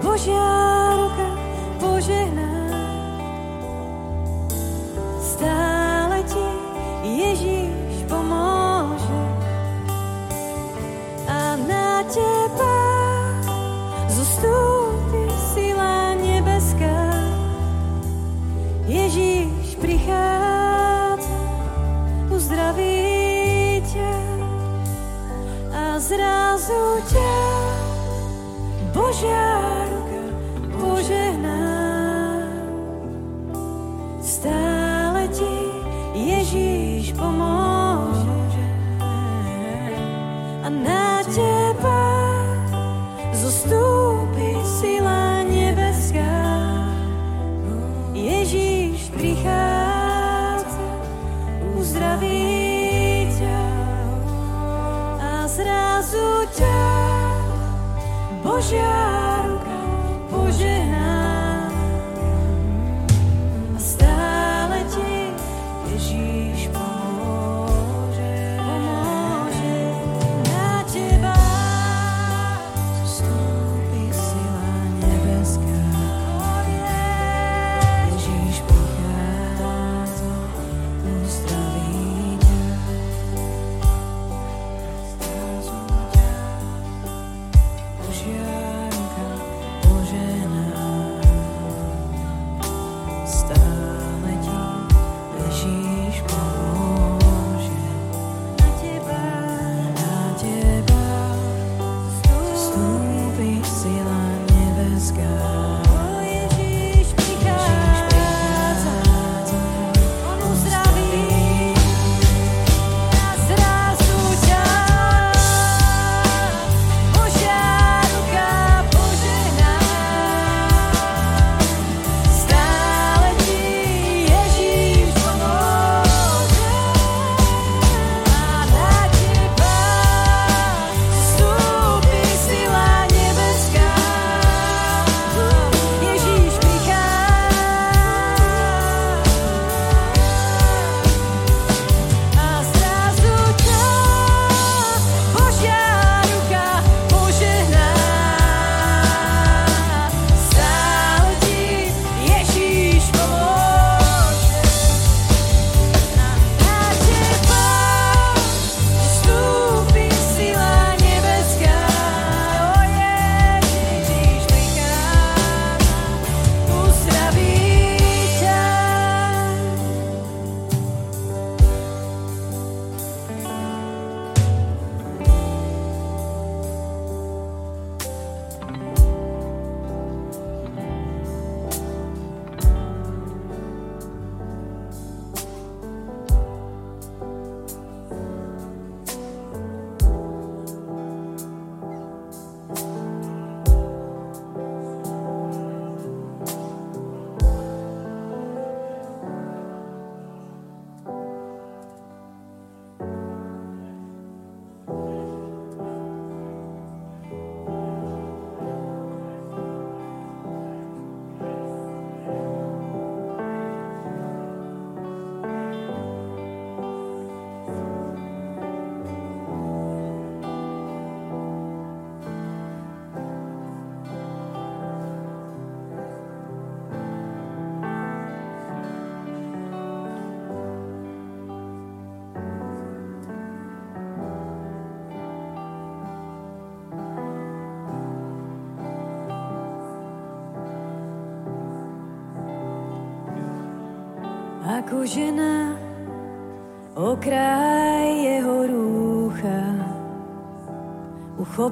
[0.00, 0.67] 不需要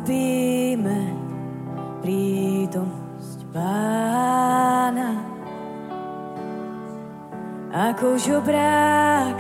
[0.07, 1.03] uchopíme
[1.99, 5.11] prítomnosť pána.
[7.75, 9.37] Ako žobrák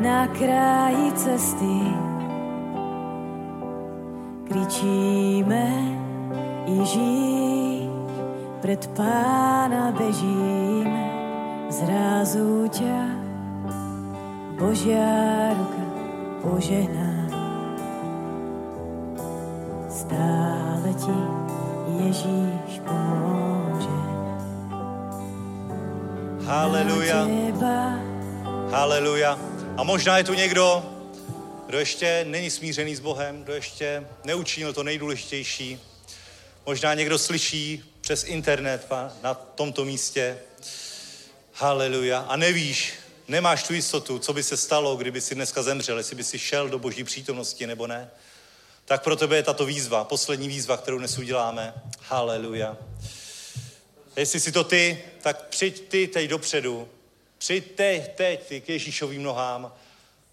[0.00, 1.78] na kraji cesty
[4.48, 5.68] kričíme
[6.64, 7.92] Ježíš,
[8.64, 11.04] pred pána bežíme,
[11.68, 13.00] zrazu ťa
[14.56, 15.84] Božia ruka
[16.40, 17.09] požehná.
[20.10, 21.18] Stále ti
[22.02, 23.98] Ježíš pomôže.
[26.42, 27.30] Haleluja.
[28.70, 29.38] Haleluja.
[29.78, 30.82] A možná je tu někdo,
[31.66, 35.78] kdo ještě není smířený s Bohem, kdo ještě neučinil to nejdůležitější.
[36.66, 38.90] Možná někdo slyší přes internet
[39.22, 40.38] na tomto místě.
[41.54, 42.18] Haleluja.
[42.18, 42.92] A nevíš,
[43.28, 46.68] nemáš tu jistotu, co by se stalo, kdyby si dneska zemřel, jestli by si šel
[46.68, 48.10] do boží přítomnosti nebo ne.
[48.90, 51.74] Tak pro tebe je tato výzva, poslední výzva, kterou dnes uděláme.
[52.00, 52.76] Haleluja.
[54.16, 56.88] Jestli si to ty, tak přijď ty teď dopředu.
[57.38, 59.72] Přijď teď, teď k Ježíšovým nohám.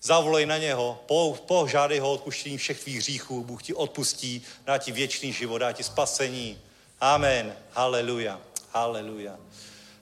[0.01, 3.43] Zavolej na něho, po- požádej ho odpuštění všech tvých hříchů.
[3.43, 6.57] Bůh ti odpustí, dá ti věčný život, dá ti spasení.
[7.01, 7.55] Amen.
[7.71, 8.41] Haleluja.
[8.73, 9.37] Haleluja.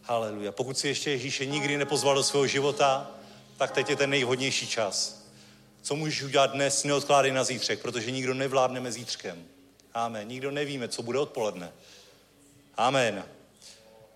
[0.04, 0.52] Haleluja.
[0.52, 3.12] Pokud si ještě Ježíše nikdy nepozval do svého života,
[3.58, 5.25] tak teď je ten nejvhodnější čas.
[5.86, 9.46] Co můžeš udělat dnes, neodkládej na zítřek, protože nikdo nevládneme zítřkem.
[9.94, 10.28] Amen.
[10.28, 11.74] Nikdo nevíme, co bude odpoledne.
[12.78, 13.26] Amen.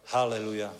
[0.05, 0.73] Haleluja.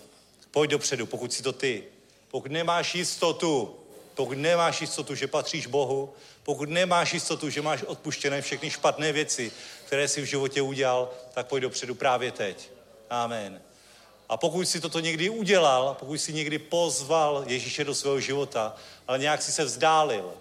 [0.52, 1.84] Pojď dopředu, pokud si to ty.
[2.32, 3.76] Pokud nemáš jistotu,
[4.14, 6.14] pokud nemáš jistotu, že patříš Bohu,
[6.44, 9.52] pokud nemáš jistotu, že máš odpuštěné všechny špatné věci,
[9.86, 12.70] které si v životě udělal, tak pojď dopředu právě teď.
[13.10, 13.62] Amen.
[14.30, 18.76] A pokud si toto někdy udělal, pokud si někdy pozval Ježíše do svého života,
[19.08, 20.34] ale nějak si se vzdálil,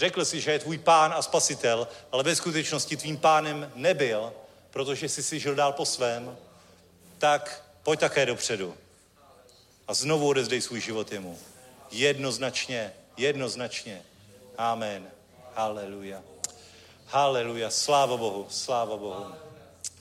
[0.00, 4.32] řekl si, že je tvůj pán a spasitel, ale ve skutečnosti tvým pánem nebyl,
[4.70, 6.36] protože jsi si žil dál po svém,
[7.18, 8.74] tak pojď také dopředu
[9.88, 11.38] a znovu odezdej svůj život jemu.
[11.90, 14.02] Jednoznačně, jednoznačně.
[14.58, 15.06] Amen.
[15.54, 16.22] Haleluja.
[17.06, 17.70] Haleluja.
[17.70, 19.26] Sláva Bohu, sláva Bohu.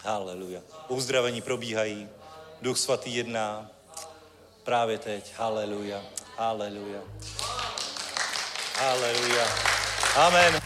[0.04, 0.62] Haleluja.
[0.88, 2.10] Uzdravení probíhají.
[2.62, 3.72] Duch svatý jedná.
[4.64, 5.34] Právě teď.
[5.36, 6.02] Haleluja.
[6.38, 7.02] Haleluja.
[8.80, 9.89] Haleluja.
[10.16, 10.62] Amen.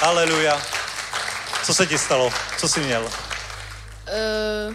[0.00, 0.62] Haleluja.
[1.62, 2.32] Co se ti stalo?
[2.58, 3.02] Co jsi měl?
[3.02, 4.74] Uh,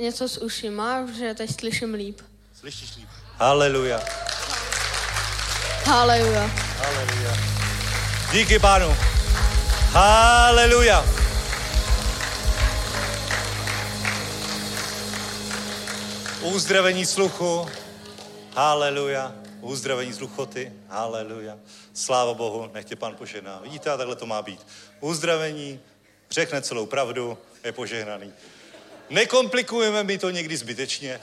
[0.00, 2.20] něco s ušima, že teď slyším líp.
[2.60, 3.08] Slyšíš líp?
[3.38, 4.00] Haleluja.
[5.86, 6.50] Haleluja.
[6.84, 7.36] Haleluja.
[8.32, 8.96] Díky pánu.
[9.92, 11.04] Haleluja.
[16.40, 17.68] Uzdravení sluchu.
[18.56, 19.32] Haleluja.
[19.66, 20.72] Uzdravení sluchoty.
[20.88, 21.58] Haleluja.
[21.94, 23.60] Sláva Bohu, nech tě pán požehná.
[23.62, 24.66] Vidíte, a takhle to má být.
[25.00, 25.80] Uzdravení,
[26.30, 28.32] řekne celou pravdu, je požehnaný.
[29.10, 31.20] Nekomplikujeme mi to někdy zbytečně.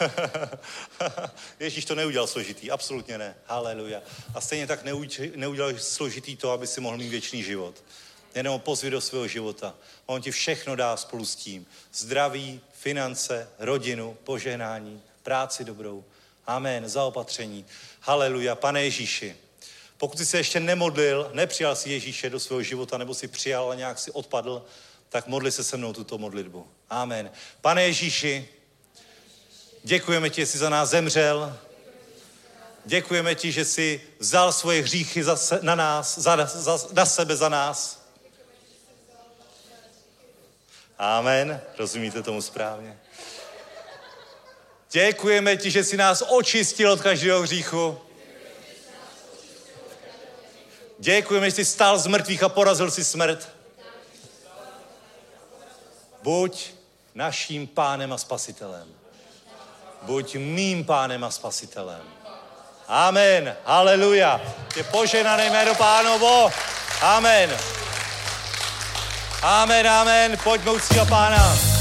[1.60, 3.34] Ježíš to neudělal složitý, absolutně ne.
[3.46, 4.02] Haleluja.
[4.34, 4.84] A stejně tak
[5.36, 7.84] neudělal složitý to, aby si mohl mít věčný život.
[8.34, 9.74] Jenom pozvi do svého života.
[10.06, 11.66] On ti všechno dá spolu s tím.
[11.92, 16.04] Zdraví, finance, rodinu, požehnání, práci dobrou.
[16.46, 17.66] Amen, zaopatření.
[18.00, 18.54] Haleluja.
[18.54, 19.36] Pane Ježíši,
[19.98, 23.74] pokud jsi se ještě nemodlil, nepřijal si Ježíše do svého života, nebo si přijal a
[23.74, 24.64] nějak si odpadl,
[25.08, 26.68] tak modli se se mnou tuto modlitbu.
[26.90, 27.30] Amen.
[27.60, 28.48] Pane Ježíši,
[29.82, 31.58] děkujeme ti, že jsi za nás zemřel.
[32.84, 37.36] Děkujeme ti, že jsi vzal svoje hříchy za se, na nás, za, za, na sebe
[37.36, 38.04] za nás.
[40.98, 41.60] Amen.
[41.78, 42.98] Rozumíte tomu správně?
[44.94, 47.98] Děkujeme ti, že jsi nás očistil od každého hříchu.
[50.98, 53.48] Děkujeme, že jsi stál z mrtvých a porazil si smrt.
[56.22, 56.70] Buď
[57.14, 58.88] naším pánem a spasitelem.
[60.02, 62.02] Buď mým pánem a spasitelem.
[62.88, 63.56] Amen.
[63.64, 64.40] Haleluja.
[64.76, 66.50] Je poženané jméno pánovo.
[67.00, 67.56] Amen.
[69.42, 70.38] Amen, amen.
[70.44, 71.73] Pojďme uctívat pána.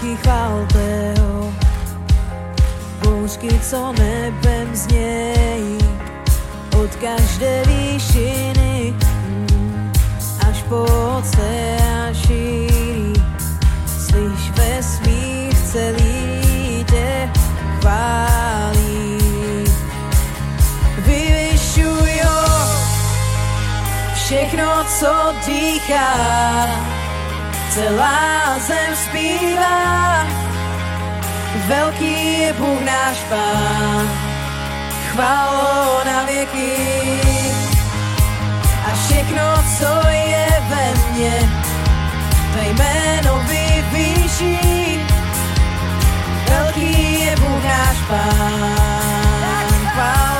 [0.00, 1.52] Oblaky Chaldeo,
[3.02, 5.78] bouřky, co nebem znějí,
[6.82, 8.94] od každé výšiny
[9.28, 9.92] mm,
[10.48, 10.82] až po
[11.18, 13.12] oceán šíří.
[13.86, 17.30] Slyš vesmír celý tě
[17.80, 19.18] chválí.
[21.06, 22.68] Vyvyšuj ho,
[24.14, 26.89] všechno, co dýchá,
[27.70, 30.26] celá zem zpívá.
[31.66, 34.06] Velký je Bůh náš Pán,
[35.12, 36.72] chválo na věky.
[38.86, 41.50] A všechno, co je ve mně,
[42.52, 45.00] tvé jméno vyvýší.
[46.48, 48.80] Velký je Bůh náš Pán,
[49.92, 50.39] chválo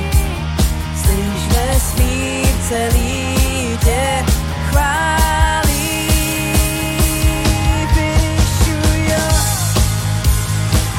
[1.81, 4.25] Vesmír celý tě
[4.69, 6.07] chválí.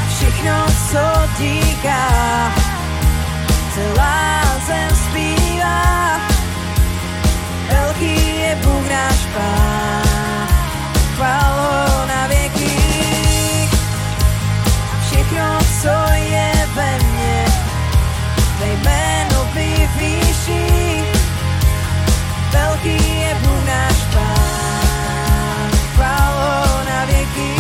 [0.01, 2.53] A všechno, co dýchá,
[3.75, 6.21] celá zem zpívá.
[7.71, 9.27] Velký je Bůh náš
[11.19, 12.77] Pán, na věky.
[15.07, 16.52] Všechno, co je
[20.47, 21.05] vyvýší.
[22.53, 27.53] Velký je Bůh náš Pán, chválo na věky.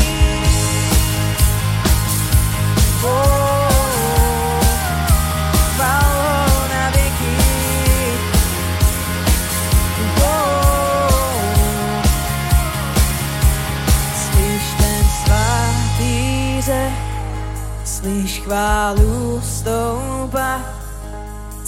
[17.85, 20.12] Slyš chválu stoupa,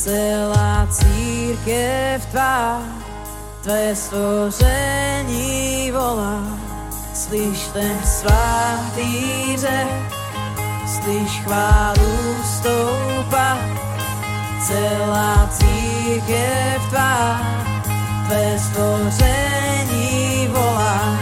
[0.04, 2.82] celá církev tvá,
[3.62, 6.44] tvé stvoření volá.
[7.14, 10.12] Slyš ten svatý řek,
[10.86, 13.58] slyš chválu stoupa,
[14.66, 17.40] celá církev tvá,
[18.28, 21.18] tvé stvoření volá.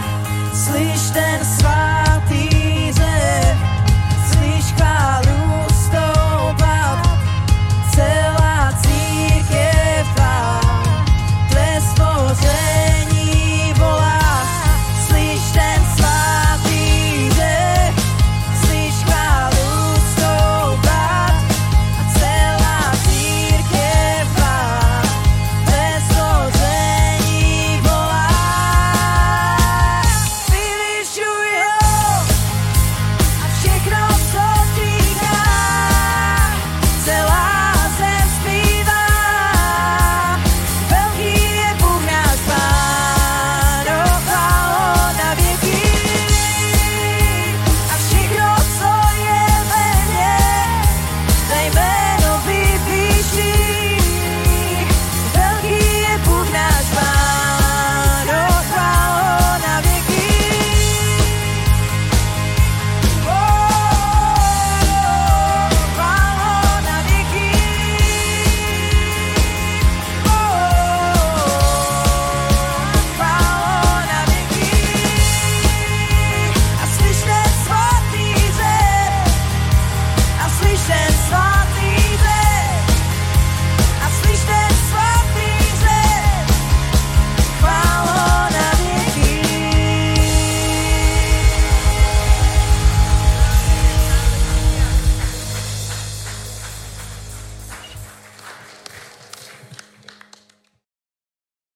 [0.53, 2.12] Slyš ten svatý